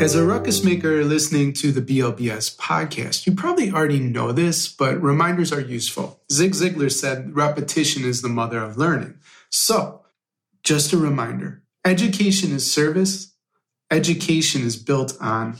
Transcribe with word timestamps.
As 0.00 0.14
a 0.14 0.24
ruckus 0.24 0.64
maker 0.64 1.04
listening 1.04 1.52
to 1.52 1.72
the 1.72 1.82
BLBS 1.82 2.56
podcast, 2.56 3.26
you 3.26 3.34
probably 3.34 3.70
already 3.70 4.00
know 4.00 4.32
this, 4.32 4.66
but 4.66 4.98
reminders 5.02 5.52
are 5.52 5.60
useful. 5.60 6.22
Zig 6.32 6.52
Ziglar 6.52 6.90
said 6.90 7.36
repetition 7.36 8.06
is 8.06 8.22
the 8.22 8.30
mother 8.30 8.60
of 8.60 8.78
learning. 8.78 9.18
So, 9.50 10.00
just 10.62 10.94
a 10.94 10.96
reminder 10.96 11.62
education 11.84 12.50
is 12.50 12.72
service, 12.72 13.34
education 13.90 14.62
is 14.62 14.76
built 14.76 15.18
on 15.20 15.58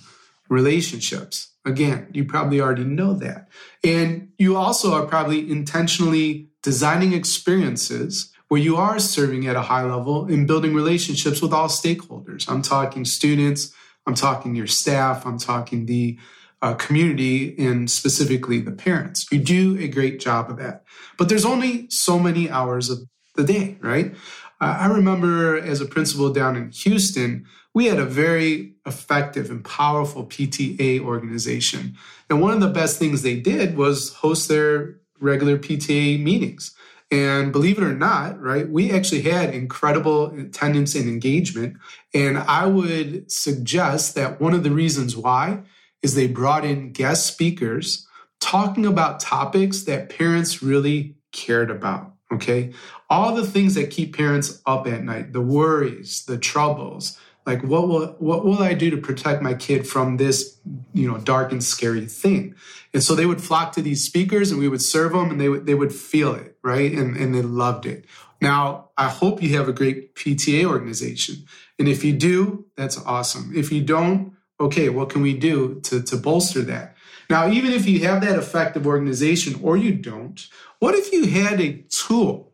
relationships. 0.49 1.53
Again, 1.67 2.09
you 2.15 2.25
probably 2.25 2.63
already 2.63 2.85
know 2.85 3.13
that. 3.13 3.47
And 3.85 4.33
you 4.39 4.57
also 4.57 4.95
are 4.95 5.05
probably 5.05 5.51
intentionally 5.51 6.49
designing 6.63 7.13
experiences 7.13 8.33
where 8.49 8.61
you 8.61 8.77
are 8.77 8.99
serving 9.01 9.47
at 9.47 9.57
a 9.57 9.63
high 9.63 9.85
level 9.85 10.25
and 10.25 10.47
building 10.47 10.73
relationships 10.75 11.43
with 11.43 11.53
all 11.53 11.69
stakeholders. 11.69 12.51
I'm 12.51 12.63
talking 12.63 13.05
students, 13.05 13.75
I'm 14.11 14.17
talking 14.17 14.57
your 14.57 14.67
staff, 14.67 15.25
I'm 15.25 15.39
talking 15.39 15.87
the 15.87 16.19
uh, 16.63 16.75
community, 16.75 17.55
and 17.65 17.89
specifically 17.89 18.59
the 18.59 18.73
parents. 18.73 19.25
You 19.31 19.39
do 19.39 19.79
a 19.79 19.87
great 19.87 20.19
job 20.19 20.51
of 20.51 20.57
that. 20.57 20.83
But 21.17 21.29
there's 21.29 21.45
only 21.45 21.89
so 21.91 22.19
many 22.19 22.51
hours 22.51 22.91
of 22.91 22.99
the 23.37 23.45
day, 23.45 23.79
right? 23.81 24.13
Uh, 24.61 24.79
I 24.81 24.87
remember 24.89 25.57
as 25.57 25.81
a 25.81 25.87
principal 25.87 26.33
down 26.33 26.57
in 26.57 26.73
Houston, 26.73 27.47
we 27.73 27.87
had 27.87 28.01
a 28.01 28.05
very 28.05 28.75
effective 28.85 29.49
and 29.49 29.65
powerful 29.65 30.27
PTA 30.27 30.99
organization. 30.99 31.97
And 32.29 32.41
one 32.41 32.53
of 32.53 32.61
the 32.61 32.67
best 32.67 32.99
things 32.99 33.23
they 33.23 33.39
did 33.39 33.77
was 33.77 34.13
host 34.15 34.49
their 34.49 34.97
regular 35.21 35.57
PTA 35.57 36.21
meetings. 36.21 36.75
And 37.11 37.53
believe 37.53 37.79
it 37.79 37.85
or 37.85 37.95
not, 37.95 38.41
right, 38.41 38.69
we 38.69 38.93
actually 38.93 39.23
had 39.23 39.53
incredible 39.53 40.27
attendance 40.27 40.95
and 40.95 41.09
engagement. 41.09 41.77
And 42.15 42.39
I 42.39 42.67
would 42.67 43.31
suggest 43.33 44.15
that 44.15 44.41
one 44.41 44.55
of 44.55 44.63
the 44.63 44.71
reasons 44.71 45.17
why 45.17 45.63
is 46.03 46.15
they 46.15 46.29
brought 46.29 46.65
in 46.65 46.93
guest 46.93 47.27
speakers 47.27 48.07
talking 48.39 48.87
about 48.87 49.21
topics 49.21 49.83
that 49.83 50.09
parents 50.09 50.63
really 50.63 51.17
cared 51.33 51.71
about. 51.71 52.15
Okay. 52.33 52.73
All 53.09 53.35
the 53.35 53.47
things 53.47 53.75
that 53.75 53.91
keep 53.91 54.17
parents 54.17 54.63
up 54.65 54.87
at 54.87 55.03
night, 55.03 55.33
the 55.33 55.41
worries, 55.41 56.25
the 56.25 56.39
troubles, 56.39 57.19
like 57.51 57.65
what 57.65 57.89
will 57.89 58.07
what 58.19 58.45
will 58.45 58.63
I 58.63 58.75
do 58.75 58.91
to 58.91 58.97
protect 58.97 59.43
my 59.43 59.55
kid 59.55 59.87
from 59.87 60.17
this, 60.19 60.59
you 60.93 61.11
know, 61.11 61.19
dark 61.19 61.51
and 61.51 61.63
scary 61.63 62.07
thing? 62.07 62.55
And 62.95 63.03
so 63.03 63.15
they 63.15 63.27
would 63.27 63.43
flock 63.43 63.73
to 63.73 63.83
these 63.83 64.05
speakers 64.05 64.51
and 64.51 64.61
we 64.61 64.69
would 64.69 64.83
serve 64.83 65.13
them 65.13 65.31
and 65.31 65.41
they 65.41 65.49
would 65.49 65.67
they 65.67 65.75
would 65.75 65.93
feel 65.93 66.35
it, 66.35 66.57
right? 66.63 66.93
And 66.93 67.17
and 67.17 67.35
they 67.35 67.43
loved 67.43 67.87
it. 67.87 68.05
Now, 68.41 68.91
I 68.97 69.09
hope 69.09 69.43
you 69.43 69.57
have 69.57 69.69
a 69.69 69.73
great 69.73 70.15
PTA 70.15 70.65
organization. 70.65 71.45
And 71.79 71.89
if 71.89 72.05
you 72.05 72.13
do, 72.13 72.67
that's 72.77 72.99
awesome. 73.05 73.53
If 73.55 73.71
you 73.71 73.83
don't, 73.83 74.33
okay, 74.59 74.89
what 74.89 75.11
can 75.11 75.21
we 75.21 75.37
do 75.37 75.81
to, 75.81 76.01
to 76.03 76.17
bolster 76.17 76.63
that? 76.63 76.97
Now, 77.29 77.51
even 77.51 77.73
if 77.73 77.87
you 77.87 78.01
have 78.07 78.23
that 78.23 78.39
effective 78.39 78.87
organization 78.87 79.61
or 79.63 79.77
you 79.77 79.93
don't, 79.93 80.41
what 80.79 80.95
if 80.95 81.13
you 81.13 81.27
had 81.27 81.61
a 81.61 81.85
tool 81.91 82.50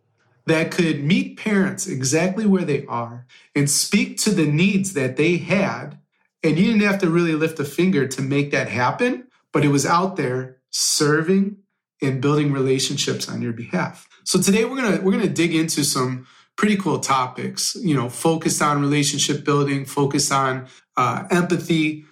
that 0.47 0.71
could 0.71 1.05
meet 1.05 1.39
parents 1.39 1.87
exactly 1.87 2.47
where 2.47 2.65
they 2.65 2.87
are 2.87 3.27
and 3.55 3.71
speak 3.71 4.19
to 4.19 4.31
the 4.31 4.47
needs 4.47 4.93
that 4.95 5.17
they 5.17 5.39
had? 5.39 5.99
And 6.43 6.59
you 6.59 6.67
didn't 6.67 6.83
have 6.83 7.01
to 7.01 7.11
really 7.11 7.35
lift 7.35 7.59
a 7.59 7.65
finger 7.65 8.07
to 8.07 8.23
make 8.23 8.53
that 8.53 8.69
happen, 8.69 9.27
but 9.53 9.65
it 9.65 9.69
was 9.69 9.85
out 9.85 10.17
there 10.17 10.59
serving 10.71 11.57
and 12.03 12.21
building 12.21 12.53
relationships 12.53 13.29
on 13.29 13.43
your 13.43 13.53
behalf. 13.53 14.09
So 14.25 14.41
today 14.41 14.65
we're 14.65 14.77
going 14.77 14.99
to 14.99 15.05
we're 15.05 15.13
going 15.13 15.27
to 15.27 15.33
dig 15.33 15.55
into 15.55 15.85
some 15.85 16.27
pretty 16.57 16.77
cool 16.77 17.01
topics, 17.01 17.77
you 17.77 17.95
know, 17.95 18.09
focus 18.09 18.61
on 18.63 18.81
relationship 18.81 19.45
building, 19.45 19.85
focus 19.85 20.31
on 20.31 20.67
uh, 20.97 21.25
empathy, 21.31 22.05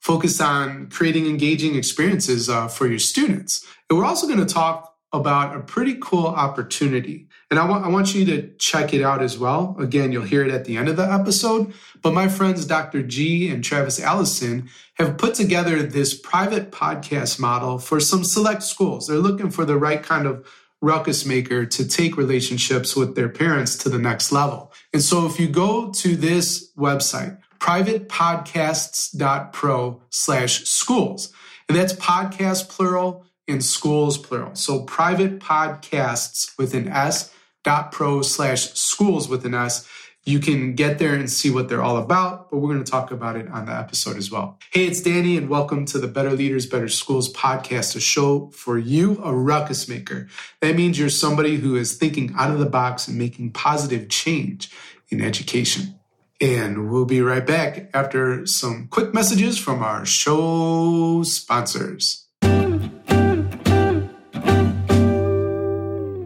focus 0.00 0.40
on 0.40 0.88
creating 0.90 1.26
engaging 1.26 1.76
experiences 1.76 2.48
uh, 2.48 2.68
for 2.68 2.86
your 2.86 2.98
students. 2.98 3.64
And 3.88 3.98
we're 3.98 4.04
also 4.04 4.26
going 4.26 4.44
to 4.44 4.52
talk 4.52 4.94
about 5.12 5.56
a 5.56 5.60
pretty 5.60 5.96
cool 6.00 6.26
opportunity. 6.26 7.28
And 7.52 7.60
I 7.60 7.64
want, 7.66 7.84
I 7.84 7.88
want 7.88 8.14
you 8.14 8.24
to 8.24 8.48
check 8.56 8.94
it 8.94 9.02
out 9.02 9.22
as 9.22 9.38
well. 9.38 9.76
Again, 9.78 10.10
you'll 10.10 10.22
hear 10.22 10.42
it 10.42 10.50
at 10.50 10.64
the 10.64 10.78
end 10.78 10.88
of 10.88 10.96
the 10.96 11.04
episode. 11.04 11.74
But 12.00 12.14
my 12.14 12.26
friends, 12.26 12.64
Dr. 12.64 13.02
G 13.02 13.50
and 13.50 13.62
Travis 13.62 14.00
Allison, 14.00 14.70
have 14.94 15.18
put 15.18 15.34
together 15.34 15.82
this 15.82 16.18
private 16.18 16.72
podcast 16.72 17.38
model 17.38 17.78
for 17.78 18.00
some 18.00 18.24
select 18.24 18.62
schools. 18.62 19.06
They're 19.06 19.18
looking 19.18 19.50
for 19.50 19.66
the 19.66 19.76
right 19.76 20.02
kind 20.02 20.26
of 20.26 20.50
ruckus 20.80 21.26
maker 21.26 21.66
to 21.66 21.86
take 21.86 22.16
relationships 22.16 22.96
with 22.96 23.16
their 23.16 23.28
parents 23.28 23.76
to 23.76 23.90
the 23.90 23.98
next 23.98 24.32
level. 24.32 24.72
And 24.94 25.02
so 25.02 25.26
if 25.26 25.38
you 25.38 25.46
go 25.46 25.90
to 25.90 26.16
this 26.16 26.72
website, 26.74 27.36
privatepodcasts.pro 27.58 30.02
slash 30.08 30.64
schools, 30.64 31.30
and 31.68 31.76
that's 31.76 31.92
podcast 31.92 32.70
plural 32.70 33.26
and 33.46 33.62
schools 33.62 34.16
plural. 34.16 34.54
So 34.54 34.84
private 34.84 35.38
podcasts 35.38 36.56
with 36.56 36.72
an 36.72 36.88
S 36.88 37.30
pro 37.62 38.22
slash 38.22 38.72
schools 38.74 39.28
within 39.28 39.54
us. 39.54 39.88
You 40.24 40.38
can 40.38 40.76
get 40.76 41.00
there 41.00 41.14
and 41.14 41.28
see 41.28 41.50
what 41.50 41.68
they're 41.68 41.82
all 41.82 41.96
about, 41.96 42.48
but 42.48 42.58
we're 42.58 42.72
going 42.72 42.84
to 42.84 42.90
talk 42.90 43.10
about 43.10 43.34
it 43.36 43.48
on 43.48 43.66
the 43.66 43.72
episode 43.72 44.16
as 44.16 44.30
well. 44.30 44.56
Hey, 44.70 44.86
it's 44.86 45.00
Danny, 45.00 45.36
and 45.36 45.48
welcome 45.48 45.84
to 45.86 45.98
the 45.98 46.06
Better 46.06 46.30
Leaders, 46.30 46.64
Better 46.64 46.88
Schools 46.88 47.32
podcast, 47.32 47.96
a 47.96 48.00
show 48.00 48.48
for 48.50 48.78
you, 48.78 49.20
a 49.24 49.34
ruckus 49.34 49.88
maker. 49.88 50.28
That 50.60 50.76
means 50.76 50.96
you're 50.96 51.08
somebody 51.08 51.56
who 51.56 51.74
is 51.74 51.96
thinking 51.96 52.32
out 52.36 52.52
of 52.52 52.60
the 52.60 52.66
box 52.66 53.08
and 53.08 53.18
making 53.18 53.50
positive 53.50 54.08
change 54.08 54.70
in 55.08 55.20
education. 55.20 55.98
And 56.40 56.88
we'll 56.90 57.04
be 57.04 57.20
right 57.20 57.46
back 57.46 57.90
after 57.92 58.46
some 58.46 58.88
quick 58.90 59.12
messages 59.12 59.58
from 59.58 59.82
our 59.82 60.04
show 60.04 61.24
sponsors. 61.24 62.21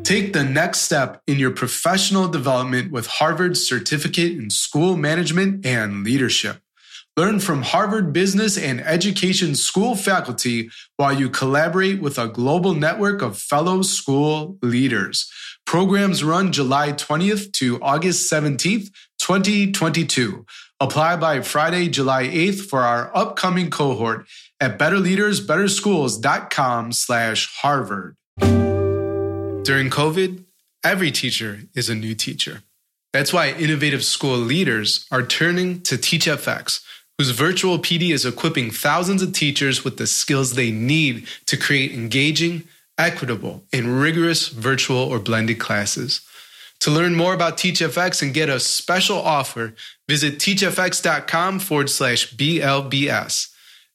Take 0.06 0.34
the 0.34 0.44
next 0.44 0.82
step 0.82 1.20
in 1.26 1.40
your 1.40 1.50
professional 1.50 2.28
development 2.28 2.92
with 2.92 3.08
Harvard's 3.08 3.66
certificate 3.66 4.38
in 4.38 4.50
school 4.50 4.96
management 4.96 5.66
and 5.66 6.04
leadership. 6.04 6.60
Learn 7.16 7.40
from 7.40 7.62
Harvard 7.62 8.12
Business 8.12 8.56
and 8.56 8.80
Education 8.82 9.56
School 9.56 9.96
faculty 9.96 10.70
while 10.96 11.12
you 11.12 11.28
collaborate 11.28 12.00
with 12.00 12.20
a 12.20 12.28
global 12.28 12.72
network 12.72 13.20
of 13.20 13.36
fellow 13.36 13.82
school 13.82 14.58
leaders. 14.62 15.28
Programs 15.66 16.22
run 16.22 16.52
July 16.52 16.92
20th 16.92 17.50
to 17.54 17.82
August 17.82 18.32
17th, 18.32 18.90
2022. 19.18 20.46
Apply 20.78 21.16
by 21.16 21.40
Friday, 21.40 21.88
July 21.88 22.28
8th 22.28 22.68
for 22.68 22.82
our 22.82 23.10
upcoming 23.12 23.70
cohort 23.70 24.24
at 24.60 24.78
betterleadersbetterschools.com 24.78 26.92
slash 26.92 27.52
Harvard. 27.60 28.14
During 29.66 29.90
COVID, 29.90 30.44
every 30.84 31.10
teacher 31.10 31.62
is 31.74 31.88
a 31.88 31.94
new 31.96 32.14
teacher. 32.14 32.62
That's 33.12 33.32
why 33.32 33.50
innovative 33.50 34.04
school 34.04 34.36
leaders 34.36 35.08
are 35.10 35.26
turning 35.26 35.80
to 35.82 35.96
TeachFX, 35.96 36.84
whose 37.18 37.30
virtual 37.30 37.80
PD 37.80 38.10
is 38.12 38.24
equipping 38.24 38.70
thousands 38.70 39.22
of 39.22 39.32
teachers 39.32 39.82
with 39.82 39.96
the 39.96 40.06
skills 40.06 40.52
they 40.52 40.70
need 40.70 41.26
to 41.46 41.56
create 41.56 41.90
engaging, 41.90 42.62
equitable, 42.96 43.64
and 43.72 44.00
rigorous 44.00 44.46
virtual 44.46 44.98
or 44.98 45.18
blended 45.18 45.58
classes. 45.58 46.20
To 46.82 46.92
learn 46.92 47.16
more 47.16 47.34
about 47.34 47.56
TeachFX 47.56 48.22
and 48.22 48.32
get 48.32 48.48
a 48.48 48.60
special 48.60 49.18
offer, 49.18 49.74
visit 50.08 50.38
teachfx.com 50.38 51.58
forward 51.58 51.90
slash 51.90 52.32
BLBS. 52.32 53.48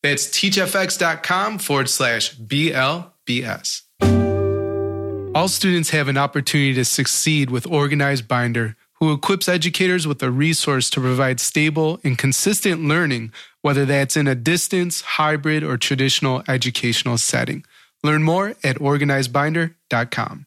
That's 0.04 0.28
teachfx.com 0.28 1.60
forward 1.60 1.90
slash 1.90 2.36
BLBS. 2.36 3.84
All 5.34 5.48
students 5.48 5.92
have 5.92 6.10
an 6.10 6.18
opportunity 6.18 6.74
to 6.74 6.84
succeed 6.84 7.50
with 7.50 7.66
Organized 7.66 8.28
Binder, 8.28 8.76
who 8.96 9.14
equips 9.14 9.48
educators 9.48 10.06
with 10.06 10.22
a 10.22 10.30
resource 10.30 10.90
to 10.90 11.00
provide 11.00 11.40
stable 11.40 12.02
and 12.04 12.18
consistent 12.18 12.84
learning, 12.84 13.32
whether 13.62 13.86
that's 13.86 14.18
in 14.18 14.28
a 14.28 14.36
distance, 14.36 15.00
hybrid, 15.02 15.64
or 15.64 15.78
traditional 15.78 16.44
educational 16.50 17.18
setting. 17.18 17.64
Learn 18.04 18.24
more 18.24 18.56
at 18.62 18.76
organizedbinder.com. 18.80 20.46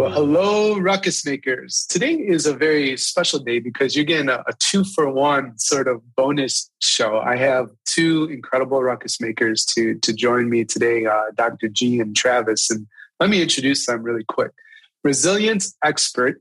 Well, 0.00 0.12
hello, 0.12 0.78
ruckus 0.78 1.26
makers. 1.26 1.84
Today 1.86 2.14
is 2.14 2.46
a 2.46 2.54
very 2.54 2.96
special 2.96 3.38
day 3.38 3.58
because 3.58 3.94
you're 3.94 4.06
getting 4.06 4.30
a, 4.30 4.42
a, 4.46 4.54
two 4.58 4.82
for 4.82 5.12
one 5.12 5.58
sort 5.58 5.88
of 5.88 6.00
bonus 6.16 6.70
show. 6.78 7.18
I 7.18 7.36
have 7.36 7.68
two 7.84 8.24
incredible 8.32 8.82
ruckus 8.82 9.20
makers 9.20 9.62
to, 9.74 9.96
to 9.96 10.14
join 10.14 10.48
me 10.48 10.64
today, 10.64 11.04
uh, 11.04 11.24
Dr. 11.34 11.68
G 11.68 12.00
and 12.00 12.16
Travis. 12.16 12.70
And 12.70 12.86
let 13.20 13.28
me 13.28 13.42
introduce 13.42 13.84
them 13.84 14.02
really 14.02 14.24
quick. 14.24 14.52
Resilience 15.04 15.76
expert 15.84 16.40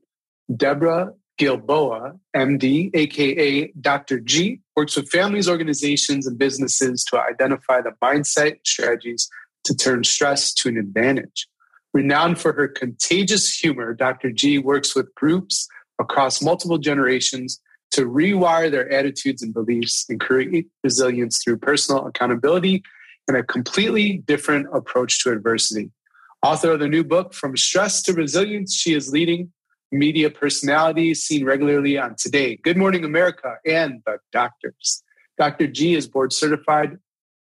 Deborah 0.56 1.12
Gilboa, 1.38 2.14
MD, 2.34 2.92
aka 2.94 3.74
Dr. 3.82 4.22
G, 4.22 4.62
works 4.78 4.96
with 4.96 5.10
families, 5.10 5.50
organizations, 5.50 6.26
and 6.26 6.38
businesses 6.38 7.04
to 7.10 7.20
identify 7.20 7.82
the 7.82 7.92
mindset 8.02 8.60
strategies 8.66 9.30
to 9.66 9.76
turn 9.76 10.06
stress 10.06 10.54
to 10.54 10.70
an 10.70 10.78
advantage. 10.78 11.49
Renowned 11.94 12.40
for 12.40 12.54
her 12.54 12.68
contagious 12.68 13.54
humor, 13.56 13.94
Dr. 13.94 14.32
G 14.32 14.58
works 14.58 14.96
with 14.96 15.14
groups 15.16 15.68
across 16.00 16.42
multiple 16.42 16.78
generations 16.78 17.60
to 17.92 18.06
rewire 18.06 18.70
their 18.70 18.92
attitudes 18.92 19.42
and 19.42 19.54
beliefs 19.54 20.06
and 20.10 20.20
create 20.20 20.68
resilience 20.84 21.44
through 21.44 21.58
personal 21.58 22.06
accountability 22.06 22.84
and 23.28 23.36
a 23.36 23.44
completely 23.44 24.18
different 24.26 24.68
approach 24.74 25.24
to 25.24 25.32
adversity. 25.32 25.92
Author 26.44 26.72
of 26.72 26.80
the 26.80 26.88
new 26.88 27.04
book, 27.04 27.34
From 27.34 27.58
Stress 27.58 28.02
to 28.04 28.14
Resilience, 28.14 28.74
she 28.74 28.94
is 28.94 29.12
leading 29.12 29.52
media 29.92 30.30
personality 30.30 31.14
seen 31.14 31.44
regularly 31.46 31.98
on 31.98 32.16
Today, 32.16 32.58
Good 32.58 32.78
Morning 32.78 33.04
America, 33.04 33.56
and 33.66 34.02
The 34.06 34.20
Doctors. 34.32 35.04
Dr. 35.38 35.68
G 35.68 35.96
is 35.96 36.08
board 36.08 36.32
certified, 36.32 36.98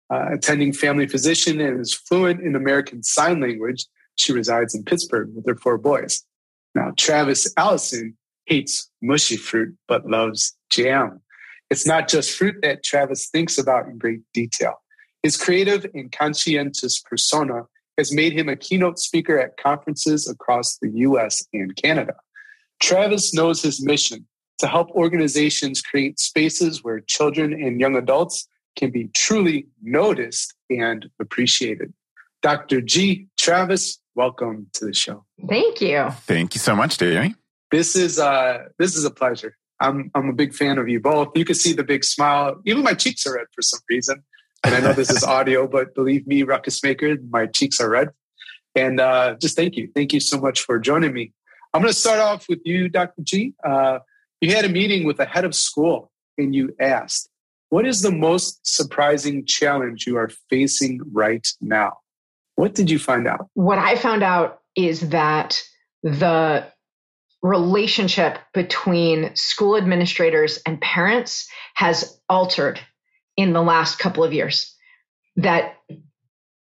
uh, 0.09 0.27
attending 0.31 0.71
family 0.71 1.07
physician, 1.07 1.59
and 1.59 1.79
is 1.79 1.93
fluent 1.93 2.41
in 2.41 2.55
American 2.55 3.03
Sign 3.03 3.41
Language. 3.41 3.85
She 4.17 4.33
resides 4.33 4.75
in 4.75 4.83
Pittsburgh 4.83 5.29
with 5.33 5.45
her 5.47 5.55
four 5.55 5.77
boys. 5.77 6.23
Now, 6.75 6.91
Travis 6.97 7.51
Allison 7.57 8.17
hates 8.45 8.89
mushy 9.01 9.37
fruit 9.37 9.75
but 9.87 10.07
loves 10.07 10.55
jam. 10.69 11.21
It's 11.69 11.85
not 11.85 12.07
just 12.07 12.37
fruit 12.37 12.55
that 12.61 12.83
Travis 12.83 13.29
thinks 13.29 13.57
about 13.57 13.87
in 13.87 13.97
great 13.97 14.21
detail. 14.33 14.81
His 15.23 15.37
creative 15.37 15.85
and 15.93 16.11
conscientious 16.11 16.99
persona 17.01 17.63
has 17.97 18.13
made 18.13 18.33
him 18.33 18.47
a 18.47 18.55
keynote 18.55 18.99
speaker 18.99 19.39
at 19.39 19.57
conferences 19.57 20.29
across 20.29 20.77
the 20.77 20.89
US 20.89 21.45
and 21.53 21.75
Canada. 21.75 22.13
Travis 22.79 23.33
knows 23.33 23.61
his 23.61 23.83
mission 23.83 24.27
to 24.59 24.67
help 24.67 24.89
organizations 24.91 25.81
create 25.81 26.19
spaces 26.19 26.83
where 26.83 26.99
children 26.99 27.53
and 27.53 27.79
young 27.79 27.95
adults 27.95 28.47
can 28.77 28.91
be 28.91 29.09
truly 29.15 29.67
noticed 29.81 30.53
and 30.69 31.09
appreciated. 31.19 31.93
Dr. 32.41 32.81
G. 32.81 33.27
Travis, 33.37 33.99
welcome 34.17 34.67
to 34.73 34.85
the 34.85 34.93
show. 34.93 35.23
Thank 35.47 35.79
you. 35.79 36.09
Thank 36.25 36.55
you 36.55 36.59
so 36.59 36.75
much, 36.75 36.97
Jamie. 36.97 37.35
This 37.71 37.95
is 37.95 38.19
uh 38.19 38.65
this 38.79 38.95
is 38.95 39.05
a 39.05 39.11
pleasure. 39.11 39.55
I'm 39.79 40.09
I'm 40.15 40.27
a 40.27 40.33
big 40.33 40.53
fan 40.53 40.79
of 40.79 40.89
you 40.89 40.99
both. 40.99 41.29
You 41.35 41.45
can 41.45 41.55
see 41.55 41.71
the 41.71 41.83
big 41.83 42.03
smile. 42.03 42.59
Even 42.65 42.83
my 42.83 42.95
cheeks 42.95 43.25
are 43.27 43.35
red 43.35 43.45
for 43.53 43.61
some 43.61 43.79
reason. 43.89 44.23
And 44.63 44.73
I 44.73 44.79
know 44.79 44.93
this 44.93 45.11
is 45.11 45.23
audio, 45.37 45.67
but 45.67 45.93
believe 45.93 46.25
me, 46.25 46.43
Ruckus 46.43 46.83
Maker, 46.83 47.15
my 47.29 47.45
cheeks 47.45 47.79
are 47.79 47.89
red. 47.89 48.09
And 48.75 48.99
uh, 48.99 49.35
just 49.39 49.55
thank 49.55 49.75
you. 49.75 49.89
Thank 49.95 50.13
you 50.13 50.19
so 50.19 50.39
much 50.39 50.61
for 50.61 50.79
joining 50.79 51.13
me. 51.13 51.31
I'm 51.73 51.81
going 51.81 51.93
to 51.93 51.99
start 51.99 52.19
off 52.19 52.47
with 52.49 52.59
you, 52.63 52.89
Dr. 52.89 53.21
G. 53.23 53.53
Uh, 53.63 53.99
you 54.41 54.55
had 54.55 54.65
a 54.65 54.69
meeting 54.69 55.05
with 55.05 55.19
a 55.19 55.25
head 55.25 55.45
of 55.45 55.53
school 55.53 56.11
and 56.37 56.55
you 56.55 56.75
asked, 56.79 57.29
What 57.69 57.85
is 57.85 58.01
the 58.01 58.11
most 58.11 58.59
surprising 58.63 59.45
challenge 59.45 60.07
you 60.07 60.17
are 60.17 60.29
facing 60.49 61.01
right 61.11 61.47
now? 61.61 61.97
What 62.57 62.73
did 62.73 62.89
you 62.89 62.97
find 62.97 63.27
out? 63.27 63.49
What 63.53 63.77
I 63.77 63.95
found 63.95 64.23
out 64.23 64.61
is 64.75 65.09
that 65.09 65.61
the 66.01 66.65
relationship 67.43 68.39
between 68.51 69.35
school 69.35 69.77
administrators 69.77 70.59
and 70.65 70.81
parents 70.81 71.47
has 71.75 72.19
altered 72.27 72.79
in 73.37 73.53
the 73.53 73.61
last 73.61 73.99
couple 73.99 74.23
of 74.23 74.33
years. 74.33 74.75
That 75.35 75.75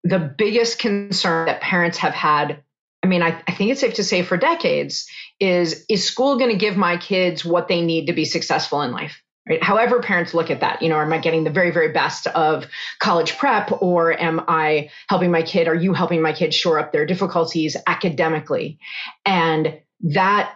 the 0.03 0.19
biggest 0.19 0.77
concern 0.77 1.47
that 1.47 1.61
parents 1.61 1.97
have 1.97 2.13
had, 2.13 2.61
I 3.01 3.07
mean, 3.07 3.23
I, 3.23 3.41
I 3.47 3.51
think 3.51 3.71
it's 3.71 3.81
safe 3.81 3.95
to 3.95 4.03
say 4.03 4.21
for 4.21 4.37
decades, 4.37 5.07
is 5.39 5.83
is 5.89 6.05
school 6.05 6.37
going 6.37 6.51
to 6.51 6.57
give 6.57 6.77
my 6.77 6.97
kids 6.97 7.43
what 7.43 7.67
they 7.67 7.81
need 7.81 8.05
to 8.05 8.13
be 8.13 8.25
successful 8.25 8.83
in 8.83 8.91
life? 8.91 9.19
Right? 9.49 9.63
However, 9.63 10.01
parents 10.01 10.33
look 10.35 10.51
at 10.51 10.59
that, 10.59 10.81
you 10.81 10.89
know, 10.89 10.99
am 10.99 11.11
I 11.11 11.17
getting 11.17 11.43
the 11.43 11.49
very, 11.49 11.71
very 11.71 11.91
best 11.91 12.27
of 12.27 12.67
college 12.99 13.37
prep 13.37 13.81
or 13.81 14.13
am 14.19 14.41
I 14.47 14.91
helping 15.09 15.31
my 15.31 15.41
kid? 15.41 15.67
Are 15.67 15.75
you 15.75 15.93
helping 15.93 16.21
my 16.21 16.31
kid 16.31 16.53
shore 16.53 16.77
up 16.77 16.91
their 16.91 17.07
difficulties 17.07 17.75
academically? 17.87 18.77
And 19.25 19.79
that 20.01 20.53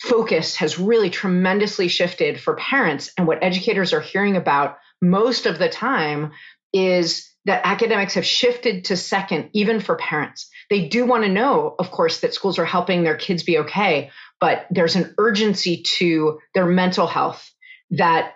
focus 0.00 0.56
has 0.56 0.78
really 0.78 1.10
tremendously 1.10 1.88
shifted 1.88 2.40
for 2.40 2.56
parents. 2.56 3.12
And 3.16 3.26
what 3.26 3.42
educators 3.42 3.92
are 3.92 4.00
hearing 4.00 4.36
about 4.36 4.78
most 5.00 5.46
of 5.46 5.58
the 5.58 5.68
time 5.68 6.32
is 6.72 7.28
that 7.44 7.62
academics 7.64 8.14
have 8.14 8.26
shifted 8.26 8.86
to 8.86 8.96
second, 8.96 9.50
even 9.52 9.80
for 9.80 9.96
parents. 9.96 10.50
They 10.70 10.88
do 10.88 11.06
want 11.06 11.24
to 11.24 11.30
know, 11.30 11.74
of 11.78 11.90
course, 11.90 12.20
that 12.20 12.34
schools 12.34 12.58
are 12.58 12.64
helping 12.64 13.02
their 13.02 13.16
kids 13.16 13.42
be 13.42 13.58
okay, 13.58 14.10
but 14.40 14.66
there's 14.70 14.96
an 14.96 15.14
urgency 15.18 15.82
to 15.98 16.40
their 16.54 16.66
mental 16.66 17.06
health 17.06 17.50
that 17.90 18.34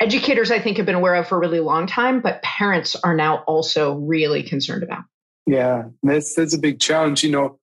educators, 0.00 0.50
I 0.50 0.58
think, 0.58 0.76
have 0.76 0.86
been 0.86 0.94
aware 0.94 1.14
of 1.14 1.28
for 1.28 1.36
a 1.36 1.40
really 1.40 1.60
long 1.60 1.86
time, 1.86 2.20
but 2.20 2.42
parents 2.42 2.96
are 2.96 3.14
now 3.14 3.38
also 3.46 3.94
really 3.94 4.42
concerned 4.42 4.82
about. 4.82 5.04
Yeah, 5.46 5.84
that's 6.02 6.34
that's 6.34 6.54
a 6.54 6.58
big 6.58 6.80
challenge. 6.80 7.22
You 7.22 7.30
know, 7.30 7.58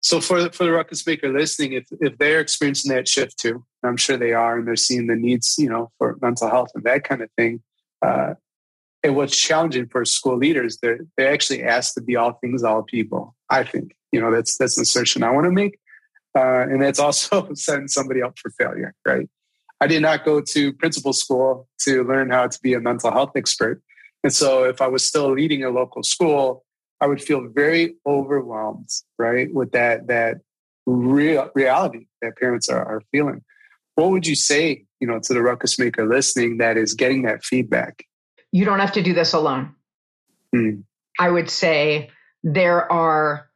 so 0.00 0.20
for 0.20 0.50
for 0.50 0.64
the 0.64 0.72
ruckus 0.72 1.06
maker 1.06 1.32
listening, 1.32 1.72
if 1.74 1.86
if 2.00 2.18
they're 2.18 2.40
experiencing 2.40 2.92
that 2.94 3.08
shift 3.08 3.38
too, 3.38 3.64
I'm 3.82 3.96
sure 3.96 4.16
they 4.16 4.32
are, 4.32 4.58
and 4.58 4.66
they're 4.66 4.76
seeing 4.76 5.06
the 5.06 5.16
needs, 5.16 5.54
you 5.58 5.68
know, 5.68 5.90
for 5.98 6.16
mental 6.20 6.48
health 6.48 6.70
and 6.74 6.84
that 6.84 7.04
kind 7.04 7.22
of 7.22 7.30
thing. 7.36 7.62
Uh, 8.04 8.34
and 9.02 9.14
what's 9.14 9.36
challenging 9.36 9.86
for 9.86 10.04
school 10.04 10.36
leaders, 10.36 10.78
they're 10.82 11.00
they're 11.16 11.32
actually 11.32 11.62
asked 11.62 11.94
to 11.94 12.02
be 12.02 12.16
all 12.16 12.32
things, 12.34 12.64
all 12.64 12.82
people. 12.82 13.34
I 13.48 13.62
think 13.64 13.94
you 14.12 14.20
know 14.20 14.32
that's 14.32 14.56
that's 14.58 14.76
an 14.78 14.82
assertion 14.82 15.22
I 15.22 15.30
want 15.30 15.44
to 15.44 15.52
make, 15.52 15.78
uh, 16.36 16.62
and 16.62 16.82
that's 16.82 16.98
also 16.98 17.48
setting 17.54 17.88
somebody 17.88 18.22
up 18.22 18.38
for 18.38 18.50
failure, 18.50 18.94
right? 19.06 19.28
I 19.80 19.86
did 19.86 20.02
not 20.02 20.24
go 20.24 20.40
to 20.40 20.72
principal 20.72 21.12
school 21.12 21.68
to 21.80 22.02
learn 22.04 22.30
how 22.30 22.46
to 22.46 22.58
be 22.62 22.74
a 22.74 22.80
mental 22.80 23.10
health 23.12 23.32
expert, 23.36 23.82
and 24.22 24.32
so 24.32 24.64
if 24.64 24.80
I 24.80 24.88
was 24.88 25.06
still 25.06 25.32
leading 25.32 25.62
a 25.64 25.70
local 25.70 26.02
school, 26.02 26.64
I 27.00 27.06
would 27.06 27.22
feel 27.22 27.46
very 27.48 27.96
overwhelmed, 28.06 28.88
right, 29.18 29.52
with 29.52 29.72
that 29.72 30.06
that 30.08 30.38
real 30.86 31.50
reality 31.54 32.06
that 32.22 32.36
parents 32.36 32.68
are, 32.68 32.84
are 32.84 33.02
feeling. 33.12 33.42
What 33.96 34.10
would 34.10 34.26
you 34.26 34.34
say, 34.34 34.84
you 35.00 35.06
know, 35.06 35.20
to 35.20 35.34
the 35.34 35.42
ruckus 35.42 35.78
maker 35.78 36.06
listening 36.06 36.58
that 36.58 36.76
is 36.76 36.94
getting 36.94 37.22
that 37.22 37.44
feedback? 37.44 38.04
You 38.52 38.64
don't 38.64 38.78
have 38.78 38.92
to 38.92 39.02
do 39.02 39.12
this 39.12 39.32
alone. 39.32 39.74
Hmm. 40.54 40.80
I 41.18 41.30
would 41.30 41.50
say 41.50 42.10
there 42.42 42.90
are 42.90 43.48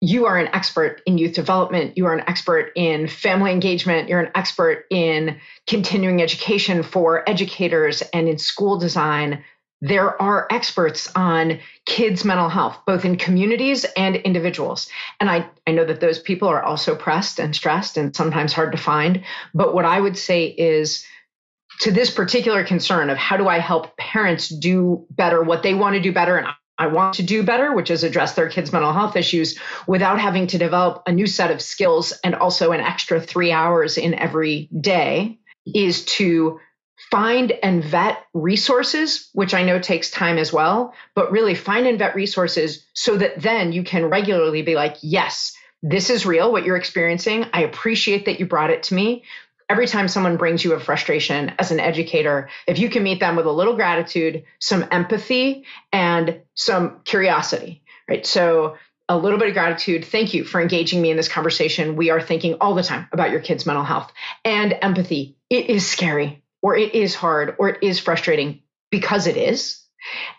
you 0.00 0.26
are 0.26 0.38
an 0.38 0.48
expert 0.54 1.02
in 1.06 1.18
youth 1.18 1.34
development. 1.34 1.96
You 1.96 2.06
are 2.06 2.14
an 2.14 2.24
expert 2.26 2.72
in 2.74 3.06
family 3.06 3.52
engagement. 3.52 4.08
You're 4.08 4.20
an 4.20 4.32
expert 4.34 4.86
in 4.90 5.38
continuing 5.66 6.22
education 6.22 6.82
for 6.82 7.28
educators 7.28 8.02
and 8.12 8.28
in 8.28 8.38
school 8.38 8.78
design 8.78 9.44
there 9.82 10.20
are 10.20 10.46
experts 10.50 11.10
on 11.14 11.58
kids' 11.86 12.24
mental 12.24 12.48
health, 12.48 12.78
both 12.86 13.04
in 13.04 13.16
communities 13.16 13.86
and 13.96 14.16
individuals. 14.16 14.88
And 15.18 15.30
I, 15.30 15.48
I 15.66 15.72
know 15.72 15.86
that 15.86 16.00
those 16.00 16.18
people 16.18 16.48
are 16.48 16.62
also 16.62 16.94
pressed 16.94 17.38
and 17.38 17.56
stressed 17.56 17.96
and 17.96 18.14
sometimes 18.14 18.52
hard 18.52 18.72
to 18.72 18.78
find. 18.78 19.24
But 19.54 19.74
what 19.74 19.86
I 19.86 19.98
would 19.98 20.18
say 20.18 20.44
is 20.44 21.04
to 21.80 21.90
this 21.90 22.10
particular 22.10 22.62
concern 22.62 23.08
of 23.08 23.16
how 23.16 23.38
do 23.38 23.48
I 23.48 23.58
help 23.58 23.96
parents 23.96 24.50
do 24.50 25.06
better 25.10 25.42
what 25.42 25.62
they 25.62 25.72
want 25.72 25.94
to 25.94 26.02
do 26.02 26.12
better 26.12 26.36
and 26.36 26.48
I 26.80 26.86
want 26.86 27.16
to 27.16 27.22
do 27.22 27.42
better, 27.42 27.74
which 27.74 27.90
is 27.90 28.04
address 28.04 28.32
their 28.32 28.48
kids' 28.48 28.72
mental 28.72 28.94
health 28.94 29.14
issues 29.14 29.58
without 29.86 30.18
having 30.18 30.46
to 30.46 30.58
develop 30.58 31.02
a 31.06 31.12
new 31.12 31.26
set 31.26 31.50
of 31.50 31.60
skills 31.60 32.12
and 32.24 32.34
also 32.34 32.72
an 32.72 32.80
extra 32.80 33.20
three 33.20 33.52
hours 33.52 33.98
in 33.98 34.14
every 34.14 34.70
day, 34.80 35.38
is 35.66 36.06
to 36.06 36.58
find 37.10 37.52
and 37.62 37.84
vet 37.84 38.24
resources, 38.32 39.28
which 39.34 39.52
I 39.52 39.62
know 39.62 39.78
takes 39.78 40.10
time 40.10 40.38
as 40.38 40.54
well, 40.54 40.94
but 41.14 41.30
really 41.30 41.54
find 41.54 41.86
and 41.86 41.98
vet 41.98 42.14
resources 42.14 42.86
so 42.94 43.16
that 43.18 43.40
then 43.40 43.72
you 43.72 43.82
can 43.82 44.06
regularly 44.06 44.62
be 44.62 44.74
like, 44.74 44.96
yes, 45.02 45.52
this 45.82 46.08
is 46.08 46.24
real, 46.24 46.50
what 46.50 46.64
you're 46.64 46.76
experiencing. 46.76 47.44
I 47.52 47.62
appreciate 47.62 48.24
that 48.24 48.40
you 48.40 48.46
brought 48.46 48.70
it 48.70 48.84
to 48.84 48.94
me. 48.94 49.24
Every 49.70 49.86
time 49.86 50.08
someone 50.08 50.36
brings 50.36 50.64
you 50.64 50.72
a 50.72 50.80
frustration 50.80 51.52
as 51.60 51.70
an 51.70 51.78
educator, 51.78 52.48
if 52.66 52.80
you 52.80 52.90
can 52.90 53.04
meet 53.04 53.20
them 53.20 53.36
with 53.36 53.46
a 53.46 53.52
little 53.52 53.76
gratitude, 53.76 54.42
some 54.58 54.84
empathy, 54.90 55.64
and 55.92 56.40
some 56.54 57.02
curiosity, 57.04 57.84
right? 58.08 58.26
So, 58.26 58.76
a 59.08 59.16
little 59.16 59.38
bit 59.38 59.48
of 59.48 59.54
gratitude. 59.54 60.04
Thank 60.04 60.34
you 60.34 60.42
for 60.42 60.60
engaging 60.60 61.00
me 61.00 61.10
in 61.10 61.16
this 61.16 61.28
conversation. 61.28 61.94
We 61.94 62.10
are 62.10 62.20
thinking 62.20 62.56
all 62.60 62.74
the 62.74 62.82
time 62.82 63.08
about 63.12 63.30
your 63.30 63.40
kids' 63.40 63.64
mental 63.64 63.84
health 63.84 64.12
and 64.44 64.76
empathy. 64.82 65.36
It 65.48 65.70
is 65.70 65.88
scary 65.88 66.42
or 66.62 66.76
it 66.76 66.94
is 66.94 67.14
hard 67.14 67.54
or 67.58 67.68
it 67.68 67.82
is 67.82 68.00
frustrating 68.00 68.62
because 68.90 69.28
it 69.28 69.36
is 69.36 69.79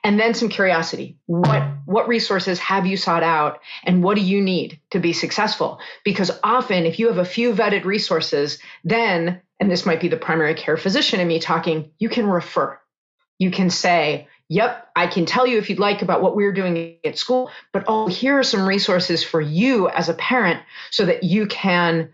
and 0.03 0.19
then 0.19 0.33
some 0.33 0.49
curiosity 0.49 1.17
what 1.25 1.63
what 1.85 2.07
resources 2.07 2.59
have 2.59 2.85
you 2.85 2.97
sought 2.97 3.23
out 3.23 3.59
and 3.83 4.03
what 4.03 4.15
do 4.15 4.21
you 4.21 4.41
need 4.41 4.79
to 4.89 4.99
be 4.99 5.13
successful 5.13 5.79
because 6.03 6.31
often 6.43 6.85
if 6.85 6.99
you 6.99 7.07
have 7.07 7.17
a 7.17 7.25
few 7.25 7.53
vetted 7.53 7.85
resources 7.85 8.59
then 8.83 9.41
and 9.59 9.69
this 9.69 9.85
might 9.85 10.01
be 10.01 10.07
the 10.07 10.17
primary 10.17 10.53
care 10.53 10.77
physician 10.77 11.19
in 11.19 11.27
me 11.27 11.39
talking 11.39 11.91
you 11.99 12.09
can 12.09 12.27
refer 12.27 12.79
you 13.39 13.51
can 13.51 13.69
say 13.69 14.27
yep 14.49 14.87
i 14.95 15.07
can 15.07 15.25
tell 15.25 15.45
you 15.45 15.57
if 15.57 15.69
you'd 15.69 15.79
like 15.79 16.01
about 16.01 16.21
what 16.21 16.35
we're 16.35 16.53
doing 16.53 16.97
at 17.05 17.17
school 17.17 17.49
but 17.73 17.83
oh 17.87 18.07
here 18.07 18.39
are 18.39 18.43
some 18.43 18.67
resources 18.67 19.23
for 19.23 19.41
you 19.41 19.89
as 19.89 20.09
a 20.09 20.13
parent 20.13 20.61
so 20.89 21.05
that 21.05 21.23
you 21.23 21.45
can 21.47 22.09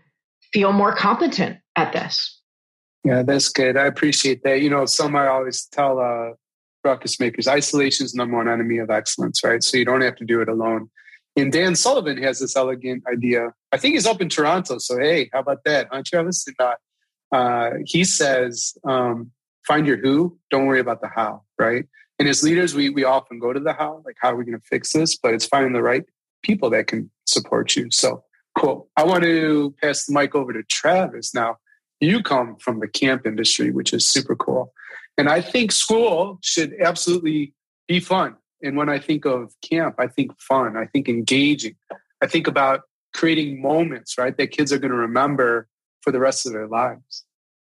feel 0.52 0.72
more 0.72 0.94
competent 0.94 1.58
at 1.76 1.92
this 1.92 2.38
yeah, 3.04 3.22
that's 3.22 3.48
good. 3.48 3.76
I 3.76 3.86
appreciate 3.86 4.42
that. 4.42 4.60
You 4.60 4.68
know, 4.68 4.84
some 4.84 5.16
I 5.16 5.28
always 5.28 5.64
tell 5.64 5.98
uh, 5.98 6.34
ruckus 6.88 7.14
makers 7.22 7.46
isolation 7.60 8.02
is 8.06 8.14
number 8.20 8.36
one 8.40 8.48
enemy 8.56 8.78
of 8.84 8.88
excellence, 9.00 9.38
right? 9.48 9.62
So 9.66 9.72
you 9.78 9.86
don't 9.90 10.04
have 10.08 10.18
to 10.22 10.26
do 10.32 10.40
it 10.44 10.48
alone. 10.56 10.82
And 11.38 11.52
Dan 11.52 11.74
Sullivan 11.76 12.18
has 12.26 12.36
this 12.42 12.54
elegant 12.62 13.00
idea. 13.14 13.42
I 13.74 13.76
think 13.80 13.94
he's 13.94 14.08
up 14.12 14.20
in 14.24 14.28
Toronto. 14.28 14.74
So, 14.78 14.92
hey, 14.98 15.20
how 15.32 15.40
about 15.46 15.60
that, 15.68 15.82
huh, 15.90 16.02
Travis? 16.10 16.44
Uh, 16.58 16.74
Uh, 17.30 17.70
he 17.94 18.02
says, 18.04 18.54
um, 18.92 19.16
find 19.68 19.86
your 19.86 19.98
who, 20.04 20.16
don't 20.50 20.66
worry 20.68 20.80
about 20.80 21.00
the 21.04 21.10
how, 21.18 21.32
right? 21.66 21.84
And 22.18 22.26
as 22.32 22.42
leaders, 22.42 22.70
we, 22.78 22.84
we 22.98 23.04
often 23.04 23.36
go 23.38 23.50
to 23.52 23.60
the 23.60 23.74
how, 23.80 23.90
like, 24.06 24.16
how 24.22 24.28
are 24.32 24.38
we 24.38 24.46
going 24.48 24.58
to 24.58 24.66
fix 24.74 24.84
this? 24.96 25.12
But 25.22 25.34
it's 25.34 25.48
finding 25.52 25.74
the 25.74 25.82
right 25.82 26.04
people 26.48 26.68
that 26.70 26.86
can 26.90 27.10
support 27.34 27.76
you. 27.76 27.84
So, 27.90 28.08
cool. 28.58 28.88
I 28.96 29.02
want 29.04 29.22
to 29.24 29.74
pass 29.82 30.06
the 30.06 30.14
mic 30.18 30.34
over 30.34 30.52
to 30.54 30.62
Travis 30.80 31.28
now. 31.34 31.50
You 32.00 32.16
come 32.22 32.56
from 32.64 32.80
the 32.80 32.90
camp 33.02 33.26
industry, 33.26 33.68
which 33.78 33.92
is 33.92 34.04
super 34.14 34.36
cool. 34.44 34.64
And 35.18 35.28
I 35.28 35.40
think 35.40 35.72
school 35.72 36.38
should 36.42 36.74
absolutely 36.80 37.52
be 37.88 37.98
fun. 37.98 38.36
And 38.62 38.76
when 38.76 38.88
I 38.88 38.98
think 38.98 39.24
of 39.24 39.52
camp, 39.62 39.96
I 39.98 40.06
think 40.06 40.32
fun, 40.40 40.76
I 40.76 40.86
think 40.86 41.08
engaging. 41.08 41.74
I 42.22 42.26
think 42.26 42.46
about 42.46 42.82
creating 43.14 43.60
moments, 43.60 44.16
right, 44.16 44.36
that 44.36 44.52
kids 44.52 44.72
are 44.72 44.78
going 44.78 44.92
to 44.92 44.96
remember 44.96 45.68
for 46.02 46.12
the 46.12 46.20
rest 46.20 46.46
of 46.46 46.52
their 46.52 46.68
lives. 46.68 47.24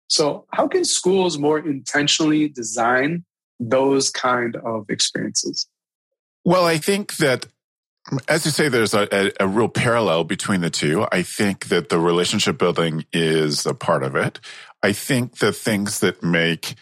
So, 0.08 0.46
how 0.52 0.66
can 0.66 0.84
schools 0.84 1.38
more 1.38 1.58
intentionally 1.58 2.48
design 2.48 3.24
those 3.60 4.10
kind 4.10 4.56
of 4.56 4.88
experiences? 4.88 5.66
Well, 6.44 6.64
I 6.64 6.78
think 6.78 7.16
that 7.18 7.46
as 8.28 8.44
you 8.44 8.50
say, 8.50 8.68
there's 8.68 8.94
a, 8.94 9.06
a, 9.12 9.30
a, 9.40 9.46
real 9.46 9.68
parallel 9.68 10.24
between 10.24 10.62
the 10.62 10.70
two. 10.70 11.06
I 11.12 11.22
think 11.22 11.66
that 11.66 11.90
the 11.90 11.98
relationship 11.98 12.58
building 12.58 13.04
is 13.12 13.66
a 13.66 13.74
part 13.74 14.02
of 14.02 14.16
it. 14.16 14.40
I 14.82 14.92
think 14.92 15.38
the 15.38 15.52
things 15.52 16.00
that 16.00 16.22
make 16.22 16.74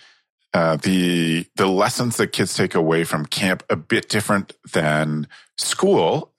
uh, 0.54 0.76
the 0.76 1.46
the 1.56 1.66
lessons 1.66 2.16
that 2.16 2.28
kids 2.28 2.54
take 2.54 2.74
away 2.74 3.04
from 3.04 3.26
camp 3.26 3.62
a 3.68 3.76
bit 3.76 4.08
different 4.08 4.54
than 4.72 5.28
school. 5.56 6.32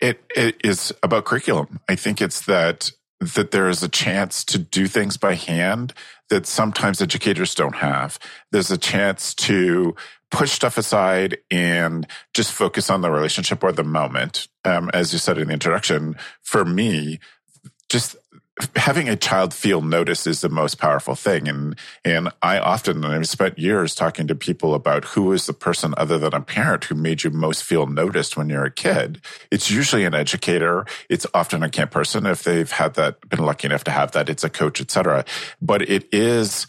It, 0.00 0.22
it 0.34 0.56
is 0.62 0.92
about 1.02 1.24
curriculum. 1.24 1.80
I 1.88 1.96
think 1.96 2.20
it's 2.20 2.44
that 2.46 2.92
that 3.20 3.50
there 3.50 3.68
is 3.68 3.82
a 3.82 3.88
chance 3.88 4.44
to 4.44 4.58
do 4.58 4.86
things 4.86 5.16
by 5.16 5.34
hand 5.34 5.94
that 6.28 6.46
sometimes 6.46 7.00
educators 7.00 7.54
don't 7.54 7.76
have. 7.76 8.18
There's 8.52 8.70
a 8.70 8.76
chance 8.76 9.34
to 9.34 9.94
push 10.30 10.52
stuff 10.52 10.76
aside 10.76 11.38
and 11.50 12.06
just 12.34 12.52
focus 12.52 12.90
on 12.90 13.00
the 13.00 13.10
relationship 13.10 13.62
or 13.62 13.72
the 13.72 13.84
moment. 13.84 14.48
Um, 14.64 14.90
as 14.92 15.12
you 15.12 15.18
said 15.18 15.38
in 15.38 15.48
the 15.48 15.54
introduction, 15.54 16.16
for 16.42 16.64
me, 16.64 17.20
just 17.88 18.16
having 18.74 19.08
a 19.08 19.16
child 19.16 19.52
feel 19.52 19.82
noticed 19.82 20.26
is 20.26 20.40
the 20.40 20.48
most 20.48 20.78
powerful 20.78 21.14
thing. 21.14 21.46
And, 21.46 21.76
and 22.04 22.30
I 22.40 22.58
often, 22.58 23.04
and 23.04 23.14
I've 23.14 23.28
spent 23.28 23.58
years 23.58 23.94
talking 23.94 24.26
to 24.28 24.34
people 24.34 24.74
about 24.74 25.04
who 25.04 25.32
is 25.32 25.46
the 25.46 25.52
person 25.52 25.92
other 25.96 26.18
than 26.18 26.32
a 26.32 26.40
parent 26.40 26.84
who 26.84 26.94
made 26.94 27.22
you 27.22 27.30
most 27.30 27.62
feel 27.62 27.86
noticed 27.86 28.36
when 28.36 28.48
you're 28.48 28.64
a 28.64 28.70
kid. 28.70 29.20
It's 29.50 29.70
usually 29.70 30.04
an 30.04 30.14
educator. 30.14 30.86
It's 31.10 31.26
often 31.34 31.62
a 31.62 31.68
camp 31.68 31.90
person. 31.90 32.24
If 32.24 32.44
they've 32.44 32.70
had 32.70 32.94
that, 32.94 33.28
been 33.28 33.44
lucky 33.44 33.66
enough 33.66 33.84
to 33.84 33.90
have 33.90 34.12
that, 34.12 34.30
it's 34.30 34.44
a 34.44 34.50
coach, 34.50 34.80
etc. 34.80 35.26
But 35.60 35.82
it 35.82 36.08
is, 36.12 36.66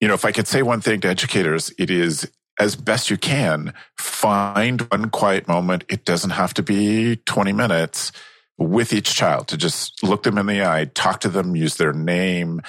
you 0.00 0.08
know, 0.08 0.14
if 0.14 0.24
I 0.24 0.32
could 0.32 0.48
say 0.48 0.62
one 0.62 0.80
thing 0.80 1.00
to 1.02 1.08
educators, 1.08 1.72
it 1.78 1.90
is 1.90 2.28
as 2.58 2.74
best 2.74 3.10
you 3.10 3.16
can, 3.16 3.72
find 3.96 4.80
one 4.90 5.10
quiet 5.10 5.46
moment. 5.46 5.84
It 5.88 6.04
doesn't 6.04 6.30
have 6.30 6.54
to 6.54 6.62
be 6.62 7.16
20 7.16 7.52
minutes 7.52 8.10
with 8.58 8.92
each 8.92 9.14
child 9.14 9.48
to 9.48 9.56
just 9.56 10.02
look 10.02 10.22
them 10.22 10.38
in 10.38 10.46
the 10.46 10.64
eye, 10.64 10.84
talk 10.94 11.20
to 11.20 11.28
them, 11.28 11.56
use 11.56 11.76
their 11.76 11.92
name, 11.92 12.62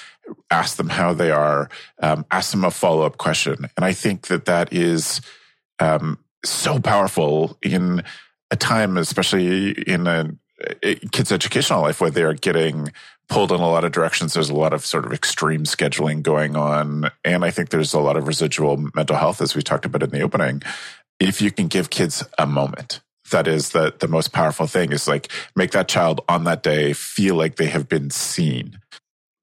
ask 0.49 0.77
them 0.77 0.89
how 0.89 1.13
they 1.13 1.31
are, 1.31 1.69
um, 2.01 2.25
ask 2.31 2.51
them 2.51 2.63
a 2.63 2.71
follow 2.71 3.03
up 3.03 3.17
question. 3.17 3.67
And 3.75 3.85
I 3.85 3.93
think 3.93 4.27
that 4.27 4.45
that 4.45 4.73
is 4.73 5.21
um, 5.79 6.17
so 6.43 6.79
powerful 6.79 7.57
in 7.61 8.03
a 8.49 8.55
time, 8.55 8.97
especially 8.97 9.71
in 9.71 10.07
a, 10.07 10.31
a 10.81 10.95
kid's 10.95 11.31
educational 11.31 11.81
life 11.81 12.01
where 12.01 12.09
they 12.09 12.23
are 12.23 12.33
getting 12.33 12.91
pulled 13.27 13.51
in 13.51 13.59
a 13.59 13.69
lot 13.69 13.83
of 13.83 13.91
directions. 13.91 14.33
There's 14.33 14.49
a 14.49 14.55
lot 14.55 14.73
of 14.73 14.85
sort 14.85 15.05
of 15.05 15.13
extreme 15.13 15.63
scheduling 15.63 16.21
going 16.21 16.55
on. 16.55 17.11
And 17.23 17.43
I 17.43 17.51
think 17.51 17.69
there's 17.69 17.93
a 17.93 17.99
lot 17.99 18.17
of 18.17 18.27
residual 18.27 18.77
mental 18.95 19.15
health, 19.15 19.41
as 19.41 19.55
we 19.55 19.61
talked 19.61 19.85
about 19.85 20.03
in 20.03 20.11
the 20.11 20.21
opening. 20.21 20.61
If 21.19 21.41
you 21.41 21.51
can 21.51 21.67
give 21.67 21.89
kids 21.89 22.23
a 22.37 22.45
moment, 22.45 23.01
that 23.31 23.47
is 23.47 23.71
the, 23.71 23.93
the 23.99 24.07
most 24.07 24.31
powerful 24.31 24.67
thing 24.67 24.91
is 24.91 25.07
like 25.07 25.31
make 25.55 25.71
that 25.71 25.87
child 25.87 26.21
on 26.29 26.43
that 26.45 26.63
day 26.63 26.93
feel 26.93 27.35
like 27.35 27.55
they 27.55 27.67
have 27.67 27.89
been 27.89 28.09
seen. 28.09 28.79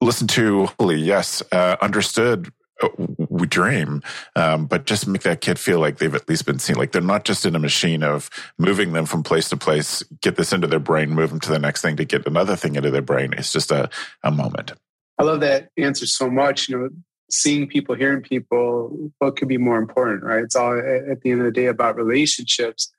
Listen 0.00 0.26
to, 0.28 0.68
yes, 0.80 1.42
uh, 1.52 1.76
understood 1.80 2.52
uh, 2.82 2.88
we 3.28 3.46
dream, 3.46 4.02
um, 4.34 4.66
but 4.66 4.86
just 4.86 5.06
make 5.06 5.22
that 5.22 5.40
kid 5.40 5.58
feel 5.58 5.78
like 5.78 5.98
they've 5.98 6.14
at 6.14 6.28
least 6.28 6.44
been 6.44 6.58
seen. 6.58 6.76
Like 6.76 6.92
they're 6.92 7.02
not 7.02 7.24
just 7.24 7.46
in 7.46 7.54
a 7.54 7.60
machine 7.60 8.02
of 8.02 8.28
moving 8.58 8.92
them 8.92 9.06
from 9.06 9.22
place 9.22 9.48
to 9.50 9.56
place, 9.56 10.02
get 10.20 10.36
this 10.36 10.52
into 10.52 10.66
their 10.66 10.80
brain, 10.80 11.10
move 11.10 11.30
them 11.30 11.40
to 11.40 11.50
the 11.50 11.58
next 11.58 11.82
thing 11.82 11.96
to 11.96 12.04
get 12.04 12.26
another 12.26 12.56
thing 12.56 12.74
into 12.74 12.90
their 12.90 13.02
brain. 13.02 13.32
It's 13.36 13.52
just 13.52 13.70
a, 13.70 13.88
a 14.24 14.30
moment. 14.32 14.72
I 15.18 15.24
love 15.24 15.40
that 15.40 15.68
answer 15.76 16.06
so 16.06 16.28
much. 16.28 16.68
You 16.68 16.78
know, 16.78 16.88
seeing 17.30 17.68
people, 17.68 17.94
hearing 17.94 18.22
people, 18.22 19.10
what 19.18 19.36
could 19.36 19.48
be 19.48 19.58
more 19.58 19.78
important, 19.78 20.24
right? 20.24 20.42
It's 20.42 20.56
all 20.56 20.76
at 20.76 21.20
the 21.20 21.30
end 21.30 21.40
of 21.40 21.46
the 21.46 21.52
day 21.52 21.66
about 21.66 21.96
relationships 21.96 22.92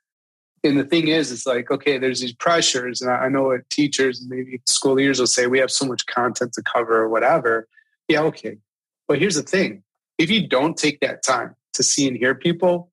and 0.64 0.78
the 0.78 0.84
thing 0.84 1.08
is, 1.08 1.30
it's 1.30 1.46
like, 1.46 1.70
okay, 1.70 1.98
there's 1.98 2.20
these 2.20 2.32
pressures. 2.32 3.02
And 3.02 3.10
I 3.10 3.28
know 3.28 3.44
what 3.44 3.68
teachers 3.70 4.20
and 4.20 4.30
maybe 4.30 4.60
school 4.66 4.94
leaders 4.94 5.20
will 5.20 5.26
say, 5.26 5.46
we 5.46 5.58
have 5.58 5.70
so 5.70 5.84
much 5.84 6.06
content 6.06 6.54
to 6.54 6.62
cover 6.62 7.02
or 7.02 7.08
whatever. 7.08 7.68
Yeah, 8.08 8.22
okay. 8.22 8.56
But 9.06 9.18
here's 9.18 9.34
the 9.34 9.42
thing 9.42 9.82
if 10.18 10.30
you 10.30 10.48
don't 10.48 10.76
take 10.76 11.00
that 11.00 11.22
time 11.22 11.54
to 11.74 11.82
see 11.82 12.08
and 12.08 12.16
hear 12.16 12.34
people, 12.34 12.90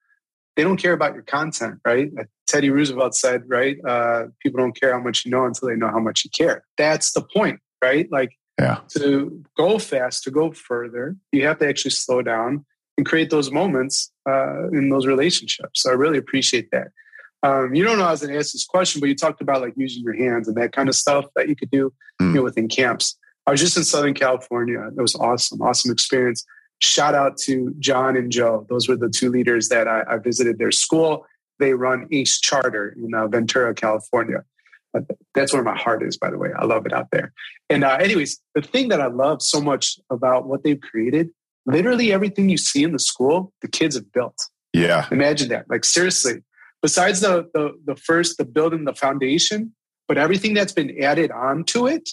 they 0.55 0.63
don't 0.63 0.77
care 0.77 0.93
about 0.93 1.13
your 1.13 1.23
content, 1.23 1.79
right? 1.85 2.11
Teddy 2.47 2.69
Roosevelt 2.69 3.15
said, 3.15 3.43
right? 3.47 3.77
Uh, 3.87 4.25
people 4.41 4.59
don't 4.59 4.79
care 4.79 4.93
how 4.93 4.99
much 4.99 5.23
you 5.23 5.31
know 5.31 5.45
until 5.45 5.69
they 5.69 5.75
know 5.75 5.89
how 5.89 5.99
much 5.99 6.25
you 6.25 6.29
care. 6.29 6.65
That's 6.77 7.13
the 7.13 7.21
point, 7.21 7.61
right? 7.81 8.11
Like, 8.11 8.37
yeah. 8.59 8.79
to 8.89 9.43
go 9.55 9.79
fast, 9.79 10.23
to 10.23 10.31
go 10.31 10.51
further, 10.51 11.15
you 11.31 11.45
have 11.47 11.59
to 11.59 11.67
actually 11.67 11.91
slow 11.91 12.21
down 12.21 12.65
and 12.97 13.05
create 13.05 13.29
those 13.29 13.49
moments 13.49 14.11
uh, 14.29 14.67
in 14.69 14.89
those 14.89 15.07
relationships. 15.07 15.83
So 15.83 15.91
I 15.91 15.93
really 15.93 16.17
appreciate 16.17 16.69
that. 16.71 16.89
Um, 17.43 17.73
you 17.73 17.83
don't 17.83 17.97
know 17.97 18.05
I 18.05 18.11
was 18.11 18.21
going 18.21 18.33
to 18.33 18.39
ask 18.39 18.53
this 18.53 18.65
question, 18.65 18.99
but 18.99 19.09
you 19.09 19.15
talked 19.15 19.41
about 19.41 19.61
like 19.61 19.73
using 19.75 20.03
your 20.03 20.13
hands 20.13 20.47
and 20.47 20.55
that 20.57 20.73
kind 20.73 20.89
of 20.89 20.95
stuff 20.95 21.25
that 21.35 21.49
you 21.49 21.55
could 21.55 21.71
do 21.71 21.91
mm. 22.21 22.29
you 22.29 22.33
know, 22.35 22.43
within 22.43 22.67
camps. 22.67 23.17
I 23.47 23.51
was 23.51 23.59
just 23.59 23.77
in 23.77 23.83
Southern 23.83 24.13
California. 24.13 24.79
It 24.95 25.01
was 25.01 25.15
awesome, 25.15 25.61
awesome 25.61 25.91
experience. 25.91 26.45
Shout 26.79 27.15
out 27.15 27.37
to 27.37 27.73
John 27.79 28.15
and 28.15 28.31
Joe. 28.31 28.65
Those 28.69 28.87
were 28.87 28.95
the 28.95 29.09
two 29.09 29.29
leaders 29.29 29.69
that 29.69 29.87
I, 29.87 30.03
I 30.07 30.17
visited 30.17 30.59
their 30.59 30.71
school. 30.71 31.25
They 31.59 31.73
run 31.73 32.07
Ace 32.11 32.39
Charter 32.39 32.95
in 32.97 33.13
uh, 33.13 33.27
Ventura, 33.27 33.73
California. 33.73 34.43
Uh, 34.95 35.01
that's 35.33 35.53
where 35.53 35.63
my 35.63 35.77
heart 35.77 36.03
is, 36.03 36.17
by 36.17 36.29
the 36.29 36.37
way. 36.37 36.49
I 36.57 36.65
love 36.65 36.85
it 36.85 36.93
out 36.93 37.07
there. 37.11 37.33
And, 37.69 37.83
uh, 37.83 37.97
anyways, 37.99 38.39
the 38.55 38.61
thing 38.61 38.89
that 38.89 39.01
I 39.01 39.07
love 39.07 39.41
so 39.41 39.61
much 39.61 39.99
about 40.09 40.47
what 40.47 40.63
they've 40.63 40.81
created, 40.81 41.29
literally 41.65 42.11
everything 42.11 42.49
you 42.49 42.57
see 42.57 42.83
in 42.83 42.91
the 42.91 42.99
school, 42.99 43.53
the 43.61 43.67
kids 43.67 43.95
have 43.95 44.11
built. 44.11 44.37
Yeah. 44.73 45.07
Imagine 45.11 45.49
that. 45.49 45.69
Like, 45.69 45.85
seriously, 45.85 46.43
besides 46.81 47.21
the, 47.21 47.49
the, 47.53 47.71
the 47.85 47.95
first, 47.95 48.37
the 48.37 48.45
building, 48.45 48.85
the 48.85 48.93
foundation, 48.93 49.73
but 50.07 50.17
everything 50.17 50.53
that's 50.53 50.73
been 50.73 51.01
added 51.01 51.31
on 51.31 51.63
to 51.65 51.87
it, 51.87 52.09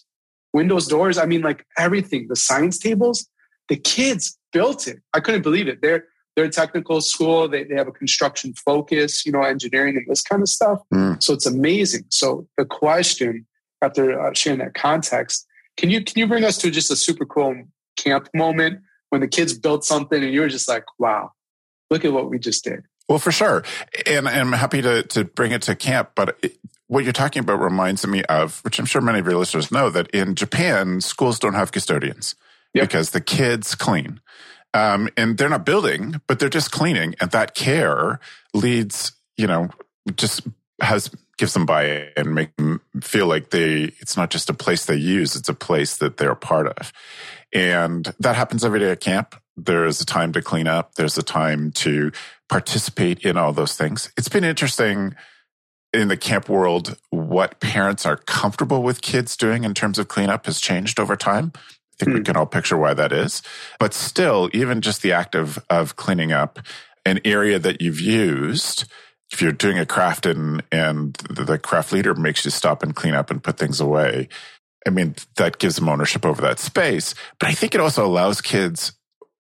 windows, 0.53 0.87
doors, 0.87 1.19
I 1.19 1.27
mean, 1.27 1.43
like 1.43 1.65
everything, 1.77 2.27
the 2.29 2.37
science 2.37 2.79
tables, 2.79 3.29
the 3.69 3.77
kids 3.77 4.39
built 4.53 4.87
it. 4.87 5.01
I 5.15 5.21
couldn't 5.21 5.43
believe 5.43 5.69
it. 5.69 5.81
They're, 5.83 6.07
they're 6.37 6.47
a 6.47 6.51
technical 6.51 7.01
school. 7.01 7.49
They, 7.49 7.65
they 7.65 7.75
have 7.75 7.89
a 7.89 7.93
construction 7.93 8.55
focus, 8.65 9.27
you 9.27 9.33
know, 9.33 9.43
engineering 9.43 9.97
and 9.97 10.07
this 10.09 10.23
kind 10.23 10.43
of 10.43 10.49
stuff. 10.49 10.79
Mm. 10.95 11.23
So 11.23 11.35
it's 11.35 11.47
amazing. 11.47 12.05
So 12.11 12.47
the 12.57 12.65
question 12.65 13.47
after 13.83 14.21
uh, 14.21 14.33
sharing 14.35 14.61
that 14.61 14.75
context, 14.75 15.47
can 15.77 15.91
you, 15.91 16.03
can 16.03 16.19
you 16.19 16.27
bring 16.27 16.45
us 16.45 16.59
to 16.59 16.71
just 16.71 16.91
a 16.91 16.97
super 16.97 17.27
cool 17.27 17.65
camp 17.97 18.29
moment 18.35 18.81
when 19.11 19.21
the 19.21 19.29
kids 19.29 19.59
built 19.59 19.85
something 19.85 20.23
and 20.23 20.33
you 20.33 20.41
were 20.41 20.49
just 20.49 20.69
like, 20.69 20.85
wow, 20.99 21.33
look 21.91 22.05
at 22.05 22.13
what 22.13 22.31
we 22.31 22.39
just 22.39 22.65
did. 22.65 22.85
Well, 23.09 23.19
for 23.19 23.33
sure. 23.33 23.65
And, 24.07 24.29
and 24.29 24.41
I'm 24.41 24.53
happy 24.53 24.83
to, 24.83 25.03
to 25.03 25.25
bring 25.25 25.53
it 25.53 25.63
to 25.63 25.75
camp. 25.75 26.11
But 26.15 26.39
it, 26.43 26.59
what 26.89 27.05
you're 27.05 27.13
talking 27.13 27.41
about 27.41 27.61
reminds 27.61 28.07
me 28.07 28.23
of, 28.25 28.61
which 28.65 28.79
I'm 28.79 28.87
sure 28.87 29.01
many 29.01 29.19
of 29.19 29.27
your 29.27 29.37
listeners 29.37 29.73
know, 29.73 29.91
that 29.91 30.09
in 30.11 30.35
Japan, 30.35 31.01
schools 31.01 31.39
don't 31.39 31.55
have 31.55 31.73
custodians 31.73 32.35
yep. 32.75 32.89
because 32.89 33.11
the 33.11 33.21
kids 33.21 33.75
clean. 33.75 34.21
Um, 34.75 35.09
and 35.17 35.39
they're 35.39 35.49
not 35.49 35.65
building, 35.65 36.21
but 36.27 36.39
they're 36.39 36.49
just 36.49 36.71
cleaning. 36.71 37.15
And 37.21 37.31
that 37.31 37.55
care 37.55 38.21
leads, 38.53 39.13
you 39.37 39.47
know, 39.47 39.71
just 40.15 40.47
has 40.81 41.11
gives 41.39 41.55
them 41.55 41.67
buy-in 41.67 42.09
and 42.17 42.35
make 42.35 42.55
them 42.57 42.81
feel 43.01 43.27
like 43.27 43.51
they 43.51 43.93
it's 44.01 44.17
not 44.17 44.29
just 44.31 44.51
a 44.51 44.55
place 44.55 44.85
they 44.85 44.97
use, 44.97 45.37
it's 45.37 45.49
a 45.49 45.55
place 45.55 45.97
that 45.97 46.17
they're 46.17 46.33
a 46.33 46.37
part 46.37 46.67
of. 46.67 46.93
And 47.53 48.13
that 48.19 48.37
happens 48.37 48.65
every 48.65 48.81
day 48.81 48.91
at 48.91 49.01
camp. 49.01 49.35
There 49.65 49.87
is 49.87 50.01
a 50.01 50.07
time 50.07 50.33
to 50.33 50.43
clean 50.43 50.67
up. 50.67 50.95
There's 50.95 51.19
a 51.19 51.23
time 51.23 51.73
to 51.73 52.13
participate 52.49 53.21
in 53.21 53.37
all 53.37 53.53
those 53.53 53.77
things. 53.77 54.11
It's 54.17 54.29
been 54.29 54.45
interesting 54.45 55.15
in 55.93 56.09
the 56.09 56.17
camp 56.17 56.49
world 56.49 56.97
what 57.11 57.61
parents 57.61 58.05
are 58.05 58.17
comfortable 58.17 58.83
with 58.83 59.01
kids 59.01 59.37
doing 59.37 59.65
in 59.65 59.75
terms 59.75 59.99
of 59.99 60.09
cleanup 60.09 60.47
has 60.47 60.61
changed 60.61 61.01
over 61.01 61.17
time. 61.17 61.53
I 61.57 61.61
think 61.99 62.11
mm. 62.11 62.15
we 62.15 62.21
hmm. 62.21 62.25
can 62.25 62.37
all 62.37 62.47
picture 62.47 62.77
why 62.77 62.95
that 62.95 63.13
is. 63.13 63.43
But 63.79 63.95
still, 63.95 64.51
even 64.53 64.81
just 64.81 65.03
the 65.03 65.13
act 65.13 65.35
of, 65.35 65.59
of 65.71 65.97
cleaning 65.97 66.33
up 66.33 66.59
an 67.05 67.21
area 67.25 67.59
that 67.59 67.81
you've 67.81 68.01
used, 68.01 68.85
if 69.33 69.43
you're 69.43 69.53
doing 69.53 69.79
a 69.79 69.87
craft 69.87 70.27
and, 70.27 70.63
and 70.71 71.15
the 71.15 71.59
craft 71.59 71.93
leader 71.93 72.15
makes 72.15 72.45
you 72.45 72.51
stop 72.51 72.83
and 72.83 72.95
clean 72.95 73.15
up 73.15 73.31
and 73.31 73.43
put 73.43 73.59
things 73.59 73.81
away, 73.81 74.29
I 74.87 74.91
mean, 74.91 75.17
that 75.37 75.59
gives 75.59 75.77
them 75.77 75.89
ownership 75.89 76.25
over 76.25 76.41
that 76.43 76.59
space. 76.59 77.15
But 77.41 77.49
I 77.49 77.53
think 77.53 77.75
it 77.75 77.81
also 77.81 78.07
allows 78.07 78.41
kids 78.41 78.93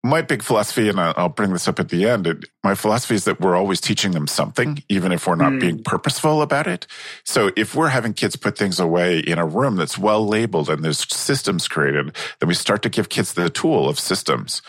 my 0.03 0.22
big 0.22 0.41
philosophy, 0.41 0.89
and 0.89 1.00
I'll 1.00 1.29
bring 1.29 1.53
this 1.53 1.67
up 1.67 1.79
at 1.79 1.89
the 1.89 2.08
end, 2.10 2.25
it, 2.25 2.46
my 2.63 2.74
philosophy 2.74 3.13
is 3.13 3.25
that 3.25 3.39
we're 3.39 3.55
always 3.55 3.79
teaching 3.79 4.12
them 4.12 4.25
something, 4.25 4.84
even 4.89 5.12
if 5.12 5.27
we're 5.27 5.36
not 5.36 5.53
mm. 5.53 5.60
being 5.60 5.84
purposeful 5.84 6.41
about 6.41 6.65
it. 6.65 6.88
So 7.24 7.51
if 7.55 7.75
we're 7.75 7.89
having 7.89 8.13
kids 8.13 8.36
put 8.36 8.58
things 8.58 8.79
away 8.79 9.20
in 9.20 9.38
a 9.38 9.46
room 9.46 9.75
that's 9.75 10.00
well 10.00 10.25
labeled 10.25 10.70
and 10.70 10.84
there's 10.84 11.05
systems 11.13 11.67
created, 11.67 12.15
then 12.39 12.48
we 12.48 12.55
start 12.55 12.81
to 12.81 12.89
give 12.89 13.10
kids 13.10 13.34
the 13.34 13.50
tool 13.50 13.88
of 13.88 14.00
systems 14.00 14.62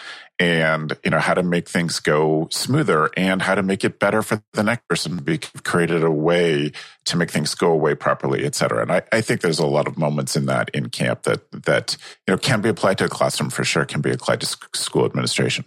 and 0.43 0.99
you 1.05 1.11
know 1.11 1.21
how 1.21 1.35
to 1.35 1.43
make 1.43 1.69
things 1.69 2.01
go 2.01 2.49
smoother 2.51 3.11
and 3.17 3.41
how 3.41 3.55
to 3.55 3.63
make 3.63 3.85
it 3.85 4.01
better 4.01 4.23
for 4.23 4.43
the 4.55 4.65
next 4.65 4.89
person 4.89 5.23
we've 5.25 5.41
created 5.63 6.03
a 6.03 6.11
way 6.11 6.73
to 7.05 7.17
make 7.17 7.31
things 7.31 7.55
go 7.55 7.71
away 7.71 7.95
properly 7.95 8.45
et 8.45 8.57
cetera. 8.57 8.83
And 8.83 8.91
I, 8.91 9.03
I, 9.13 9.21
think 9.21 9.41
there's 9.41 9.61
a 9.61 9.67
lot 9.67 9.87
of 9.87 9.97
moments 9.97 10.35
in 10.35 10.47
that 10.47 10.69
in 10.71 10.89
camp 10.89 11.23
that 11.23 11.49
that 11.53 11.97
you 12.27 12.33
know 12.33 12.39
can 12.39 12.61
be 12.61 12.69
applied 12.69 12.99
to 12.99 13.05
a 13.05 13.09
classroom 13.09 13.51
for 13.51 13.63
sure 13.63 13.85
can 13.85 14.01
be 14.01 14.11
applied 14.11 14.41
to 14.41 14.47
school 14.75 15.05
administration. 15.05 15.65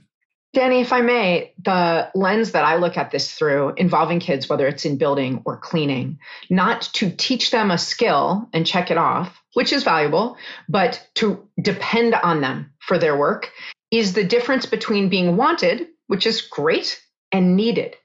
Danny, 0.54 0.80
if 0.80 0.94
I 0.94 1.02
may, 1.02 1.54
the 1.62 2.10
lens 2.16 2.54
that 2.54 2.64
I 2.64 2.78
look 2.78 2.96
at 2.96 3.12
this 3.12 3.34
through 3.34 3.74
involving 3.76 4.22
kids, 4.22 4.48
whether 4.48 4.68
it's 4.68 4.86
in 4.86 4.98
building 4.98 5.42
or 5.46 5.58
cleaning, 5.58 6.20
not 6.50 6.84
to 6.94 7.10
teach 7.12 7.52
them 7.52 7.72
a 7.72 7.78
skill 7.78 8.48
and 8.54 8.66
check 8.66 8.90
it 8.90 8.98
off, 8.98 9.38
which 9.54 9.74
is 9.74 9.84
valuable, 9.84 10.38
but 10.70 11.06
to 11.16 11.46
depend 11.62 12.14
on 12.14 12.40
them 12.40 12.72
for 12.80 12.98
their 12.98 13.18
work 13.18 13.52
is 13.98 14.14
the 14.14 14.24
difference 14.24 14.66
between 14.66 15.10
being 15.10 15.38
wanted, 15.38 15.88
which 16.08 16.26
is 16.26 16.42
great, 16.42 17.02
and 17.32 17.56
needed. 17.56 17.96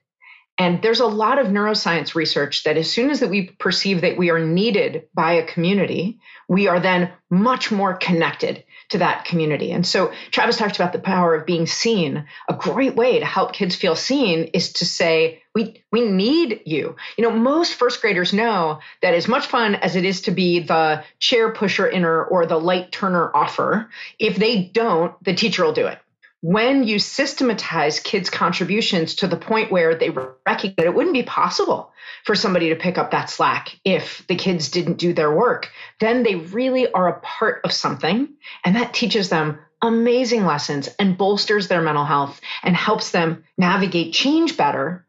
And 0.57 0.81
there's 0.81 0.99
a 0.99 1.07
lot 1.07 1.39
of 1.39 1.47
neuroscience 1.47 2.13
research 2.13 2.63
that 2.63 2.77
as 2.77 2.91
soon 2.91 3.09
as 3.09 3.21
that 3.21 3.29
we 3.29 3.47
perceive 3.47 4.01
that 4.01 4.17
we 4.17 4.29
are 4.29 4.39
needed 4.39 5.07
by 5.13 5.33
a 5.33 5.45
community, 5.45 6.19
we 6.47 6.67
are 6.67 6.79
then 6.79 7.11
much 7.29 7.71
more 7.71 7.95
connected 7.95 8.63
to 8.91 8.99
that 8.99 9.25
community. 9.25 9.71
And 9.71 9.85
so 9.85 10.11
Travis 10.31 10.57
talked 10.57 10.75
about 10.75 10.93
the 10.93 10.99
power 10.99 11.33
of 11.35 11.45
being 11.45 11.65
seen. 11.65 12.25
A 12.47 12.53
great 12.53 12.95
way 12.95 13.19
to 13.19 13.25
help 13.25 13.53
kids 13.53 13.75
feel 13.75 13.95
seen 13.95 14.45
is 14.53 14.73
to 14.73 14.85
say, 14.85 15.41
we, 15.55 15.81
we 15.91 16.01
need 16.01 16.61
you. 16.65 16.95
You 17.17 17.23
know, 17.23 17.31
most 17.31 17.73
first 17.73 18.01
graders 18.01 18.33
know 18.33 18.79
that 19.01 19.13
as 19.13 19.27
much 19.27 19.47
fun 19.47 19.75
as 19.75 19.95
it 19.95 20.05
is 20.05 20.21
to 20.21 20.31
be 20.31 20.59
the 20.59 21.03
chair 21.19 21.51
pusher 21.51 21.89
inner 21.89 22.23
or 22.23 22.45
the 22.45 22.57
light 22.59 22.91
turner 22.91 23.31
offer, 23.33 23.89
if 24.19 24.35
they 24.35 24.63
don't, 24.63 25.21
the 25.23 25.33
teacher 25.33 25.65
will 25.65 25.73
do 25.73 25.87
it 25.87 25.99
when 26.41 26.83
you 26.83 26.97
systematize 26.97 27.99
kids' 27.99 28.31
contributions 28.31 29.15
to 29.15 29.27
the 29.27 29.37
point 29.37 29.71
where 29.71 29.95
they 29.95 30.09
recognize 30.09 30.75
that 30.75 30.87
it 30.87 30.93
wouldn't 30.93 31.13
be 31.13 31.23
possible 31.23 31.93
for 32.25 32.33
somebody 32.33 32.69
to 32.69 32.75
pick 32.75 32.97
up 32.97 33.11
that 33.11 33.29
slack 33.29 33.79
if 33.85 34.25
the 34.27 34.35
kids 34.35 34.69
didn't 34.69 34.97
do 34.97 35.13
their 35.13 35.33
work, 35.33 35.69
then 35.99 36.23
they 36.23 36.35
really 36.35 36.91
are 36.91 37.07
a 37.07 37.19
part 37.19 37.61
of 37.63 37.71
something. 37.71 38.27
And 38.65 38.75
that 38.75 38.93
teaches 38.93 39.29
them 39.29 39.59
amazing 39.83 40.45
lessons 40.45 40.89
and 40.99 41.17
bolsters 41.17 41.67
their 41.67 41.81
mental 41.81 42.05
health 42.05 42.41
and 42.63 42.75
helps 42.75 43.11
them 43.11 43.43
navigate 43.57 44.13
change 44.13 44.57
better 44.57 45.05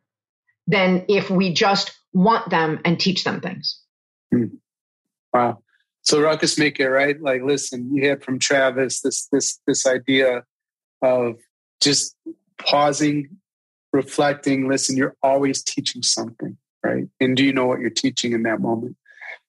than 0.67 1.07
if 1.09 1.31
we 1.31 1.55
just 1.55 1.99
want 2.13 2.51
them 2.51 2.81
and 2.85 3.01
teach 3.01 3.25
them 3.25 3.41
things. 3.41 3.81
Hmm. 4.31 4.45
Wow. 5.33 5.63
So 6.03 6.21
ruckus 6.21 6.59
maker, 6.59 6.91
right? 6.91 7.21
Like, 7.21 7.43
listen, 7.43 7.95
you 7.95 8.09
had 8.09 8.23
from 8.23 8.39
Travis 8.39 9.01
this 9.01 9.29
this 9.29 9.61
this 9.67 9.87
idea 9.87 10.45
of 11.03 11.37
just 11.81 12.17
pausing, 12.59 13.29
reflecting, 13.93 14.69
listen, 14.69 14.97
you're 14.97 15.17
always 15.23 15.63
teaching 15.63 16.03
something, 16.03 16.57
right? 16.83 17.09
And 17.21 17.37
do 17.37 17.45
you 17.45 17.53
know 17.53 17.67
what 17.67 17.81
you're 17.81 17.91
teaching 17.91 18.33
in 18.33 18.45
that 18.45 18.61
moment? 18.61 18.97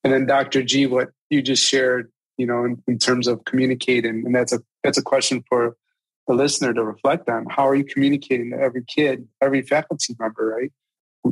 And 0.03 0.12
then 0.12 0.25
Dr. 0.25 0.63
G, 0.63 0.86
what 0.86 1.10
you 1.29 1.41
just 1.41 1.63
shared, 1.63 2.12
you 2.38 2.45
know, 2.45 2.65
in, 2.65 2.81
in 2.88 3.00
terms 3.00 3.27
of 3.27 3.45
communicating, 3.45 4.25
and 4.25 4.36
that's 4.36 4.51
a 4.51 4.60
that's 4.83 4.98
a 4.98 5.03
question 5.03 5.43
for 5.48 5.77
the 6.27 6.33
listener 6.33 6.74
to 6.74 6.83
reflect 6.83 7.29
on. 7.29 7.45
How 7.50 7.67
are 7.67 7.75
you 7.75 7.86
communicating 7.86 8.51
to 8.51 8.57
every 8.57 8.83
kid, 8.83 9.27
every 9.42 9.61
faculty 9.61 10.16
member, 10.20 10.55
right? 10.57 10.72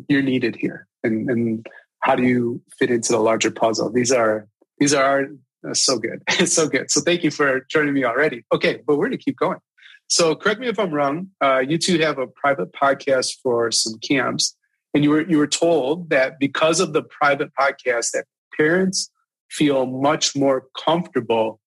You're 0.07 0.21
needed 0.21 0.55
here. 0.55 0.87
And 1.03 1.29
and 1.29 1.67
how 1.99 2.15
do 2.15 2.23
you 2.23 2.61
fit 2.79 2.91
into 2.91 3.11
the 3.11 3.19
larger 3.19 3.51
puzzle? 3.51 3.91
These 3.91 4.11
are 4.11 4.47
these 4.77 4.93
are 4.93 5.27
uh, 5.67 5.73
so 5.73 5.97
good. 5.97 6.23
so 6.45 6.67
good. 6.67 6.91
So 6.91 7.01
thank 7.01 7.23
you 7.23 7.31
for 7.31 7.65
joining 7.69 7.93
me 7.93 8.03
already. 8.03 8.43
Okay, 8.53 8.81
but 8.85 8.97
we're 8.97 9.07
gonna 9.07 9.17
keep 9.17 9.37
going. 9.37 9.59
So 10.11 10.35
correct 10.35 10.59
me 10.59 10.67
if 10.67 10.77
I'm 10.77 10.93
wrong. 10.93 11.29
Uh, 11.39 11.59
you 11.59 11.77
two 11.77 11.97
have 11.99 12.19
a 12.19 12.27
private 12.27 12.73
podcast 12.73 13.37
for 13.41 13.71
some 13.71 13.93
camps, 13.99 14.57
and 14.93 15.05
you 15.05 15.09
were 15.09 15.25
you 15.25 15.37
were 15.37 15.47
told 15.47 16.09
that 16.09 16.37
because 16.37 16.81
of 16.81 16.91
the 16.91 17.01
private 17.01 17.49
podcast, 17.57 18.11
that 18.11 18.25
parents 18.57 19.09
feel 19.49 19.85
much 19.85 20.35
more 20.35 20.65
comfortable 20.77 21.61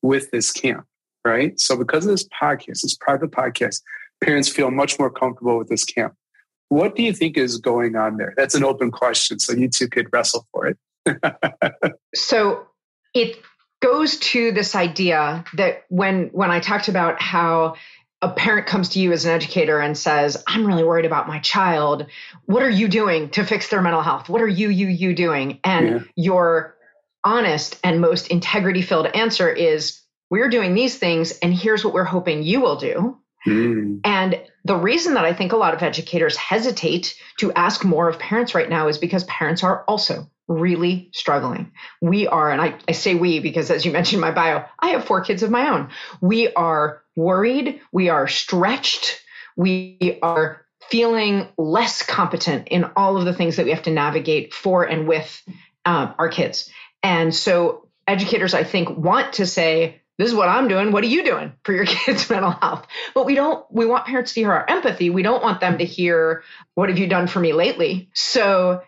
with 0.00 0.30
this 0.30 0.52
camp, 0.52 0.86
right? 1.22 1.60
So 1.60 1.76
because 1.76 2.06
of 2.06 2.12
this 2.12 2.26
podcast, 2.28 2.80
this 2.80 2.96
private 2.98 3.30
podcast, 3.30 3.82
parents 4.24 4.48
feel 4.48 4.70
much 4.70 4.98
more 4.98 5.10
comfortable 5.10 5.58
with 5.58 5.68
this 5.68 5.84
camp. 5.84 6.14
What 6.70 6.96
do 6.96 7.02
you 7.02 7.12
think 7.12 7.36
is 7.36 7.58
going 7.58 7.94
on 7.94 8.16
there? 8.16 8.32
That's 8.38 8.54
an 8.54 8.64
open 8.64 8.90
question, 8.90 9.38
so 9.38 9.52
you 9.52 9.68
two 9.68 9.88
could 9.88 10.06
wrestle 10.14 10.46
for 10.50 10.66
it. 10.66 10.78
so 12.14 12.68
it 13.12 13.36
goes 13.82 14.16
to 14.18 14.52
this 14.52 14.74
idea 14.74 15.44
that 15.54 15.84
when 15.88 16.30
when 16.32 16.50
I 16.50 16.60
talked 16.60 16.88
about 16.88 17.20
how 17.20 17.74
a 18.22 18.28
parent 18.28 18.68
comes 18.68 18.90
to 18.90 19.00
you 19.00 19.12
as 19.12 19.24
an 19.24 19.32
educator 19.32 19.80
and 19.80 19.98
says, 19.98 20.42
I'm 20.46 20.64
really 20.64 20.84
worried 20.84 21.04
about 21.04 21.26
my 21.26 21.40
child. 21.40 22.06
What 22.46 22.62
are 22.62 22.70
you 22.70 22.86
doing 22.86 23.30
to 23.30 23.44
fix 23.44 23.68
their 23.68 23.82
mental 23.82 24.00
health? 24.00 24.28
What 24.28 24.40
are 24.40 24.48
you, 24.48 24.68
you, 24.68 24.86
you 24.86 25.12
doing? 25.12 25.58
And 25.64 25.88
yeah. 25.88 26.00
your 26.14 26.76
honest 27.24 27.80
and 27.82 28.00
most 28.00 28.28
integrity 28.28 28.80
filled 28.80 29.06
answer 29.06 29.50
is, 29.50 30.00
We're 30.30 30.48
doing 30.48 30.74
these 30.74 30.96
things, 30.96 31.36
and 31.40 31.52
here's 31.52 31.84
what 31.84 31.94
we're 31.94 32.04
hoping 32.04 32.44
you 32.44 32.60
will 32.60 32.76
do. 32.76 33.18
Mm. 33.44 34.00
And 34.04 34.40
the 34.64 34.76
reason 34.76 35.14
that 35.14 35.24
I 35.24 35.34
think 35.34 35.52
a 35.52 35.56
lot 35.56 35.74
of 35.74 35.82
educators 35.82 36.36
hesitate 36.36 37.18
to 37.38 37.52
ask 37.54 37.84
more 37.84 38.08
of 38.08 38.20
parents 38.20 38.54
right 38.54 38.70
now 38.70 38.86
is 38.86 38.98
because 38.98 39.24
parents 39.24 39.64
are 39.64 39.82
also 39.88 40.30
really 40.48 41.10
struggling. 41.12 41.72
We 42.00 42.26
are, 42.26 42.50
and 42.50 42.60
I, 42.60 42.78
I 42.88 42.92
say 42.92 43.14
we 43.14 43.40
because 43.40 43.70
as 43.70 43.84
you 43.84 43.92
mentioned 43.92 44.22
in 44.22 44.28
my 44.28 44.32
bio, 44.32 44.64
I 44.78 44.88
have 44.88 45.04
four 45.04 45.22
kids 45.22 45.42
of 45.42 45.50
my 45.50 45.70
own. 45.70 45.90
We 46.20 46.52
are 46.52 47.02
worried, 47.16 47.80
we 47.92 48.08
are 48.08 48.28
stretched, 48.28 49.22
we 49.56 50.18
are 50.22 50.64
feeling 50.90 51.48
less 51.56 52.02
competent 52.02 52.68
in 52.68 52.84
all 52.96 53.16
of 53.16 53.24
the 53.24 53.32
things 53.32 53.56
that 53.56 53.64
we 53.64 53.72
have 53.72 53.84
to 53.84 53.90
navigate 53.90 54.52
for 54.52 54.84
and 54.84 55.06
with 55.06 55.42
uh, 55.84 56.12
our 56.18 56.28
kids. 56.28 56.70
And 57.02 57.34
so 57.34 57.88
educators, 58.06 58.54
I 58.54 58.64
think, 58.64 58.96
want 58.96 59.34
to 59.34 59.46
say, 59.46 60.02
this 60.18 60.28
is 60.28 60.34
what 60.34 60.48
I'm 60.48 60.68
doing. 60.68 60.92
What 60.92 61.04
are 61.04 61.08
you 61.08 61.24
doing 61.24 61.52
for 61.64 61.72
your 61.72 61.86
kids' 61.86 62.28
mental 62.28 62.50
health? 62.50 62.86
But 63.14 63.26
we 63.26 63.34
don't, 63.34 63.64
we 63.70 63.86
want 63.86 64.06
parents 64.06 64.34
to 64.34 64.40
hear 64.40 64.52
our 64.52 64.68
empathy. 64.68 65.10
We 65.10 65.22
don't 65.22 65.42
want 65.42 65.60
them 65.60 65.78
to 65.78 65.84
hear, 65.84 66.44
what 66.74 66.88
have 66.88 66.98
you 66.98 67.08
done 67.08 67.26
for 67.26 67.40
me 67.40 67.52
lately? 67.52 68.10
So 68.12 68.82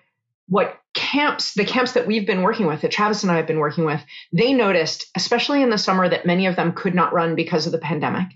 what 0.49 0.79
camps, 0.95 1.55
the 1.55 1.65
camps 1.65 1.93
that 1.93 2.07
we've 2.07 2.27
been 2.27 2.43
working 2.43 2.67
with, 2.67 2.83
that 2.83 2.91
Travis 2.91 3.23
and 3.23 3.33
I 3.33 3.37
have 3.37 3.47
been 3.47 3.59
working 3.59 3.85
with, 3.85 4.01
they 4.33 4.53
noticed, 4.53 5.07
especially 5.17 5.63
in 5.63 5.71
the 5.71 5.79
summer, 5.79 6.09
that 6.09 6.27
many 6.27 6.47
of 6.47 6.57
them 6.57 6.73
could 6.73 6.95
not 6.95 7.13
run 7.13 7.35
because 7.35 7.67
of 7.67 7.73
the 7.73 7.79
pandemic, 7.79 8.29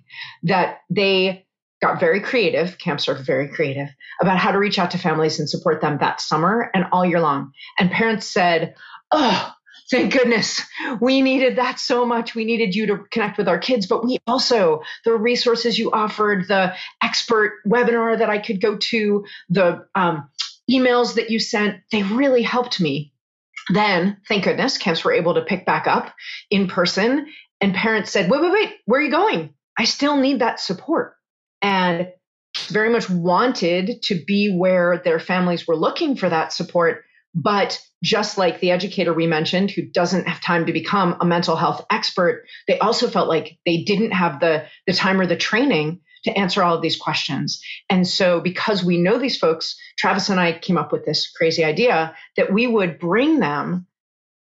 that 0.44 0.78
they 0.90 1.46
got 1.80 2.00
very 2.00 2.20
creative. 2.20 2.78
Camps 2.78 3.08
are 3.08 3.14
very 3.14 3.48
creative 3.48 3.88
about 4.20 4.38
how 4.38 4.50
to 4.50 4.58
reach 4.58 4.78
out 4.78 4.90
to 4.92 4.98
families 4.98 5.38
and 5.38 5.48
support 5.48 5.80
them 5.80 5.98
that 5.98 6.20
summer 6.20 6.70
and 6.74 6.86
all 6.92 7.04
year 7.04 7.20
long. 7.20 7.52
And 7.78 7.90
parents 7.90 8.26
said, 8.26 8.74
Oh, 9.10 9.52
thank 9.90 10.12
goodness 10.12 10.62
we 11.00 11.22
needed 11.22 11.56
that 11.56 11.78
so 11.78 12.04
much 12.04 12.34
we 12.34 12.44
needed 12.44 12.74
you 12.74 12.86
to 12.86 12.98
connect 13.10 13.38
with 13.38 13.48
our 13.48 13.58
kids 13.58 13.86
but 13.86 14.04
we 14.04 14.18
also 14.26 14.82
the 15.04 15.14
resources 15.14 15.78
you 15.78 15.90
offered 15.92 16.46
the 16.48 16.74
expert 17.02 17.54
webinar 17.66 18.18
that 18.18 18.28
i 18.28 18.38
could 18.38 18.60
go 18.60 18.76
to 18.76 19.24
the 19.48 19.86
um, 19.94 20.28
emails 20.70 21.14
that 21.14 21.30
you 21.30 21.38
sent, 21.38 21.80
they 21.92 22.02
really 22.02 22.42
helped 22.42 22.80
me. 22.80 23.12
Then, 23.70 24.18
thank 24.28 24.44
goodness, 24.44 24.78
camps 24.78 25.04
were 25.04 25.12
able 25.12 25.34
to 25.34 25.42
pick 25.42 25.66
back 25.66 25.86
up 25.86 26.14
in 26.50 26.68
person. 26.68 27.26
And 27.60 27.74
parents 27.74 28.10
said, 28.10 28.30
wait, 28.30 28.40
wait, 28.40 28.52
wait, 28.52 28.74
where 28.86 29.00
are 29.00 29.04
you 29.04 29.10
going? 29.10 29.54
I 29.78 29.84
still 29.84 30.16
need 30.16 30.40
that 30.40 30.60
support. 30.60 31.14
And 31.60 32.08
very 32.68 32.90
much 32.90 33.10
wanted 33.10 34.02
to 34.02 34.24
be 34.26 34.54
where 34.54 35.00
their 35.04 35.20
families 35.20 35.66
were 35.66 35.76
looking 35.76 36.16
for 36.16 36.28
that 36.28 36.52
support. 36.52 37.04
But 37.34 37.78
just 38.02 38.38
like 38.38 38.60
the 38.60 38.70
educator 38.70 39.12
we 39.12 39.26
mentioned, 39.26 39.70
who 39.70 39.82
doesn't 39.82 40.28
have 40.28 40.40
time 40.40 40.66
to 40.66 40.72
become 40.72 41.16
a 41.20 41.26
mental 41.26 41.56
health 41.56 41.84
expert, 41.90 42.44
they 42.66 42.78
also 42.78 43.08
felt 43.08 43.28
like 43.28 43.58
they 43.66 43.82
didn't 43.82 44.12
have 44.12 44.40
the, 44.40 44.64
the 44.86 44.92
time 44.92 45.20
or 45.20 45.26
the 45.26 45.36
training 45.36 46.00
to 46.28 46.38
answer 46.38 46.62
all 46.62 46.74
of 46.74 46.82
these 46.82 46.96
questions. 46.96 47.60
And 47.90 48.06
so, 48.06 48.40
because 48.40 48.84
we 48.84 48.98
know 48.98 49.18
these 49.18 49.38
folks, 49.38 49.78
Travis 49.98 50.28
and 50.28 50.40
I 50.40 50.58
came 50.58 50.78
up 50.78 50.92
with 50.92 51.04
this 51.04 51.30
crazy 51.30 51.64
idea 51.64 52.14
that 52.36 52.52
we 52.52 52.66
would 52.66 52.98
bring 52.98 53.40
them 53.40 53.86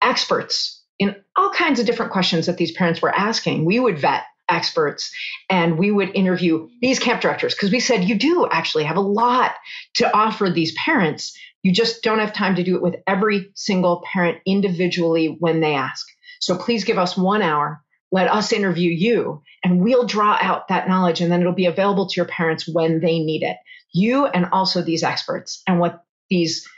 experts 0.02 0.82
in 0.98 1.16
all 1.36 1.50
kinds 1.50 1.80
of 1.80 1.86
different 1.86 2.12
questions 2.12 2.46
that 2.46 2.58
these 2.58 2.72
parents 2.72 3.02
were 3.02 3.14
asking. 3.14 3.64
We 3.64 3.80
would 3.80 3.98
vet 3.98 4.24
experts 4.48 5.12
and 5.48 5.78
we 5.78 5.90
would 5.90 6.14
interview 6.14 6.68
these 6.80 6.98
camp 6.98 7.20
directors 7.20 7.54
because 7.54 7.72
we 7.72 7.80
said 7.80 8.04
you 8.04 8.16
do 8.16 8.46
actually 8.50 8.84
have 8.84 8.96
a 8.96 9.00
lot 9.00 9.54
to 9.94 10.14
offer 10.16 10.50
these 10.50 10.74
parents. 10.74 11.36
You 11.62 11.72
just 11.72 12.02
don't 12.02 12.18
have 12.18 12.32
time 12.32 12.56
to 12.56 12.64
do 12.64 12.76
it 12.76 12.82
with 12.82 12.96
every 13.06 13.50
single 13.54 14.04
parent 14.12 14.38
individually 14.44 15.36
when 15.38 15.60
they 15.60 15.74
ask. 15.74 16.06
So 16.40 16.56
please 16.56 16.84
give 16.84 16.98
us 16.98 17.16
one 17.16 17.42
hour. 17.42 17.82
Let 18.12 18.30
us 18.30 18.52
interview 18.52 18.90
you 18.90 19.42
and 19.64 19.80
we'll 19.80 20.06
draw 20.06 20.38
out 20.40 20.68
that 20.68 20.88
knowledge 20.88 21.20
and 21.20 21.32
then 21.32 21.40
it'll 21.40 21.52
be 21.52 21.66
available 21.66 22.08
to 22.08 22.16
your 22.16 22.26
parents 22.26 22.68
when 22.68 23.00
they 23.00 23.18
need 23.18 23.42
it. 23.42 23.56
You 23.92 24.26
and 24.26 24.46
also 24.52 24.82
these 24.82 25.02
experts. 25.02 25.62
And 25.66 25.80
what 25.80 26.04
these 26.30 26.68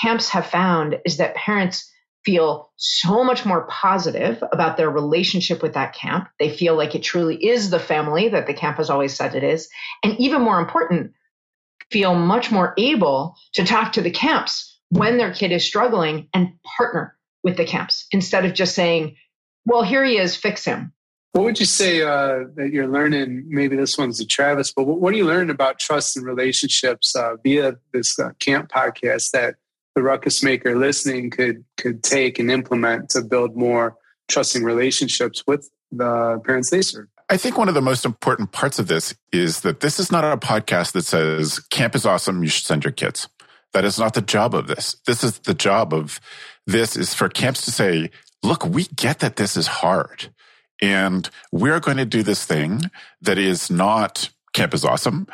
camps 0.00 0.30
have 0.30 0.46
found 0.46 1.00
is 1.04 1.18
that 1.18 1.34
parents 1.34 1.90
feel 2.24 2.70
so 2.76 3.22
much 3.22 3.44
more 3.44 3.66
positive 3.66 4.42
about 4.50 4.76
their 4.76 4.88
relationship 4.88 5.62
with 5.62 5.74
that 5.74 5.94
camp. 5.94 6.28
They 6.38 6.48
feel 6.48 6.74
like 6.74 6.94
it 6.94 7.02
truly 7.02 7.36
is 7.36 7.70
the 7.70 7.78
family 7.78 8.28
that 8.28 8.46
the 8.46 8.54
camp 8.54 8.78
has 8.78 8.88
always 8.88 9.14
said 9.14 9.34
it 9.34 9.44
is. 9.44 9.68
And 10.02 10.18
even 10.18 10.42
more 10.42 10.58
important, 10.58 11.12
feel 11.90 12.14
much 12.14 12.50
more 12.50 12.72
able 12.78 13.36
to 13.54 13.64
talk 13.64 13.92
to 13.92 14.02
the 14.02 14.10
camps 14.10 14.78
when 14.88 15.18
their 15.18 15.32
kid 15.32 15.52
is 15.52 15.64
struggling 15.64 16.28
and 16.32 16.52
partner 16.76 17.16
with 17.42 17.56
the 17.56 17.66
camps 17.66 18.06
instead 18.10 18.44
of 18.44 18.54
just 18.54 18.74
saying, 18.74 19.16
well, 19.64 19.82
here 19.82 20.04
he 20.04 20.18
is, 20.18 20.36
fix 20.36 20.64
him. 20.64 20.92
What 21.32 21.44
would 21.44 21.58
you 21.58 21.66
say 21.66 22.02
uh, 22.02 22.44
that 22.54 22.70
you're 22.72 22.86
learning? 22.86 23.46
Maybe 23.48 23.74
this 23.74 23.98
one's 23.98 24.18
to 24.18 24.26
Travis, 24.26 24.72
but 24.72 24.84
what, 24.84 25.00
what 25.00 25.12
are 25.12 25.16
you 25.16 25.26
learning 25.26 25.50
about 25.50 25.80
trust 25.80 26.16
and 26.16 26.24
relationships 26.24 27.16
uh, 27.16 27.34
via 27.42 27.76
this 27.92 28.18
uh, 28.20 28.30
camp 28.38 28.70
podcast 28.70 29.32
that 29.32 29.56
the 29.96 30.02
ruckus 30.02 30.42
maker 30.42 30.76
listening 30.76 31.30
could 31.30 31.64
could 31.76 32.02
take 32.02 32.38
and 32.38 32.50
implement 32.50 33.10
to 33.10 33.22
build 33.22 33.56
more 33.56 33.96
trusting 34.28 34.62
relationships 34.62 35.42
with 35.46 35.68
the 35.90 36.40
parents 36.44 36.70
they 36.70 36.82
serve. 36.82 37.08
I 37.28 37.36
think 37.36 37.56
one 37.56 37.68
of 37.68 37.74
the 37.74 37.82
most 37.82 38.04
important 38.04 38.52
parts 38.52 38.78
of 38.78 38.86
this 38.86 39.14
is 39.32 39.62
that 39.62 39.80
this 39.80 39.98
is 39.98 40.12
not 40.12 40.24
a 40.24 40.36
podcast 40.36 40.92
that 40.92 41.04
says 41.04 41.58
camp 41.58 41.94
is 41.94 42.04
awesome, 42.04 42.42
you 42.42 42.48
should 42.48 42.66
send 42.66 42.84
your 42.84 42.92
kids. 42.92 43.28
That 43.72 43.84
is 43.84 43.98
not 43.98 44.14
the 44.14 44.22
job 44.22 44.54
of 44.54 44.66
this. 44.66 44.96
This 45.06 45.24
is 45.24 45.40
the 45.40 45.54
job 45.54 45.92
of 45.92 46.20
this 46.66 46.96
is 46.96 47.12
for 47.12 47.28
camps 47.28 47.64
to 47.64 47.72
say, 47.72 48.10
look, 48.44 48.64
we 48.64 48.84
get 48.84 49.20
that 49.20 49.36
this 49.36 49.56
is 49.56 49.66
hard. 49.66 50.32
And 50.82 51.28
we're 51.50 51.80
going 51.80 51.96
to 51.96 52.04
do 52.04 52.22
this 52.22 52.44
thing 52.44 52.82
that 53.22 53.38
is 53.38 53.70
not 53.70 54.30
camp 54.52 54.74
is 54.74 54.84
awesome. 54.84 55.26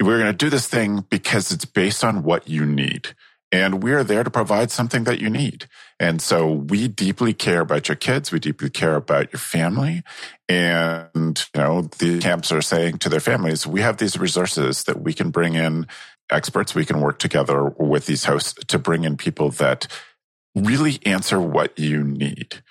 We're 0.00 0.18
going 0.18 0.32
to 0.32 0.36
do 0.36 0.50
this 0.50 0.68
thing 0.68 1.04
because 1.10 1.52
it's 1.52 1.64
based 1.64 2.04
on 2.04 2.22
what 2.22 2.48
you 2.48 2.64
need. 2.64 3.14
And 3.50 3.82
we 3.82 3.92
are 3.92 4.02
there 4.02 4.24
to 4.24 4.30
provide 4.30 4.70
something 4.70 5.04
that 5.04 5.20
you 5.20 5.28
need. 5.28 5.66
And 6.00 6.22
so 6.22 6.50
we 6.50 6.88
deeply 6.88 7.34
care 7.34 7.60
about 7.60 7.86
your 7.86 7.96
kids. 7.96 8.32
We 8.32 8.40
deeply 8.40 8.70
care 8.70 8.96
about 8.96 9.30
your 9.32 9.40
family. 9.40 10.02
And, 10.48 11.44
you 11.54 11.60
know, 11.60 11.82
the 11.98 12.18
camps 12.20 12.50
are 12.50 12.62
saying 12.62 12.98
to 12.98 13.10
their 13.10 13.20
families, 13.20 13.66
we 13.66 13.82
have 13.82 13.98
these 13.98 14.18
resources 14.18 14.84
that 14.84 15.02
we 15.02 15.12
can 15.12 15.30
bring 15.30 15.54
in 15.54 15.86
experts. 16.30 16.74
We 16.74 16.86
can 16.86 17.00
work 17.00 17.18
together 17.18 17.64
with 17.64 18.06
these 18.06 18.24
hosts 18.24 18.54
to 18.54 18.78
bring 18.78 19.04
in 19.04 19.18
people 19.18 19.50
that 19.50 19.86
really 20.54 20.98
answer 21.04 21.40
what 21.40 21.78
you 21.78 22.02
need. 22.02 22.62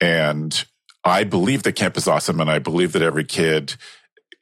And 0.00 0.64
I 1.04 1.24
believe 1.24 1.62
that 1.62 1.76
camp 1.76 1.96
is 1.96 2.08
awesome. 2.08 2.40
And 2.40 2.50
I 2.50 2.58
believe 2.58 2.92
that 2.92 3.02
every 3.02 3.24
kid 3.24 3.74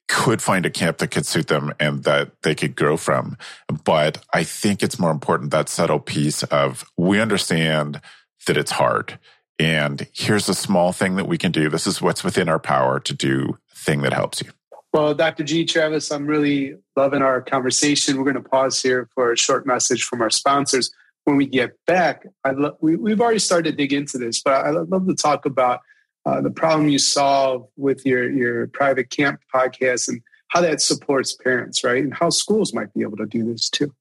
could 0.08 0.40
find 0.40 0.64
a 0.64 0.70
camp 0.70 0.98
that 0.98 1.10
could 1.10 1.26
suit 1.26 1.48
them 1.48 1.72
and 1.80 2.04
that 2.04 2.30
they 2.42 2.54
could 2.54 2.76
grow 2.76 2.96
from. 2.96 3.36
But 3.84 4.24
I 4.32 4.44
think 4.44 4.82
it's 4.82 4.98
more 4.98 5.10
important 5.10 5.50
that 5.50 5.68
subtle 5.68 5.98
piece 5.98 6.42
of 6.44 6.84
we 6.96 7.20
understand 7.20 8.00
that 8.46 8.56
it's 8.56 8.70
hard. 8.72 9.18
And 9.58 10.06
here's 10.12 10.48
a 10.48 10.54
small 10.54 10.92
thing 10.92 11.16
that 11.16 11.26
we 11.26 11.38
can 11.38 11.50
do. 11.50 11.68
This 11.68 11.86
is 11.86 12.00
what's 12.00 12.22
within 12.22 12.48
our 12.48 12.58
power 12.58 13.00
to 13.00 13.14
do 13.14 13.58
thing 13.74 14.02
that 14.02 14.12
helps 14.12 14.42
you. 14.42 14.50
Well, 14.92 15.14
Dr. 15.14 15.44
G. 15.44 15.64
Travis, 15.64 16.10
I'm 16.10 16.26
really 16.26 16.76
loving 16.94 17.22
our 17.22 17.42
conversation. 17.42 18.16
We're 18.16 18.32
going 18.32 18.42
to 18.42 18.48
pause 18.48 18.80
here 18.80 19.08
for 19.14 19.32
a 19.32 19.36
short 19.36 19.66
message 19.66 20.04
from 20.04 20.22
our 20.22 20.30
sponsors. 20.30 20.90
When 21.26 21.36
we 21.36 21.46
get 21.46 21.72
back, 21.88 22.24
I 22.44 22.52
lo- 22.52 22.76
we, 22.80 22.94
we've 22.94 23.20
already 23.20 23.40
started 23.40 23.72
to 23.72 23.76
dig 23.76 23.92
into 23.92 24.16
this, 24.16 24.40
but 24.40 24.64
I'd 24.64 24.70
love 24.70 25.08
to 25.08 25.14
talk 25.14 25.44
about 25.44 25.80
uh, 26.24 26.40
the 26.40 26.50
problem 26.50 26.88
you 26.88 27.00
solve 27.00 27.66
with 27.76 28.06
your, 28.06 28.30
your 28.30 28.68
private 28.68 29.10
camp 29.10 29.40
podcast 29.52 30.06
and 30.06 30.22
how 30.48 30.60
that 30.60 30.80
supports 30.80 31.34
parents, 31.34 31.82
right? 31.82 32.02
And 32.04 32.14
how 32.14 32.30
schools 32.30 32.72
might 32.72 32.94
be 32.94 33.02
able 33.02 33.16
to 33.16 33.26
do 33.26 33.44
this 33.44 33.68
too. 33.68 33.92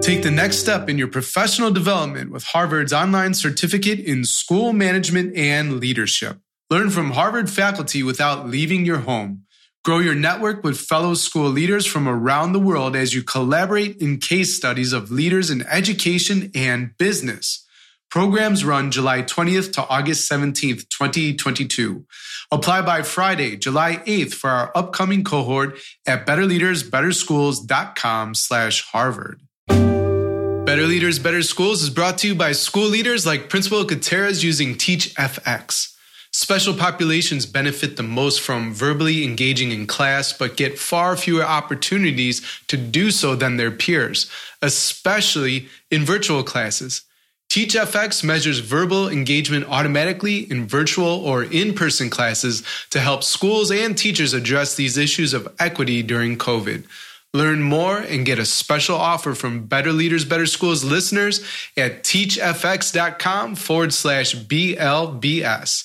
Take 0.00 0.22
the 0.22 0.32
next 0.34 0.60
step 0.60 0.88
in 0.88 0.96
your 0.96 1.08
professional 1.08 1.70
development 1.70 2.32
with 2.32 2.44
Harvard's 2.44 2.94
online 2.94 3.34
certificate 3.34 4.00
in 4.00 4.24
school 4.24 4.72
management 4.72 5.36
and 5.36 5.78
leadership. 5.78 6.38
Learn 6.70 6.88
from 6.88 7.10
Harvard 7.10 7.50
faculty 7.50 8.02
without 8.02 8.48
leaving 8.48 8.86
your 8.86 9.00
home. 9.00 9.44
Grow 9.84 9.98
your 9.98 10.14
network 10.14 10.62
with 10.62 10.78
fellow 10.78 11.14
school 11.14 11.48
leaders 11.48 11.86
from 11.86 12.06
around 12.06 12.52
the 12.52 12.60
world 12.60 12.94
as 12.94 13.14
you 13.14 13.24
collaborate 13.24 13.96
in 13.96 14.18
case 14.18 14.54
studies 14.54 14.92
of 14.92 15.10
leaders 15.10 15.50
in 15.50 15.62
education 15.62 16.52
and 16.54 16.96
business. 16.98 17.66
Programs 18.08 18.64
run 18.64 18.92
July 18.92 19.22
20th 19.22 19.72
to 19.72 19.84
August 19.88 20.30
17th, 20.30 20.88
2022. 20.88 22.06
Apply 22.52 22.82
by 22.82 23.02
Friday, 23.02 23.56
July 23.56 23.96
8th 24.06 24.34
for 24.34 24.50
our 24.50 24.70
upcoming 24.76 25.24
cohort 25.24 25.80
at 26.06 26.26
betterleadersbetterschools.com 26.26 28.34
slash 28.36 28.84
Harvard. 28.84 29.40
Better 29.66 30.86
Leaders, 30.86 31.18
Better 31.18 31.42
Schools 31.42 31.82
is 31.82 31.90
brought 31.90 32.18
to 32.18 32.28
you 32.28 32.36
by 32.36 32.52
school 32.52 32.86
leaders 32.86 33.26
like 33.26 33.48
Principal 33.48 33.82
Gutierrez 33.82 34.44
using 34.44 34.76
TeachFX. 34.76 35.91
Special 36.34 36.72
populations 36.72 37.44
benefit 37.44 37.96
the 37.96 38.02
most 38.02 38.40
from 38.40 38.72
verbally 38.72 39.22
engaging 39.22 39.70
in 39.70 39.86
class, 39.86 40.32
but 40.32 40.56
get 40.56 40.78
far 40.78 41.14
fewer 41.14 41.44
opportunities 41.44 42.40
to 42.68 42.78
do 42.78 43.10
so 43.10 43.34
than 43.34 43.58
their 43.58 43.70
peers, 43.70 44.30
especially 44.62 45.68
in 45.90 46.06
virtual 46.06 46.42
classes. 46.42 47.02
TeachFX 47.50 48.24
measures 48.24 48.60
verbal 48.60 49.10
engagement 49.10 49.66
automatically 49.68 50.50
in 50.50 50.66
virtual 50.66 51.06
or 51.06 51.44
in 51.44 51.74
person 51.74 52.08
classes 52.08 52.62
to 52.88 52.98
help 52.98 53.22
schools 53.22 53.70
and 53.70 53.98
teachers 53.98 54.32
address 54.32 54.74
these 54.74 54.96
issues 54.96 55.34
of 55.34 55.54
equity 55.58 56.02
during 56.02 56.38
COVID. 56.38 56.86
Learn 57.34 57.60
more 57.62 57.98
and 57.98 58.24
get 58.24 58.38
a 58.38 58.46
special 58.46 58.96
offer 58.96 59.34
from 59.34 59.64
Better 59.66 59.92
Leaders, 59.92 60.24
Better 60.24 60.46
Schools 60.46 60.82
listeners 60.82 61.44
at 61.76 62.04
teachfx.com 62.04 63.54
forward 63.56 63.92
slash 63.92 64.34
BLBS. 64.34 65.84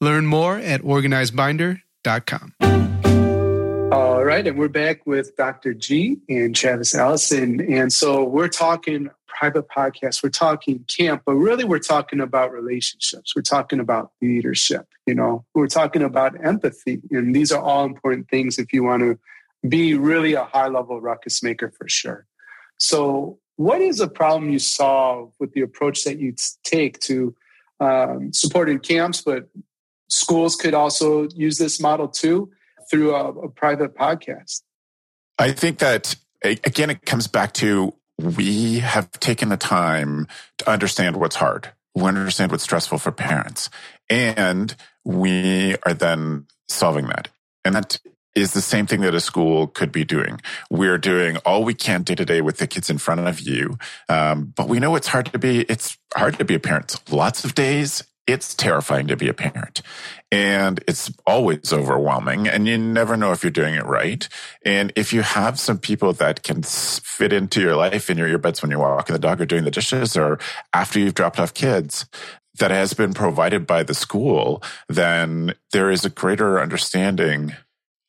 Learn 0.00 0.26
more 0.26 0.58
at 0.58 0.82
organizedbinder.com. 0.82 2.54
All 3.92 4.24
right, 4.24 4.46
and 4.46 4.58
we're 4.58 4.68
back 4.68 5.06
with 5.06 5.36
Dr. 5.36 5.74
G 5.74 6.18
and 6.28 6.54
Travis 6.54 6.94
Allison. 6.94 7.60
And 7.72 7.92
so 7.92 8.22
we're 8.22 8.48
talking 8.48 9.10
private 9.26 9.68
podcast, 9.68 10.22
we're 10.22 10.30
talking 10.30 10.84
camp, 10.88 11.22
but 11.24 11.34
really 11.34 11.64
we're 11.64 11.78
talking 11.78 12.20
about 12.20 12.52
relationships. 12.52 13.34
We're 13.36 13.42
talking 13.42 13.78
about 13.78 14.10
leadership, 14.20 14.86
you 15.06 15.14
know, 15.14 15.44
we're 15.54 15.68
talking 15.68 16.02
about 16.02 16.44
empathy. 16.44 17.00
And 17.10 17.34
these 17.34 17.52
are 17.52 17.62
all 17.62 17.84
important 17.84 18.28
things 18.28 18.58
if 18.58 18.72
you 18.72 18.82
want 18.82 19.02
to 19.02 19.18
be 19.68 19.94
really 19.94 20.34
a 20.34 20.44
high 20.44 20.68
level 20.68 21.00
ruckus 21.00 21.42
maker 21.42 21.70
for 21.70 21.88
sure. 21.88 22.26
So, 22.78 23.38
what 23.56 23.80
is 23.80 24.00
a 24.00 24.08
problem 24.08 24.50
you 24.50 24.60
solve 24.60 25.32
with 25.40 25.52
the 25.52 25.62
approach 25.62 26.04
that 26.04 26.18
you 26.18 26.34
take 26.62 27.00
to 27.00 27.34
um, 27.80 28.32
supporting 28.32 28.78
camps, 28.78 29.20
but 29.20 29.48
schools 30.08 30.56
could 30.56 30.74
also 30.74 31.28
use 31.34 31.58
this 31.58 31.80
model 31.80 32.08
too? 32.08 32.50
through 32.90 33.14
a, 33.14 33.30
a 33.30 33.48
private 33.48 33.96
podcast? 33.96 34.62
I 35.38 35.52
think 35.52 35.78
that 35.78 36.16
again, 36.42 36.90
it 36.90 37.04
comes 37.04 37.26
back 37.26 37.52
to 37.54 37.94
we 38.18 38.80
have 38.80 39.10
taken 39.20 39.48
the 39.48 39.56
time 39.56 40.26
to 40.58 40.70
understand 40.70 41.16
what's 41.16 41.36
hard. 41.36 41.72
We 41.94 42.04
understand 42.04 42.50
what's 42.50 42.64
stressful 42.64 42.98
for 42.98 43.12
parents. 43.12 43.70
And 44.10 44.74
we 45.04 45.76
are 45.84 45.94
then 45.94 46.46
solving 46.68 47.06
that. 47.06 47.28
And 47.64 47.74
that 47.74 48.00
is 48.34 48.52
the 48.52 48.60
same 48.60 48.86
thing 48.86 49.00
that 49.00 49.14
a 49.14 49.20
school 49.20 49.66
could 49.66 49.90
be 49.90 50.04
doing. 50.04 50.40
We're 50.70 50.98
doing 50.98 51.38
all 51.38 51.64
we 51.64 51.74
can 51.74 52.02
day 52.02 52.14
to 52.14 52.24
day 52.24 52.40
with 52.40 52.58
the 52.58 52.66
kids 52.66 52.88
in 52.88 52.98
front 52.98 53.20
of 53.20 53.40
you. 53.40 53.78
Um, 54.08 54.52
but 54.56 54.68
we 54.68 54.78
know 54.78 54.94
it's 54.96 55.08
hard 55.08 55.26
to 55.26 55.38
be, 55.38 55.62
it's 55.62 55.96
hard 56.14 56.38
to 56.38 56.44
be 56.44 56.54
a 56.54 56.60
parent. 56.60 57.00
Lots 57.10 57.44
of 57.44 57.54
days 57.54 58.04
it's 58.28 58.54
terrifying 58.54 59.06
to 59.08 59.16
be 59.16 59.26
a 59.26 59.34
parent 59.34 59.80
and 60.30 60.84
it's 60.86 61.10
always 61.26 61.72
overwhelming 61.72 62.46
and 62.46 62.68
you 62.68 62.76
never 62.76 63.16
know 63.16 63.32
if 63.32 63.42
you're 63.42 63.50
doing 63.50 63.74
it 63.74 63.86
right. 63.86 64.28
And 64.64 64.92
if 64.94 65.12
you 65.14 65.22
have 65.22 65.58
some 65.58 65.78
people 65.78 66.12
that 66.12 66.42
can 66.42 66.62
fit 66.62 67.32
into 67.32 67.62
your 67.62 67.74
life 67.74 68.10
in 68.10 68.18
your 68.18 68.28
earbuds 68.28 68.60
when 68.60 68.70
you're 68.70 68.80
walking 68.80 69.14
the 69.14 69.18
dog 69.18 69.40
or 69.40 69.46
doing 69.46 69.64
the 69.64 69.70
dishes 69.70 70.16
or 70.16 70.38
after 70.74 71.00
you've 71.00 71.14
dropped 71.14 71.40
off 71.40 71.54
kids, 71.54 72.04
that 72.58 72.70
has 72.70 72.92
been 72.92 73.14
provided 73.14 73.66
by 73.66 73.82
the 73.82 73.94
school, 73.94 74.62
then 74.88 75.54
there 75.72 75.90
is 75.90 76.04
a 76.04 76.10
greater 76.10 76.60
understanding 76.60 77.54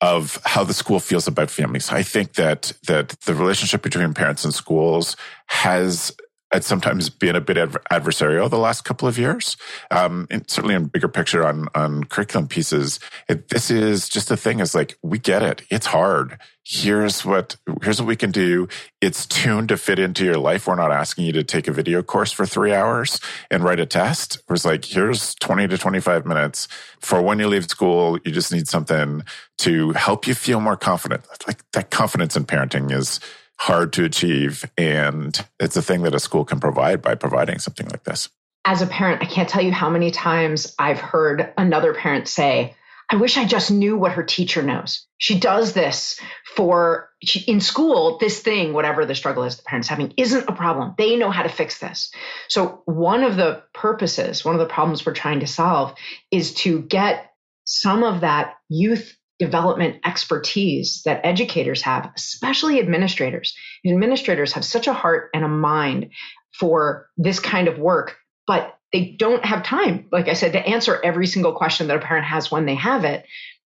of 0.02 0.42
how 0.44 0.64
the 0.64 0.74
school 0.74 1.00
feels 1.00 1.28
about 1.28 1.52
families. 1.52 1.92
I 1.92 2.04
think 2.04 2.34
that 2.34 2.74
that 2.88 3.10
the 3.26 3.36
relationship 3.36 3.82
between 3.82 4.14
parents 4.14 4.44
and 4.44 4.54
schools 4.54 5.16
has 5.48 6.16
it's 6.52 6.68
sometimes 6.68 7.10
been 7.10 7.36
a 7.36 7.42
bit 7.42 7.58
adversarial 7.58 8.50
the 8.50 8.58
last 8.58 8.84
couple 8.84 9.08
of 9.08 9.18
years. 9.18 9.56
Um, 9.92 10.28
certainly 10.48 10.76
in 10.76 10.86
bigger 10.86 11.08
picture 11.08 11.46
on 11.46 11.68
on 11.76 12.06
curriculum 12.06 12.48
pieces, 12.48 13.00
it, 13.28 13.50
this 13.50 13.70
is 13.70 14.10
just 14.10 14.30
the 14.30 14.38
thing 14.38 14.60
is 14.60 14.74
like 14.74 14.98
we 15.04 15.20
get 15.20 15.44
it. 15.44 15.62
It's 15.70 15.88
hard. 15.88 16.40
Here's 16.64 17.26
what 17.26 17.56
here's 17.82 18.02
what 18.02 18.08
we 18.08 18.16
can 18.16 18.32
do. 18.32 18.68
It's 19.02 19.26
tuned 19.26 19.70
to 19.70 19.78
fit 19.78 20.00
into 20.00 20.26
your 20.26 20.38
life. 20.38 20.68
We're 20.68 20.76
not 20.76 20.92
asking 20.92 21.26
you 21.26 21.32
to 21.34 21.44
take 21.44 21.68
a 21.68 21.72
video 21.72 22.02
course 22.04 22.32
for 22.32 22.46
three 22.46 22.74
hours 22.74 23.20
and 23.50 23.64
write 23.64 23.80
a 23.80 23.86
test. 23.86 24.38
It 24.38 24.52
was 24.52 24.66
like 24.66 24.86
here's 24.86 25.36
twenty 25.36 25.68
to 25.68 25.78
twenty 25.78 26.00
five 26.00 26.26
minutes 26.26 26.68
for 27.00 27.22
when 27.22 27.40
you 27.40 27.48
leave 27.48 27.66
school. 27.66 28.20
You 28.24 28.32
just 28.32 28.52
need 28.52 28.68
something 28.68 29.24
to 29.60 29.92
help 29.94 30.28
you 30.28 30.34
feel 30.34 30.60
more 30.60 30.78
confident. 30.78 31.26
Like 31.48 31.60
that 31.72 31.92
confidence 31.92 32.36
in 32.36 32.46
parenting 32.46 32.92
is 32.92 33.20
hard 33.60 33.94
to 33.94 34.06
achieve. 34.06 34.70
And 34.78 35.38
it's 35.60 35.76
a 35.76 35.82
thing 35.82 36.04
that 36.04 36.16
a 36.16 36.20
school 36.20 36.46
can 36.46 36.60
provide 36.60 37.02
by 37.02 37.16
providing 37.16 37.60
something 37.60 37.88
like 37.90 38.04
this. 38.04 38.30
As 38.66 38.82
a 38.82 38.88
parent, 38.88 39.22
I 39.22 39.26
can't 39.26 39.50
tell 39.50 39.64
you 39.64 39.72
how 39.72 39.90
many 39.90 40.12
times 40.12 40.74
I've 40.80 41.00
heard 41.00 41.54
another 41.58 41.94
parent 41.94 42.28
say, 42.28 42.76
I 43.12 43.16
wish 43.16 43.38
I 43.38 43.46
just 43.46 43.72
knew 43.72 43.98
what 43.98 44.12
her 44.14 44.24
teacher 44.24 44.62
knows. 44.62 45.06
She 45.18 45.40
does 45.40 45.74
this 45.74 46.20
for 46.56 47.10
in 47.48 47.60
school, 47.60 48.18
this 48.20 48.40
thing, 48.40 48.72
whatever 48.72 49.06
the 49.06 49.16
struggle 49.16 49.44
is 49.44 49.58
the 49.58 49.64
parent's 49.64 49.88
having, 49.88 50.14
isn't 50.16 50.48
a 50.48 50.54
problem. 50.54 50.94
They 50.98 51.16
know 51.16 51.32
how 51.32 51.44
to 51.44 51.50
fix 51.50 51.80
this. 51.80 52.12
So, 52.50 52.84
one 52.86 53.24
of 53.24 53.36
the 53.36 53.64
purposes, 53.74 54.46
one 54.46 54.54
of 54.54 54.60
the 54.60 54.72
problems 54.72 55.06
we're 55.06 55.14
trying 55.14 55.40
to 55.40 55.48
solve 55.48 55.96
is 56.30 56.54
to 56.56 56.82
get 56.84 57.32
some 57.66 58.04
of 58.04 58.22
that 58.22 58.56
youth 58.70 59.18
development 59.40 60.02
expertise 60.06 61.02
that 61.06 61.22
educators 61.24 61.82
have, 61.82 62.12
especially 62.16 62.80
administrators. 62.80 63.56
Administrators 63.88 64.54
have 64.54 64.66
such 64.66 64.88
a 64.88 64.94
heart 64.94 65.30
and 65.34 65.46
a 65.46 65.50
mind 65.50 66.12
for 66.52 67.10
this 67.18 67.40
kind 67.40 67.68
of 67.68 67.80
work, 67.80 68.18
but 68.46 68.78
they 68.92 69.16
don't 69.18 69.46
have 69.46 69.64
time, 69.64 70.08
like 70.12 70.28
I 70.28 70.34
said, 70.34 70.54
to 70.54 70.68
answer 70.68 71.00
every 71.04 71.26
single 71.26 71.54
question 71.54 71.88
that 71.88 71.98
a 71.98 72.06
parent 72.06 72.26
has 72.26 72.52
when 72.52 72.66
they 72.66 72.76
have 72.76 73.06
it. 73.06 73.26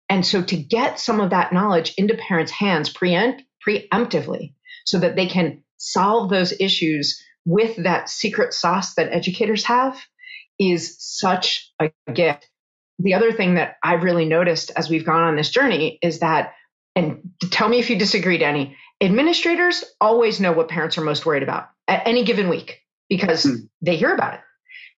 And 0.09 0.25
so 0.25 0.41
to 0.41 0.57
get 0.57 0.99
some 0.99 1.21
of 1.21 1.29
that 1.29 1.53
knowledge 1.53 1.93
into 1.97 2.15
parents' 2.15 2.51
hands 2.51 2.89
preempt, 2.89 3.43
preemptively 3.65 4.53
so 4.85 4.97
that 4.99 5.15
they 5.15 5.27
can 5.27 5.63
solve 5.77 6.29
those 6.29 6.53
issues 6.59 7.23
with 7.45 7.83
that 7.83 8.09
secret 8.09 8.53
sauce 8.53 8.95
that 8.95 9.13
educators 9.13 9.65
have 9.65 10.01
is 10.57 10.95
such 10.99 11.71
a 11.79 11.91
gift 12.11 12.48
the 12.99 13.13
other 13.13 13.31
thing 13.31 13.55
that 13.55 13.77
I've 13.81 14.03
really 14.03 14.25
noticed 14.25 14.71
as 14.75 14.89
we've 14.89 15.05
gone 15.05 15.23
on 15.23 15.35
this 15.35 15.49
journey 15.49 15.97
is 16.01 16.19
that, 16.19 16.53
and 16.95 17.31
tell 17.49 17.69
me 17.69 17.79
if 17.79 17.89
you 17.89 17.97
disagree, 17.97 18.37
Danny, 18.37 18.75
administrators 19.01 19.83
always 20.01 20.39
know 20.39 20.51
what 20.51 20.67
parents 20.67 20.97
are 20.97 21.03
most 21.03 21.25
worried 21.25 21.43
about 21.43 21.69
at 21.87 22.05
any 22.05 22.25
given 22.25 22.49
week 22.49 22.81
because 23.07 23.43
hmm. 23.43 23.55
they 23.81 23.95
hear 23.95 24.13
about 24.13 24.35
it. 24.35 24.39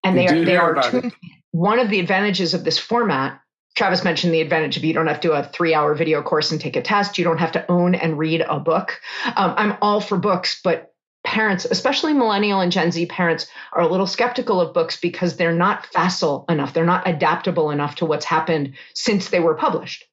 And 0.04 0.18
they, 0.18 0.26
they 0.26 0.34
are, 0.34 0.46
they 0.46 0.56
are 0.58 0.82
tuned. 0.82 1.14
One 1.52 1.80
of 1.80 1.90
the 1.90 2.00
advantages 2.00 2.54
of 2.54 2.64
this 2.64 2.80
format, 2.80 3.40
Travis 3.76 4.04
mentioned 4.04 4.34
the 4.34 4.42
advantage 4.42 4.78
of 4.78 4.84
you 4.84 4.94
don't 4.94 5.08
have 5.08 5.20
to 5.22 5.28
do 5.28 5.34
a 5.34 5.44
three 5.44 5.74
hour 5.74 5.94
video 5.94 6.24
course 6.24 6.52
and 6.52 6.60
take 6.60 6.76
a 6.76 6.82
test. 6.82 7.18
You 7.18 7.24
don't 7.24 7.38
have 7.38 7.52
to 7.54 7.72
own 7.72 7.94
and 7.94 8.18
read 8.18 8.42
a 8.42 8.60
book. 8.60 9.00
Um, 9.26 9.54
I'm 9.58 9.78
all 9.82 10.02
for 10.02 10.18
books, 10.18 10.60
but 10.64 10.91
parents, 11.24 11.66
especially 11.66 12.14
millennial 12.14 12.62
and 12.62 12.72
Gen 12.72 12.92
Z 12.92 13.06
parents, 13.08 13.48
are 13.74 13.82
a 13.82 13.88
little 13.88 14.08
skeptical 14.08 14.60
of 14.60 14.74
books 14.74 15.00
because 15.00 15.38
they're 15.38 15.54
not 15.54 15.86
facile 15.86 16.46
enough. 16.50 16.74
They're 16.74 16.86
not 16.86 17.08
adaptable 17.08 17.72
enough 17.72 17.96
to 17.96 18.06
what's 18.06 18.26
happened 18.26 18.74
since 18.94 19.30
they 19.30 19.40
were 19.40 19.56
published. 19.56 20.06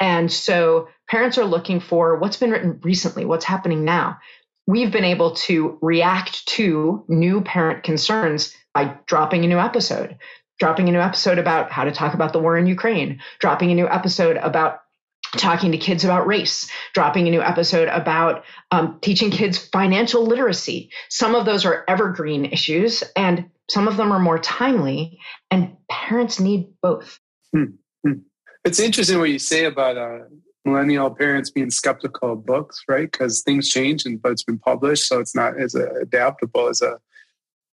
And 0.00 0.30
so 0.32 0.88
parents 1.08 1.38
are 1.38 1.44
looking 1.44 1.80
for 1.80 2.18
what's 2.18 2.36
been 2.36 2.50
written 2.50 2.80
recently, 2.82 3.24
what's 3.24 3.44
happening 3.44 3.84
now. 3.84 4.18
We've 4.66 4.92
been 4.92 5.04
able 5.04 5.34
to 5.36 5.78
react 5.80 6.46
to 6.48 7.04
new 7.08 7.40
parent 7.40 7.84
concerns 7.84 8.54
by 8.74 8.96
dropping 9.06 9.44
a 9.44 9.48
new 9.48 9.58
episode, 9.58 10.18
dropping 10.58 10.88
a 10.88 10.92
new 10.92 11.00
episode 11.00 11.38
about 11.38 11.72
how 11.72 11.84
to 11.84 11.92
talk 11.92 12.14
about 12.14 12.32
the 12.32 12.38
war 12.38 12.58
in 12.58 12.66
Ukraine, 12.66 13.20
dropping 13.38 13.70
a 13.70 13.74
new 13.74 13.88
episode 13.88 14.36
about 14.36 14.80
talking 15.36 15.72
to 15.72 15.78
kids 15.78 16.04
about 16.04 16.26
race, 16.26 16.70
dropping 16.94 17.28
a 17.28 17.30
new 17.30 17.42
episode 17.42 17.88
about 17.88 18.44
um, 18.70 18.98
teaching 19.00 19.30
kids 19.30 19.58
financial 19.58 20.24
literacy. 20.24 20.90
Some 21.08 21.34
of 21.34 21.44
those 21.44 21.64
are 21.64 21.84
evergreen 21.88 22.46
issues, 22.46 23.02
and 23.16 23.50
some 23.68 23.88
of 23.88 23.96
them 23.96 24.12
are 24.12 24.18
more 24.18 24.38
timely, 24.38 25.18
and 25.50 25.76
parents 25.90 26.40
need 26.40 26.68
both. 26.82 27.18
Hmm. 27.52 27.64
hmm. 28.04 28.12
It's 28.64 28.80
interesting 28.80 29.18
what 29.18 29.30
you 29.30 29.38
say 29.38 29.64
about 29.64 29.96
uh, 29.96 30.18
millennial 30.64 31.10
parents 31.10 31.50
being 31.50 31.70
skeptical 31.70 32.32
of 32.32 32.46
books, 32.46 32.82
right? 32.88 33.10
Because 33.10 33.42
things 33.42 33.68
change, 33.68 34.04
and 34.06 34.20
but 34.20 34.32
it's 34.32 34.44
been 34.44 34.58
published, 34.58 35.06
so 35.06 35.20
it's 35.20 35.34
not 35.34 35.58
as 35.60 35.74
uh, 35.74 35.92
adaptable 36.00 36.68
as 36.68 36.82
a, 36.82 36.98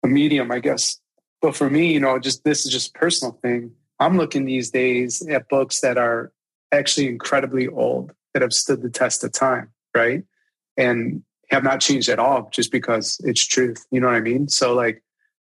a 0.03 0.07
medium, 0.07 0.51
I 0.51 0.59
guess. 0.59 0.99
But 1.41 1.55
for 1.55 1.69
me, 1.69 1.93
you 1.93 1.99
know, 1.99 2.19
just 2.19 2.43
this 2.43 2.65
is 2.65 2.71
just 2.71 2.93
personal 2.93 3.37
thing. 3.41 3.71
I'm 3.99 4.17
looking 4.17 4.45
these 4.45 4.71
days 4.71 5.25
at 5.27 5.47
books 5.47 5.79
that 5.81 5.97
are 5.97 6.31
actually 6.75 7.07
incredibly 7.07 7.67
old 7.67 8.13
that 8.33 8.41
have 8.41 8.53
stood 8.53 8.81
the 8.81 8.89
test 8.89 9.23
of 9.23 9.31
time, 9.31 9.71
right? 9.95 10.23
And 10.77 11.23
have 11.49 11.63
not 11.63 11.79
changed 11.79 12.09
at 12.09 12.19
all 12.19 12.49
just 12.51 12.71
because 12.71 13.19
it's 13.23 13.45
truth. 13.45 13.85
You 13.91 13.99
know 13.99 14.07
what 14.07 14.15
I 14.15 14.21
mean? 14.21 14.47
So 14.49 14.73
like 14.73 15.01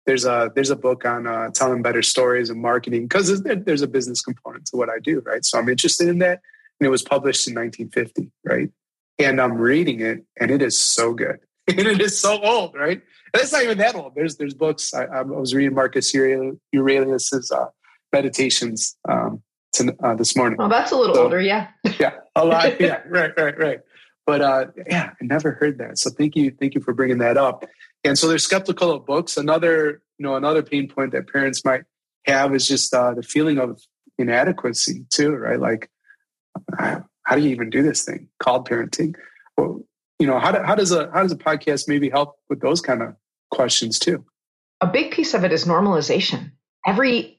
there's 0.05 0.25
a 0.25 0.51
there's 0.55 0.69
a 0.69 0.75
book 0.75 1.05
on 1.05 1.27
uh, 1.27 1.49
telling 1.49 1.81
better 1.81 2.01
stories 2.01 2.49
and 2.49 2.61
marketing 2.61 3.03
because 3.07 3.41
there's 3.43 3.81
a 3.81 3.87
business 3.87 4.21
component 4.21 4.65
to 4.67 4.77
what 4.77 4.89
I 4.89 4.99
do, 4.99 5.21
right? 5.25 5.43
So 5.43 5.57
I'm 5.57 5.69
interested 5.69 6.07
in 6.07 6.19
that, 6.19 6.41
and 6.79 6.87
it 6.87 6.89
was 6.89 7.01
published 7.01 7.47
in 7.47 7.55
1950, 7.55 8.31
right? 8.43 8.69
And 9.17 9.41
I'm 9.41 9.53
reading 9.53 10.01
it, 10.01 10.23
and 10.39 10.51
it 10.51 10.61
is 10.61 10.77
so 10.77 11.13
good, 11.13 11.39
and 11.67 11.79
it 11.79 12.01
is 12.01 12.19
so 12.19 12.41
old, 12.41 12.75
right? 12.75 13.01
And 13.33 13.41
it's 13.41 13.51
not 13.51 13.63
even 13.63 13.77
that 13.79 13.95
old. 13.95 14.13
There's 14.15 14.37
there's 14.37 14.53
books. 14.53 14.93
I, 14.93 15.05
I 15.05 15.21
was 15.23 15.53
reading 15.55 15.73
Marcus 15.73 16.13
Aurelius's 16.15 17.51
uh, 17.51 17.67
Meditations 18.13 18.95
um, 19.09 19.41
to, 19.75 19.95
uh, 20.03 20.15
this 20.15 20.35
morning. 20.35 20.57
Oh, 20.59 20.67
that's 20.67 20.91
a 20.91 20.97
little 20.97 21.15
so, 21.15 21.23
older, 21.23 21.39
yeah. 21.41 21.69
yeah, 21.99 22.13
a 22.35 22.45
lot. 22.45 22.79
Yeah, 22.79 23.01
right, 23.07 23.31
right, 23.37 23.57
right. 23.57 23.79
But 24.25 24.41
uh, 24.41 24.65
yeah, 24.87 25.11
I 25.21 25.25
never 25.25 25.51
heard 25.51 25.77
that. 25.77 25.97
So 25.99 26.09
thank 26.09 26.35
you, 26.35 26.51
thank 26.59 26.73
you 26.73 26.81
for 26.81 26.93
bringing 26.93 27.19
that 27.19 27.37
up. 27.37 27.65
And 28.03 28.17
so 28.17 28.27
they're 28.27 28.37
skeptical 28.37 28.91
of 28.91 29.05
books. 29.05 29.37
Another, 29.37 30.01
you 30.17 30.23
know, 30.23 30.35
another 30.35 30.63
pain 30.63 30.87
point 30.87 31.11
that 31.11 31.27
parents 31.31 31.63
might 31.63 31.83
have 32.25 32.53
is 32.55 32.67
just 32.67 32.93
uh, 32.93 33.13
the 33.13 33.23
feeling 33.23 33.59
of 33.59 33.79
inadequacy 34.17 35.05
too, 35.11 35.31
right? 35.31 35.59
Like, 35.59 35.89
how 36.77 37.35
do 37.35 37.41
you 37.41 37.49
even 37.49 37.69
do 37.69 37.83
this 37.83 38.03
thing 38.03 38.29
called 38.39 38.67
parenting? 38.67 39.15
Well, 39.57 39.81
you 40.19 40.27
know, 40.27 40.39
how, 40.39 40.51
do, 40.51 40.63
how 40.63 40.75
does 40.75 40.91
a 40.91 41.09
how 41.13 41.23
does 41.23 41.31
a 41.31 41.37
podcast 41.37 41.87
maybe 41.87 42.09
help 42.09 42.37
with 42.49 42.61
those 42.61 42.81
kind 42.81 43.01
of 43.01 43.15
questions 43.51 43.99
too? 43.99 44.25
A 44.81 44.87
big 44.87 45.11
piece 45.11 45.33
of 45.33 45.43
it 45.43 45.51
is 45.51 45.65
normalization. 45.65 46.51
Every 46.85 47.34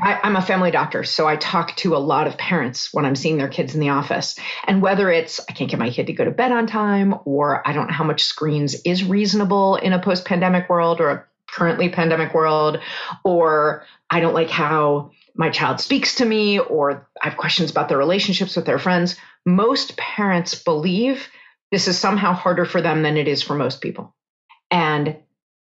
I, 0.00 0.20
am 0.24 0.36
a 0.36 0.42
family 0.42 0.70
doctor, 0.70 1.04
so 1.04 1.26
I 1.26 1.36
talk 1.36 1.76
to 1.76 1.96
a 1.96 1.98
lot 1.98 2.26
of 2.26 2.36
parents 2.36 2.92
when 2.92 3.04
I'm 3.04 3.14
seeing 3.14 3.38
their 3.38 3.48
kids 3.48 3.74
in 3.74 3.80
the 3.80 3.90
office. 3.90 4.36
And 4.66 4.82
whether 4.82 5.10
it's 5.10 5.40
I 5.48 5.52
can't 5.52 5.70
get 5.70 5.78
my 5.78 5.90
kid 5.90 6.08
to 6.08 6.12
go 6.12 6.24
to 6.24 6.30
bed 6.30 6.52
on 6.52 6.66
time, 6.66 7.14
or 7.24 7.66
I 7.66 7.72
don't 7.72 7.86
know 7.86 7.94
how 7.94 8.04
much 8.04 8.24
screens 8.24 8.74
is 8.84 9.04
reasonable 9.04 9.76
in 9.76 9.92
a 9.92 10.02
post 10.02 10.24
pandemic 10.24 10.68
world 10.68 11.00
or 11.00 11.10
a 11.10 11.24
currently 11.48 11.88
pandemic 11.88 12.34
world, 12.34 12.80
or 13.22 13.84
I 14.10 14.20
don't 14.20 14.34
like 14.34 14.50
how 14.50 15.12
my 15.36 15.50
child 15.50 15.80
speaks 15.80 16.16
to 16.16 16.24
me, 16.24 16.58
or 16.58 17.08
I 17.22 17.28
have 17.28 17.38
questions 17.38 17.70
about 17.70 17.88
their 17.88 17.98
relationships 17.98 18.56
with 18.56 18.66
their 18.66 18.78
friends. 18.78 19.16
Most 19.46 19.96
parents 19.96 20.54
believe 20.54 21.28
this 21.70 21.88
is 21.88 21.98
somehow 21.98 22.32
harder 22.32 22.64
for 22.64 22.80
them 22.80 23.02
than 23.02 23.16
it 23.16 23.28
is 23.28 23.42
for 23.42 23.54
most 23.54 23.80
people. 23.80 24.14
And 24.70 25.16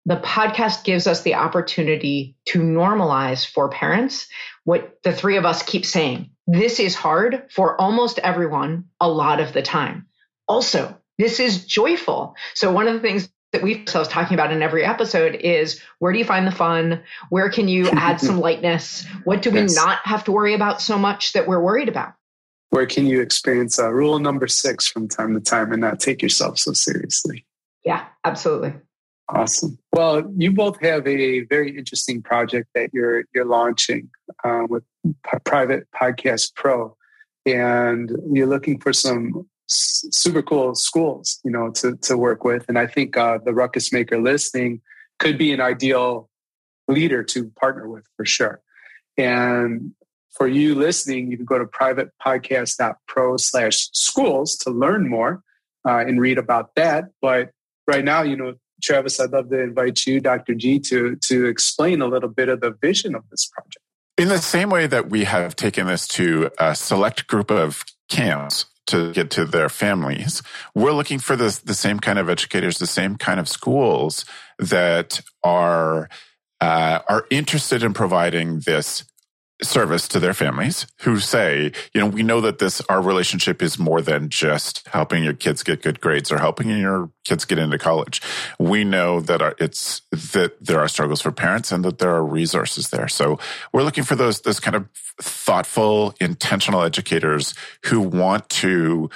the 0.06 0.18
podcast 0.18 0.84
gives 0.84 1.08
us 1.08 1.22
the 1.22 1.36
opportunity 1.36 2.36
to 2.46 2.60
normalize 2.60 3.46
for 3.46 3.70
parents 3.70 4.28
what 4.64 4.98
the 5.04 5.14
three 5.14 5.38
of 5.38 5.46
us 5.46 5.64
keep 5.64 5.86
saying. 5.86 6.32
This 6.48 6.80
is 6.80 6.96
hard 6.96 7.44
for 7.52 7.80
almost 7.80 8.20
everyone 8.20 8.86
a 9.00 9.10
lot 9.10 9.40
of 9.40 9.54
the 9.54 9.62
time. 9.62 10.08
Also, 10.48 10.98
this 11.18 11.40
is 11.40 11.66
joyful. 11.66 12.36
So 12.56 12.72
one 12.72 12.88
of 12.88 12.94
the 12.94 13.02
things 13.02 13.30
that 13.52 13.62
we've 13.62 13.82
ourselves 13.82 14.10
talking 14.10 14.36
about 14.36 14.52
in 14.52 14.62
every 14.62 14.86
episode 14.86 15.36
is 15.36 15.82
where 16.00 16.14
do 16.14 16.20
you 16.20 16.26
find 16.26 16.46
the 16.48 16.52
fun? 16.52 17.04
Where 17.30 17.50
can 17.50 17.68
you 17.68 17.90
add 17.90 18.20
some 18.22 18.40
lightness? 18.40 19.06
What 19.24 19.42
do 19.42 19.52
we 19.52 19.62
yes. 19.62 19.76
not 19.76 20.00
have 20.06 20.24
to 20.26 20.32
worry 20.32 20.54
about 20.54 20.82
so 20.82 20.98
much 20.98 21.34
that 21.34 21.48
we're 21.48 21.62
worried 21.62 21.90
about? 21.90 22.14
Where 22.70 22.86
can 22.86 23.08
you 23.08 23.22
experience 23.22 23.80
uh, 23.80 23.92
rule 23.92 24.20
number 24.20 24.48
six 24.48 24.88
from 24.88 25.08
time 25.08 25.34
to 25.34 25.40
time 25.40 25.72
and 25.72 25.82
not 25.82 26.00
take 26.00 26.22
yourself 26.22 26.60
so 26.60 26.74
seriously? 26.74 27.46
Yeah, 27.84 28.06
absolutely. 28.24 28.74
Awesome. 29.32 29.78
Well, 29.94 30.32
you 30.38 30.52
both 30.52 30.82
have 30.82 31.06
a 31.08 31.42
very 31.42 31.78
interesting 31.78 32.22
project 32.22 32.70
that 32.74 32.90
you're 32.94 33.26
you're 33.34 33.46
launching 33.46 34.10
uh, 34.44 34.64
with 34.68 34.84
P- 35.06 35.38
Private 35.44 35.88
Podcast 35.92 36.56
Pro, 36.56 36.96
and 37.46 38.12
you're 38.32 38.48
looking 38.48 38.80
for 38.80 38.92
some 38.92 39.48
s- 39.70 40.06
super 40.12 40.42
cool 40.42 40.74
schools, 40.74 41.40
you 41.44 41.52
know, 41.52 41.70
to 41.72 41.96
to 41.98 42.18
work 42.18 42.44
with. 42.44 42.66
And 42.68 42.80
I 42.80 42.88
think 42.88 43.18
uh, 43.18 43.38
the 43.44 43.54
Ruckus 43.54 43.94
Maker 43.94 44.20
listing 44.20 44.82
could 45.20 45.38
be 45.38 45.52
an 45.54 45.62
ideal 45.62 46.28
leader 46.88 47.24
to 47.24 47.52
partner 47.60 47.88
with 47.88 48.06
for 48.18 48.26
sure. 48.26 48.62
And 49.16 49.92
for 50.32 50.48
you 50.48 50.74
listening, 50.74 51.30
you 51.30 51.38
can 51.38 51.46
go 51.46 51.60
to 51.60 51.66
privatepodcast.pro 51.66 53.38
slash 53.38 53.90
schools 53.94 54.58
to 54.58 54.72
learn 54.72 55.08
more 55.08 55.44
uh, 55.88 55.98
and 55.98 56.20
read 56.20 56.38
about 56.40 56.74
that. 56.76 57.06
But 57.22 57.52
right 57.88 58.04
now, 58.04 58.24
you 58.24 58.38
know, 58.38 58.54
Travis, 58.82 59.20
I'd 59.20 59.32
love 59.32 59.50
to 59.50 59.60
invite 59.60 60.06
you, 60.06 60.20
Dr. 60.20 60.54
G, 60.56 60.80
to, 60.80 61.16
to 61.16 61.46
explain 61.46 62.02
a 62.02 62.08
little 62.08 62.30
bit 62.30 62.50
of 62.50 62.62
the 62.62 62.72
vision 62.82 63.16
of 63.16 63.24
this 63.30 63.50
project. 63.54 63.78
In 64.18 64.28
the 64.28 64.40
same 64.40 64.70
way 64.70 64.88
that 64.88 65.10
we 65.10 65.24
have 65.24 65.56
taken 65.56 65.88
this 65.88 66.08
to 66.10 66.52
a 66.60 66.76
select 66.76 67.28
group 67.28 67.50
of 67.50 67.86
camps 68.10 68.66
to 68.88 69.14
get 69.14 69.32
to 69.32 69.46
their 69.46 69.70
families, 69.70 70.42
we're 70.76 70.92
looking 70.92 71.20
for 71.20 71.36
the, 71.36 71.60
the 71.64 71.74
same 71.74 72.00
kind 72.00 72.20
of 72.20 72.28
educators, 72.28 72.80
the 72.80 72.88
same 72.88 73.16
kind 73.16 73.40
of 73.40 73.48
schools 73.48 74.26
that 74.58 75.22
are 75.44 76.10
uh, 76.62 77.00
are 77.08 77.26
interested 77.30 77.84
in 77.84 77.94
providing 77.94 78.60
this 78.60 79.06
service 79.62 80.08
to 80.08 80.20
their 80.20 80.34
families 80.34 80.88
who 81.02 81.20
say, 81.20 81.72
you 81.94 82.02
know, 82.02 82.08
we 82.08 82.24
know 82.24 82.40
that 82.42 82.60
this, 82.60 82.82
our 82.82 83.02
relationship 83.02 83.62
is 83.62 83.78
more 83.78 84.02
than 84.02 84.30
just 84.30 84.88
helping 84.88 85.24
your 85.24 85.34
kids 85.34 85.64
get 85.64 85.82
good 85.82 86.00
grades 86.00 86.32
or 86.32 86.38
helping 86.38 86.70
your 86.70 87.10
kids 87.26 87.46
get 87.46 87.58
into 87.58 87.78
college. 87.78 88.22
We 88.58 88.84
know 88.84 89.20
that 89.20 89.42
our, 89.42 89.56
it's, 89.60 90.02
that 90.12 90.64
there 90.64 90.80
are 90.80 90.88
struggles 90.88 91.22
for 91.22 91.32
parents 91.32 91.72
and 91.72 91.84
that 91.86 92.00
there 92.00 92.14
are 92.16 92.24
resources 92.24 92.90
there. 92.90 93.08
So 93.08 93.40
we're 93.74 93.84
looking 93.84 94.04
for 94.04 94.16
those, 94.16 94.42
those 94.42 94.60
kind 94.60 94.76
of 94.76 94.88
thoughtful, 95.22 96.16
intentional 96.22 96.82
educators 96.82 97.54
who 97.86 98.00
want 98.00 98.48
to 98.50 99.10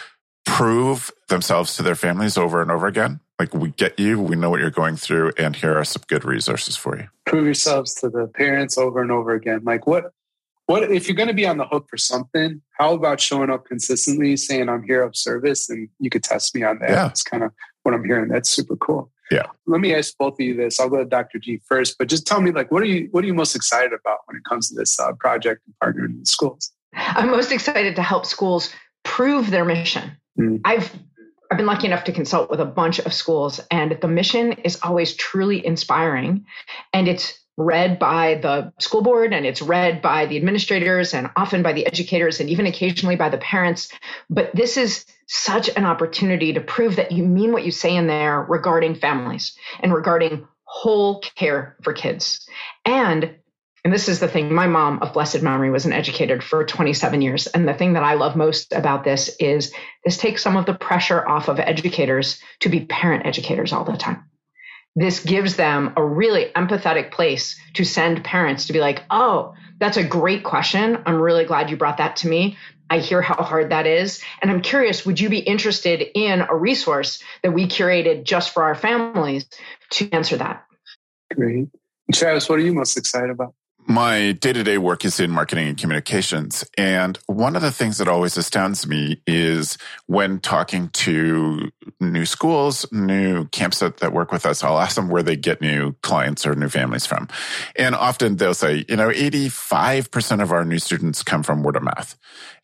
prove 0.45 1.10
themselves 1.29 1.75
to 1.77 1.84
their 1.84 1.95
families 1.95 2.38
over 2.38 2.62
and 2.62 2.69
over 2.69 2.88
again. 2.88 3.21
Like 3.39 3.53
we 3.53 3.71
get 3.71 3.97
you, 3.97 4.21
we 4.21 4.36
know 4.36 4.49
what 4.49 4.60
you're 4.60 4.69
going 4.69 4.95
through, 4.95 5.34
and 5.38 5.56
here 5.56 5.77
are 5.77 5.84
some 5.84 6.03
good 6.08 6.23
resources 6.23 6.77
for 6.77 6.97
you. 6.97 7.08
Prove 7.25 7.45
yourselves 7.45 7.95
to 7.95 8.10
the 8.10 8.27
parents 8.27 8.77
over 8.77 9.01
and 9.01 9.12
over 9.12 9.34
again. 9.34 9.62
Like 9.63 9.88
what 9.88 10.13
what 10.67 10.84
if 10.91 11.08
you're 11.08 11.15
going 11.15 11.28
to 11.28 11.34
be 11.34 11.45
on 11.45 11.58
the 11.58 11.65
hook 11.65 11.88
for 11.89 11.97
something 11.97 12.62
how 12.71 12.93
about 12.93 13.19
showing 13.19 13.49
up 13.49 13.65
consistently 13.65 14.36
saying 14.38 14.69
i'm 14.69 14.84
here 14.84 15.04
of 15.04 15.15
service 15.15 15.69
and 15.69 15.89
you 15.99 16.10
could 16.10 16.23
test 16.23 16.56
me 16.56 16.63
on 16.63 16.80
that 16.80 16.89
yeah. 16.89 16.95
that's 16.95 17.23
kind 17.23 17.43
of 17.43 17.52
what 17.84 17.93
i'm 17.93 18.04
hearing 18.04 18.30
that's 18.30 18.49
super 18.49 18.76
cool 18.78 19.12
yeah 19.32 19.45
let 19.67 19.82
me 19.82 19.93
ask 19.93 20.17
both 20.17 20.34
of 20.34 20.39
you 20.39 20.56
this 20.56 20.80
i'll 20.80 20.89
go 20.89 20.97
to 20.97 21.06
dr 21.06 21.38
g 21.39 21.60
first 21.67 21.97
but 21.97 22.08
just 22.08 22.26
tell 22.26 22.41
me 22.41 22.52
like 22.52 22.71
what 22.71 22.82
are 22.82 22.88
you 22.88 23.08
what 23.12 23.23
are 23.23 23.28
you 23.28 23.34
most 23.34 23.56
excited 23.56 23.93
about 23.93 24.19
when 24.26 24.38
it 24.38 24.43
comes 24.47 24.69
to 24.69 24.76
this 24.76 24.99
uh, 24.99 25.12
project 25.13 25.62
and 25.65 25.76
partnering 25.84 26.17
with 26.19 26.28
schools 26.28 26.71
i'm 26.95 27.30
most 27.30 27.52
excited 27.52 27.95
to 27.95 28.02
help 28.02 28.26
schools 28.26 28.71
prove 29.04 29.49
their 29.52 29.65
mission 29.65 30.12
mm. 30.39 30.60
i've 30.65 30.91
I've 31.52 31.58
been 31.58 31.67
lucky 31.67 31.86
enough 31.86 32.06
to 32.06 32.12
consult 32.12 32.49
with 32.49 32.60
a 32.60 32.65
bunch 32.65 32.97
of 32.97 33.13
schools, 33.13 33.60
and 33.69 33.95
the 34.02 34.08
mission 34.08 34.54
is 34.54 34.80
always 34.82 35.13
truly 35.13 35.63
inspiring. 35.63 36.47
And 36.93 37.08
it's 37.08 37.38
read 37.58 38.00
by 38.00 38.36
the 38.36 38.74
school 38.80 39.02
board 39.02 39.34
and 39.34 39.46
it's 39.46 39.62
read 39.62 40.02
by 40.02 40.26
the 40.26 40.38
administrators 40.38 41.13
and 41.13 41.30
often 41.36 41.62
by 41.62 41.74
the 41.74 41.86
educators 41.86 42.39
and 42.39 42.50
even 42.50 42.66
occasionally 42.66 43.16
by 43.16 43.30
the 43.30 43.38
parents. 43.38 43.92
But 44.30 44.56
this 44.56 44.78
is 44.78 45.06
such 45.28 45.70
an 45.76 45.86
opportunity 45.86 46.54
to 46.54 46.62
prove 46.62 46.96
that 46.96 47.12
you 47.12 47.24
mean 47.24 47.52
what 47.52 47.63
you 47.63 47.72
say 47.72 47.96
in 47.96 48.08
there 48.08 48.42
regarding 48.42 48.96
families 48.96 49.56
and 49.80 49.94
regarding 49.94 50.48
whole 50.66 51.20
care 51.20 51.78
for 51.84 51.94
kids. 51.94 52.48
And 52.86 53.36
and 53.84 53.94
this 53.94 54.08
is 54.08 54.20
the 54.22 54.30
thing 54.30 54.54
my 54.54 54.68
mom 54.68 55.00
of 55.02 55.13
blessed 55.13 55.42
memory 55.42 55.70
was 55.70 55.86
an 55.86 55.94
educator 55.94 56.39
for 56.39 56.63
27 56.63 57.22
years 57.22 57.48
and 57.48 57.68
the 57.68 57.74
thing 57.74 57.94
that 57.94 58.04
i 58.04 58.13
love 58.13 58.36
most 58.36 58.72
about 58.72 59.04
this 59.04 59.36
is 59.39 59.74
this 60.06 60.18
takes 60.18 60.42
some 60.42 60.56
of 60.56 60.66
the 60.66 60.74
pressure 60.74 61.28
off 61.28 61.50
of 61.50 61.60
educators 61.60 62.39
to 62.62 62.70
be 62.70 62.86
parent 62.86 63.26
educators 63.26 63.74
all 63.74 63.84
the 63.84 63.98
time 63.98 64.24
this 64.95 65.21
gives 65.21 65.56
them 65.56 65.93
a 65.97 66.03
really 66.03 66.51
empathetic 66.56 67.12
place 67.12 67.60
to 67.73 67.84
send 67.84 68.23
parents 68.23 68.67
to 68.67 68.73
be 68.73 68.79
like, 68.79 69.03
oh, 69.10 69.56
that's 69.79 69.97
a 69.97 70.03
great 70.03 70.43
question. 70.43 71.01
I'm 71.06 71.19
really 71.19 71.45
glad 71.45 71.69
you 71.69 71.77
brought 71.77 71.97
that 71.97 72.17
to 72.17 72.27
me. 72.27 72.58
I 72.89 72.99
hear 72.99 73.21
how 73.21 73.41
hard 73.41 73.71
that 73.71 73.88
is. 73.88 74.21
And 74.41 74.51
I'm 74.51 74.62
curious, 74.62 75.06
would 75.06 75.19
you 75.19 75.29
be 75.29 75.39
interested 75.39 76.06
in 76.13 76.41
a 76.41 76.56
resource 76.56 77.23
that 77.41 77.51
we 77.51 77.67
curated 77.67 78.23
just 78.23 78.53
for 78.53 78.63
our 78.63 78.75
families 78.75 79.45
to 79.91 80.12
answer 80.12 80.38
that? 80.38 80.65
Great. 81.34 81.69
Travis, 82.13 82.47
what 82.47 82.60
are 82.60 82.62
you 82.62 82.73
most 82.73 82.97
excited 82.97 83.32
about? 83.32 83.56
My 83.88 84.34
day 84.34 84.54
to 84.54 84.63
day 84.63 84.78
work 84.78 85.06
is 85.06 85.19
in 85.19 85.32
marketing 85.32 85.67
and 85.67 85.78
communications. 85.78 86.63
And 86.78 87.17
one 87.28 87.56
of 87.56 87.62
the 87.62 87.72
things 87.72 87.98
that 87.98 88.08
always 88.08 88.38
astounds 88.38 88.88
me 88.88 89.22
is 89.28 89.78
when 90.08 90.39
talking 90.39 90.89
to 90.89 91.72
new 92.00 92.26
schools, 92.26 92.86
new 92.91 93.46
camps 93.48 93.80
that, 93.80 93.98
that 93.98 94.13
work 94.13 94.32
with 94.32 94.46
us, 94.46 94.63
I'll 94.63 94.80
ask 94.80 94.96
them 94.96 95.10
where 95.10 95.24
they 95.24 95.36
get 95.36 95.62
new 95.62 95.93
clients 96.02 96.46
or 96.46 96.56
new 96.56 96.69
families 96.69 97.06
from. 97.06 97.28
And 97.76 97.96
often 97.96 98.38
they'll 98.38 98.54
say, 98.54 98.86
you 98.88 98.96
know, 98.96 99.10
85% 99.10 100.41
of 100.41 100.52
our 100.52 100.65
new 100.65 100.80
students 100.80 101.24
come 101.24 101.43
from 101.43 101.63
word 101.63 101.76
of 101.76 101.84
mouth. 101.84 102.15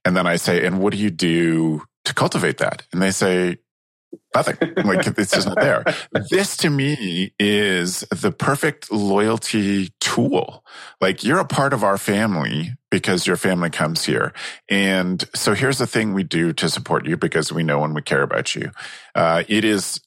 And 0.06 0.16
then 0.16 0.28
I 0.28 0.38
say, 0.38 0.66
and 0.66 0.80
what 0.80 0.94
do 0.94 1.00
you 1.00 1.10
do 1.10 1.84
to 2.06 2.14
cultivate 2.14 2.58
that? 2.60 2.86
And 2.92 3.02
they 3.02 3.12
say, 3.12 3.58
nothing. 4.36 4.58
Like 4.84 5.06
it's 5.08 5.32
just 5.32 5.48
not 5.48 5.60
there. 5.60 5.84
This 6.30 6.58
to 6.58 6.70
me 6.70 7.34
is 7.40 8.02
the 8.12 8.32
perfect 8.32 8.92
loyalty 8.92 9.90
tool. 10.00 10.66
Like 11.02 11.24
you're 11.24 11.40
a 11.40 11.46
part 11.46 11.74
of 11.74 11.84
our 11.84 11.98
family 11.98 12.76
because 12.92 13.28
your 13.28 13.38
family 13.38 13.70
comes 13.70 14.06
here. 14.06 14.34
And 14.68 15.24
so 15.36 15.54
here's 15.54 15.78
the 15.78 15.88
thing 15.88 16.14
we 16.14 16.24
do 16.24 16.54
to 16.54 16.70
support 16.70 17.06
you 17.06 17.18
because 17.18 17.52
we 17.52 17.64
know 17.64 17.84
and 17.84 17.94
we 17.94 18.02
care 18.02 18.22
about 18.22 18.56
you. 18.56 18.72
Uh, 19.16 19.44
it 19.48 19.64
is 19.64 20.02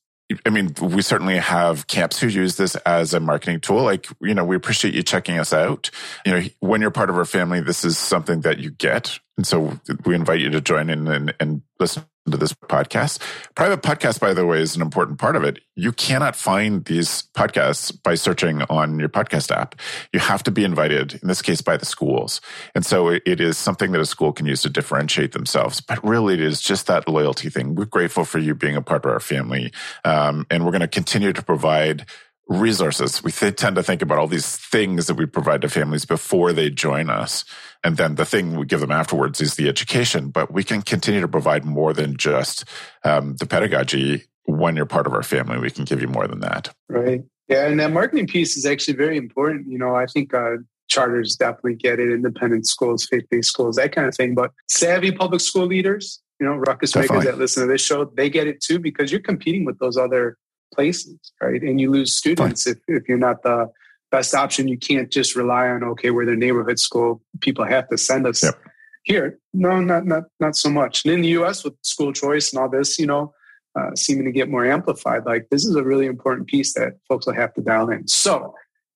I 0.47 0.51
mean, 0.51 0.73
we 0.81 1.03
certainly 1.03 1.37
have 1.37 1.87
camps 1.89 2.19
who 2.19 2.27
use 2.27 2.57
this 2.57 2.75
as 2.77 3.13
a 3.13 3.21
marketing 3.21 3.61
tool. 3.61 3.83
Like, 3.83 4.07
you 4.21 4.33
know, 4.33 4.45
we 4.45 4.57
appreciate 4.57 4.95
you 4.95 5.03
checking 5.03 5.39
us 5.39 5.53
out. 5.53 5.91
You 6.25 6.33
know, 6.33 6.43
when 6.61 6.81
you're 6.81 6.91
part 6.91 7.11
of 7.11 7.19
our 7.19 7.27
family, 7.27 7.61
this 7.61 7.85
is 7.85 7.99
something 7.99 8.41
that 8.43 8.59
you 8.59 8.71
get. 8.71 9.19
And 9.37 9.47
so 9.47 9.79
we 10.07 10.15
invite 10.15 10.41
you 10.41 10.49
to 10.51 10.63
join 10.63 10.89
in 10.89 11.07
and, 11.07 11.35
and 11.39 11.63
listen 11.79 12.05
to 12.31 12.37
this 12.37 12.53
podcast. 12.53 13.19
Private 13.55 13.83
podcast, 13.83 14.21
by 14.21 14.33
the 14.33 14.47
way, 14.47 14.61
is 14.61 14.77
an 14.77 14.83
important 14.83 15.19
part 15.19 15.35
of 15.35 15.43
it. 15.43 15.59
You 15.75 15.93
cannot 15.93 16.37
find 16.37 16.85
these 16.85 17.25
podcasts 17.35 17.93
by 18.03 18.15
searching 18.15 18.63
on 18.63 18.99
your 18.99 19.09
podcast 19.09 19.51
app. 19.51 19.75
You 20.13 20.21
have 20.21 20.43
to 20.45 20.51
be 20.51 20.65
invited, 20.65 21.19
in 21.21 21.29
this 21.29 21.43
case, 21.43 21.61
by 21.61 21.77
the 21.77 21.87
schools. 21.87 22.41
And 22.75 22.87
so 22.87 23.09
it 23.09 23.41
is 23.41 23.59
something 23.59 23.93
that 23.93 24.01
a 24.01 24.07
school 24.07 24.33
can 24.33 24.47
use 24.47 24.63
to 24.63 24.71
differentiate 24.71 25.33
themselves. 25.33 25.81
But 25.81 26.03
really, 26.05 26.35
it 26.35 26.41
is 26.41 26.61
just 26.61 26.87
that 26.87 27.09
loyalty 27.09 27.51
thing. 27.51 27.75
We're 27.75 27.87
grateful 27.87 28.25
for 28.25 28.39
you 28.39 28.55
being 28.55 28.77
a 28.77 28.83
part 28.83 29.05
of 29.05 29.11
our 29.11 29.21
family. 29.21 29.73
Um, 30.05 30.47
and 30.51 30.65
we're 30.65 30.73
going 30.73 30.81
to 30.81 30.89
continue 30.89 31.33
to 31.33 31.43
provide 31.43 32.07
resources. 32.49 33.23
We 33.23 33.33
th- 33.33 33.57
tend 33.57 33.77
to 33.77 33.83
think 33.83 34.03
about 34.03 34.19
all 34.19 34.27
these 34.27 34.57
things 34.57 35.07
that 35.07 35.15
we 35.15 35.27
provide 35.27 35.63
to 35.63 35.69
families 35.69 36.05
before 36.05 36.53
they 36.53 36.71
join 36.71 37.11
us. 37.11 37.45
And 37.85 37.97
then 37.97 38.15
the 38.15 38.25
thing 38.25 38.57
we 38.57 38.67
give 38.67 38.81
them 38.81 38.93
afterwards 38.93 39.41
is 39.41 39.57
the 39.57 39.69
education. 39.69 40.31
But 40.31 40.53
we 40.53 40.65
can 40.65 40.83
continue 40.83 41.21
to 41.21 41.29
provide 41.29 41.65
more 41.65 41.93
than 41.93 42.17
just 42.17 42.65
um, 43.05 43.37
the 43.37 43.47
pedagogy. 43.47 44.25
When 44.45 44.77
you're 44.77 44.87
part 44.87 45.07
of 45.07 45.13
our 45.13 45.23
family, 45.23 45.59
we 45.59 45.71
can 45.71 45.85
give 45.85 46.01
you 46.01 46.09
more 46.09 46.27
than 46.27 46.41
that. 46.41 46.75
Right. 46.89 47.23
Yeah. 47.49 47.67
And 47.67 47.79
that 47.81 47.93
marketing 47.93 48.27
piece 48.27 48.57
is 48.57 48.67
actually 48.67 48.95
very 48.95 49.17
important. 49.17 49.69
You 49.69 49.79
know, 49.79 49.95
I 49.95 50.07
think 50.07 50.35
uh, 50.35 50.57
charters 50.89 51.37
definitely 51.37 51.75
get 51.75 51.99
it, 51.99 52.13
independent 52.13 52.67
schools, 52.67 53.07
faith 53.07 53.25
based 53.31 53.49
schools, 53.49 53.77
that 53.77 53.93
kind 53.93 54.07
of 54.07 54.15
thing. 54.15 54.35
But 54.35 54.51
savvy 54.69 55.13
public 55.13 55.41
school 55.41 55.67
leaders, 55.67 56.21
you 56.39 56.47
know, 56.47 56.55
ruckus 56.55 56.93
definitely. 56.93 57.19
makers 57.19 57.33
that 57.33 57.39
listen 57.39 57.67
to 57.67 57.73
this 57.73 57.85
show, 57.85 58.05
they 58.05 58.31
get 58.31 58.47
it 58.47 58.61
too 58.61 58.79
because 58.79 59.11
you're 59.11 59.21
competing 59.21 59.65
with 59.65 59.79
those 59.79 59.97
other 59.97 60.37
places, 60.75 61.19
right? 61.41 61.63
And 61.63 61.81
you 61.81 61.91
lose 61.91 62.15
students 62.15 62.67
if, 62.67 62.79
if 62.89 63.09
you're 63.09 63.19
not 63.19 63.43
the 63.43 63.71
best 64.13 64.35
option. 64.35 64.69
You 64.69 64.79
can't 64.79 65.11
just 65.11 65.35
rely 65.35 65.67
on 65.67 65.83
okay, 65.83 66.11
we're 66.11 66.27
the 66.27 66.37
neighborhood 66.37 66.79
school. 66.79 67.21
People 67.41 67.65
have 67.65 67.89
to 67.89 67.99
send 67.99 68.27
us 68.27 68.45
yep. 68.45 68.55
here. 69.03 69.39
No, 69.53 69.81
not 69.81 70.07
not 70.07 70.25
not 70.39 70.55
so 70.55 70.71
much. 70.71 71.05
And 71.05 71.15
in 71.15 71.23
the 71.23 71.29
U.S. 71.29 71.65
with 71.65 71.75
school 71.83 72.13
choice 72.13 72.53
and 72.53 72.63
all 72.63 72.69
this, 72.69 72.99
you 72.99 73.07
know, 73.07 73.35
uh, 73.75 73.91
seeming 73.97 74.27
to 74.27 74.31
get 74.31 74.49
more 74.49 74.65
amplified. 74.65 75.25
Like 75.25 75.49
this 75.51 75.65
is 75.65 75.75
a 75.75 75.83
really 75.83 76.07
important 76.07 76.47
piece 76.47 76.75
that 76.75 76.99
folks 77.09 77.27
will 77.27 77.35
have 77.35 77.53
to 77.55 77.63
dial 77.63 77.91
in. 77.91 78.07
So, 78.07 78.55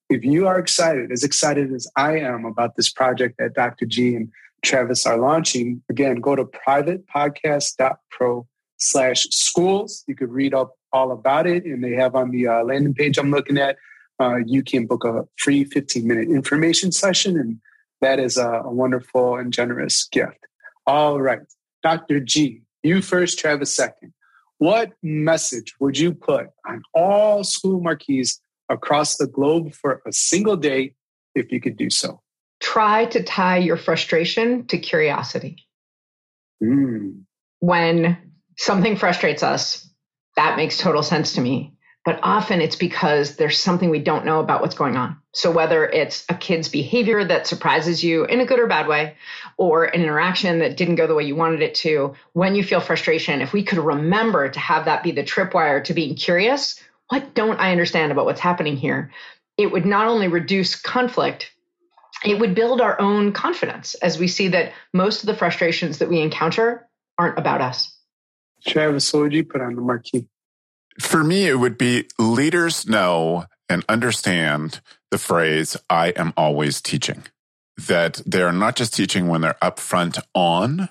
if 0.09 0.25
you 0.25 0.47
are 0.47 0.59
excited, 0.59 1.11
as 1.11 1.25
excited 1.25 1.73
as 1.73 1.89
I 1.97 2.19
am 2.19 2.45
about 2.45 2.77
this 2.77 2.93
project 2.93 3.37
that 3.39 3.55
Dr. 3.55 3.87
G 3.87 4.15
and 4.15 4.31
Travis 4.65 5.07
are 5.07 5.19
launching, 5.19 5.83
again, 5.91 6.21
go 6.21 6.37
to 6.37 6.45
privatepodcast.pro 6.45 8.47
slash 8.79 9.27
schools. 9.31 10.05
You 10.07 10.15
could 10.15 10.31
read 10.31 10.55
up 10.55 10.73
all 10.93 11.11
about 11.11 11.47
it, 11.47 11.65
and 11.65 11.83
they 11.83 11.93
have 11.93 12.15
on 12.15 12.31
the 12.31 12.47
uh, 12.47 12.65
landing 12.65 12.95
page 12.95 13.19
I'm 13.19 13.31
looking 13.31 13.59
at 13.59 13.77
uh, 14.21 14.37
you 14.47 14.63
can 14.63 14.87
book 14.87 15.05
a 15.05 15.25
free 15.39 15.65
15 15.65 16.07
minute 16.07 16.29
information 16.29 16.93
session. 16.93 17.39
And 17.39 17.61
that 18.01 18.19
is 18.19 18.37
a, 18.37 18.63
a 18.65 18.71
wonderful 18.71 19.37
and 19.37 19.53
generous 19.53 20.09
gift. 20.11 20.39
All 20.87 21.21
right. 21.21 21.41
Dr. 21.83 22.21
G, 22.21 22.63
you 22.83 23.03
first, 23.03 23.39
Travis 23.39 23.75
second. 23.75 24.13
What 24.59 24.93
message 25.03 25.75
would 25.81 25.99
you 25.99 26.15
put 26.15 26.49
on 26.67 26.83
all 26.95 27.45
school 27.45 27.81
marquees 27.81 28.41
across 28.69 29.17
the 29.17 29.27
globe 29.27 29.75
for 29.75 30.03
a 30.07 30.13
single 30.13 30.57
day 30.57 30.95
if 31.35 31.53
you 31.53 31.61
could 31.61 31.77
do 31.77 31.91
so? 31.91 32.23
Try 32.61 33.05
to 33.07 33.23
tie 33.23 33.59
your 33.59 33.77
frustration 33.77 34.67
to 34.69 34.79
curiosity. 34.79 35.67
Mm. 36.63 37.25
When 37.61 38.17
something 38.57 38.97
frustrates 38.97 39.43
us, 39.43 39.87
that 40.37 40.57
makes 40.57 40.79
total 40.79 41.03
sense 41.03 41.35
to 41.35 41.43
me 41.43 41.76
but 42.07 42.21
often 42.23 42.61
it's 42.61 42.77
because 42.77 43.35
there's 43.35 43.59
something 43.59 43.91
we 43.91 43.99
don't 43.99 44.25
know 44.25 44.39
about 44.39 44.61
what's 44.61 44.77
going 44.77 44.97
on. 44.97 45.19
So 45.33 45.51
whether 45.51 45.85
it's 45.85 46.25
a 46.29 46.35
kid's 46.35 46.69
behavior 46.69 47.25
that 47.25 47.49
surprises 47.49 48.03
you 48.03 48.25
in 48.27 48.39
a 48.39 48.47
good 48.47 48.61
or 48.61 48.69
bad 48.69 48.87
way, 48.87 49.17
or 49.57 49.87
an 49.87 50.01
interaction 50.01 50.61
that 50.61 50.77
didn't 50.77 50.95
go 50.95 51.09
the 51.09 51.17
way 51.17 51.25
you 51.25 51.35
wanted 51.35 51.63
it 51.63 51.75
to, 51.75 52.15
when 52.33 52.55
you 52.55 52.63
feel 52.63 52.79
frustration, 52.81 53.41
if 53.41 53.53
we 53.53 53.65
could 53.65 53.79
remember 53.79 54.49
to 54.49 54.61
have 54.61 54.85
that 54.85 55.03
be 55.03 55.11
the 55.11 55.25
tripwire 55.25 55.83
to 55.83 55.95
being 55.95 56.15
curious, 56.15 56.81
what 57.09 57.35
don't 57.35 57.59
I 57.59 57.73
understand 57.73 58.13
about 58.13 58.25
what's 58.25 58.41
happening 58.41 58.77
here? 58.77 59.11
It 59.59 59.73
would 59.73 59.85
not 59.85 60.07
only 60.07 60.29
reduce 60.29 60.77
conflict, 60.77 61.51
it 62.25 62.39
would 62.39 62.55
build 62.55 62.81
our 62.81 63.01
own 63.01 63.33
confidence 63.33 63.95
as 63.95 64.17
we 64.17 64.29
see 64.29 64.47
that 64.49 64.73
most 64.93 65.25
of 65.25 65.27
the 65.27 65.35
frustrations 65.35 65.99
that 65.99 66.09
we 66.09 66.21
encounter 66.21 66.89
aren't 67.19 67.37
about 67.39 67.61
us. 67.61 67.99
Travis, 68.65 69.13
what 69.13 69.23
would 69.25 69.33
you 69.33 69.45
put 69.45 69.61
on 69.61 69.75
the 69.75 69.83
marquee? 69.83 70.29
For 71.01 71.23
me, 71.23 71.47
it 71.47 71.59
would 71.59 71.77
be 71.79 72.07
leaders 72.19 72.87
know 72.87 73.47
and 73.69 73.85
understand 73.89 74.81
the 75.11 75.19
phrase, 75.19 75.77
I 75.91 76.09
am 76.11 76.33
always 76.37 76.81
teaching. 76.81 77.25
That 77.89 78.23
they're 78.25 78.53
not 78.53 78.77
just 78.77 78.95
teaching 78.95 79.29
when 79.29 79.43
they're 79.43 79.57
upfront 79.63 80.19
on, 80.35 80.89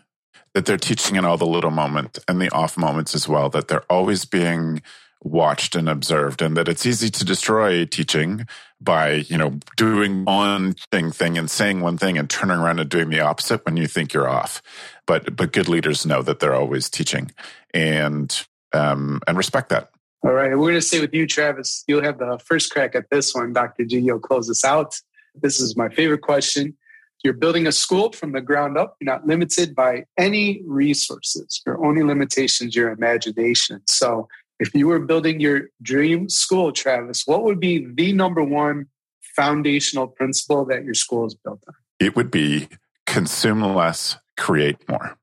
that 0.54 0.66
they're 0.66 0.78
teaching 0.78 1.16
in 1.16 1.26
all 1.26 1.38
the 1.38 1.46
little 1.46 1.72
moments 1.72 2.20
and 2.28 2.40
the 2.40 2.52
off 2.52 2.78
moments 2.78 3.16
as 3.16 3.28
well, 3.28 3.50
that 3.50 3.68
they're 3.68 3.92
always 3.92 4.26
being 4.26 4.82
watched 5.26 5.76
and 5.76 5.90
observed 5.90 6.42
and 6.42 6.56
that 6.56 6.68
it's 6.68 6.86
easy 6.86 7.10
to 7.10 7.26
destroy 7.26 7.84
teaching 7.84 8.46
by 8.80 9.14
you 9.14 9.36
know 9.38 9.60
doing 9.76 10.24
one 10.24 10.74
thing 10.92 11.12
thing 11.12 11.36
and 11.36 11.50
saying 11.50 11.82
one 11.82 11.98
thing 11.98 12.16
and 12.16 12.30
turning 12.30 12.58
around 12.58 12.80
and 12.80 12.90
doing 12.90 13.10
the 13.10 13.20
opposite 13.20 13.66
when 13.66 13.76
you 13.76 13.88
think 13.88 14.14
you're 14.14 14.30
off 14.30 14.62
but 15.08 15.36
but 15.36 15.52
good 15.52 15.68
leaders 15.68 16.06
know 16.06 16.22
that 16.22 16.40
they're 16.40 16.54
always 16.54 16.92
teaching 16.92 17.32
and 17.74 18.46
um 18.72 19.20
and 19.26 19.36
respect 19.36 19.70
that 19.70 19.90
all 20.26 20.34
right 20.34 20.52
we're 20.52 20.70
going 20.70 20.74
to 20.74 20.82
stay 20.82 21.00
with 21.00 21.14
you 21.14 21.28
travis 21.28 21.84
you'll 21.88 22.04
have 22.04 22.18
the 22.18 22.40
first 22.46 22.72
crack 22.72 22.96
at 22.96 23.10
this 23.10 23.34
one 23.34 23.54
dr 23.54 23.84
g 23.86 24.00
you'll 24.00 24.20
close 24.20 24.50
us 24.50 24.64
out 24.64 24.96
this 25.42 25.60
is 25.60 25.76
my 25.78 25.90
favorite 25.90 26.22
question 26.22 26.76
you're 27.24 27.34
building 27.34 27.66
a 27.66 27.72
school 27.72 28.12
from 28.12 28.34
the 28.34 28.42
ground 28.42 28.78
up 28.78 28.96
you're 29.00 29.12
not 29.12 29.26
limited 29.26 29.76
by 29.76 30.04
any 30.18 30.62
resources 30.66 31.62
your 31.66 31.84
only 31.86 32.04
limitations 32.04 32.76
your 32.76 32.90
imagination 32.90 33.82
so 33.88 34.28
if 34.60 34.74
you 34.74 34.88
were 34.88 35.00
building 35.00 35.40
your 35.40 35.70
dream 35.82 36.30
school, 36.30 36.72
Travis, 36.72 37.24
what 37.26 37.44
would 37.44 37.60
be 37.60 37.86
the 37.86 38.14
number 38.14 38.44
one 38.44 38.88
foundational 39.36 40.08
principle 40.08 40.66
that 40.66 40.86
your 40.86 40.94
school 40.94 41.26
is 41.26 41.36
built 41.36 41.64
on? 41.68 41.74
It 42.00 42.16
would 42.16 42.32
be 42.32 42.70
consume 43.06 43.62
less, 43.62 44.18
create 44.38 44.78
more. 44.88 45.18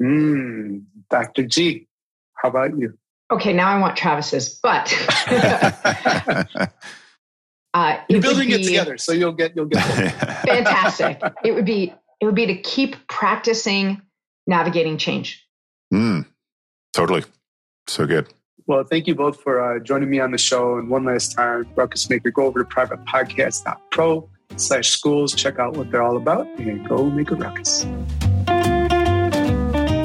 Mm, 0.00 0.84
Dr. 1.10 1.44
G, 1.44 1.86
how 2.34 2.48
about 2.48 2.76
you? 2.76 2.98
Okay, 3.32 3.54
now 3.54 3.68
I 3.68 3.78
want 3.78 3.96
Travis's, 3.96 4.60
but 4.62 4.92
uh, 7.72 7.96
you're 8.06 8.20
building 8.20 8.48
be, 8.48 8.54
it 8.56 8.64
together, 8.64 8.98
so 8.98 9.12
you'll 9.12 9.32
get 9.32 9.56
you'll 9.56 9.64
get 9.64 9.82
fantastic. 10.46 11.18
It 11.42 11.52
would 11.54 11.64
be 11.64 11.94
it 12.20 12.26
would 12.26 12.34
be 12.34 12.44
to 12.44 12.56
keep 12.56 13.08
practicing 13.08 14.02
navigating 14.46 14.98
change. 14.98 15.48
Mm, 15.94 16.26
totally, 16.92 17.24
so 17.86 18.06
good. 18.06 18.28
Well, 18.66 18.84
thank 18.84 19.06
you 19.06 19.14
both 19.14 19.40
for 19.40 19.62
uh, 19.62 19.78
joining 19.80 20.10
me 20.10 20.20
on 20.20 20.30
the 20.30 20.38
show. 20.38 20.76
And 20.76 20.90
one 20.90 21.04
last 21.04 21.32
time, 21.34 21.66
Ruckus 21.74 22.10
Maker, 22.10 22.30
go 22.30 22.44
over 22.44 22.62
to 22.62 22.68
privatepodcast.pro 22.68 24.28
slash 24.56 24.90
schools, 24.90 25.34
check 25.34 25.58
out 25.58 25.74
what 25.74 25.90
they're 25.90 26.02
all 26.02 26.18
about, 26.18 26.46
and 26.58 26.86
go 26.86 27.08
make 27.08 27.30
a 27.30 27.34
ruckus. 27.34 27.86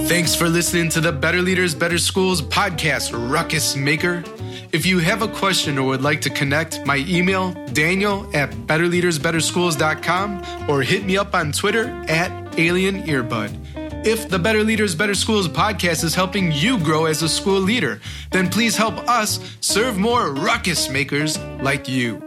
Thanks 0.08 0.34
for 0.34 0.48
listening 0.48 0.88
to 0.92 1.02
the 1.02 1.12
Better 1.12 1.42
Leaders, 1.42 1.76
Better 1.76 1.98
Schools 1.98 2.42
podcast, 2.42 3.12
Ruckus 3.30 3.76
Maker. 3.76 4.24
If 4.72 4.86
you 4.86 5.00
have 5.00 5.22
a 5.22 5.28
question 5.28 5.78
or 5.78 5.88
would 5.88 6.02
like 6.02 6.22
to 6.22 6.30
connect, 6.30 6.86
my 6.86 7.04
email, 7.08 7.52
daniel 7.74 8.30
at 8.34 8.52
betterleadersbetterschools.com 8.52 10.70
or 10.70 10.82
hit 10.82 11.06
me 11.06 11.18
up 11.18 11.36
on 11.36 11.52
Twitter 11.52 11.88
at 12.08 12.58
Alien 12.58 13.04
Earbud. 13.04 14.06
If 14.06 14.30
the 14.30 14.40
Better 14.40 14.64
Leaders, 14.64 14.96
Better 14.96 15.14
Schools 15.14 15.50
podcast 15.50 16.06
is 16.06 16.16
helping 16.16 16.54
you 16.54 16.80
grow 16.80 17.06
as 17.06 17.22
a 17.22 17.28
school 17.28 17.60
leader, 17.60 18.00
then 18.32 18.50
please 18.50 18.78
help 18.78 18.96
us 19.10 19.42
serve 19.60 19.98
more 19.98 20.32
ruckus 20.32 20.90
makers 20.90 21.38
like 21.62 21.90
you. 21.90 22.27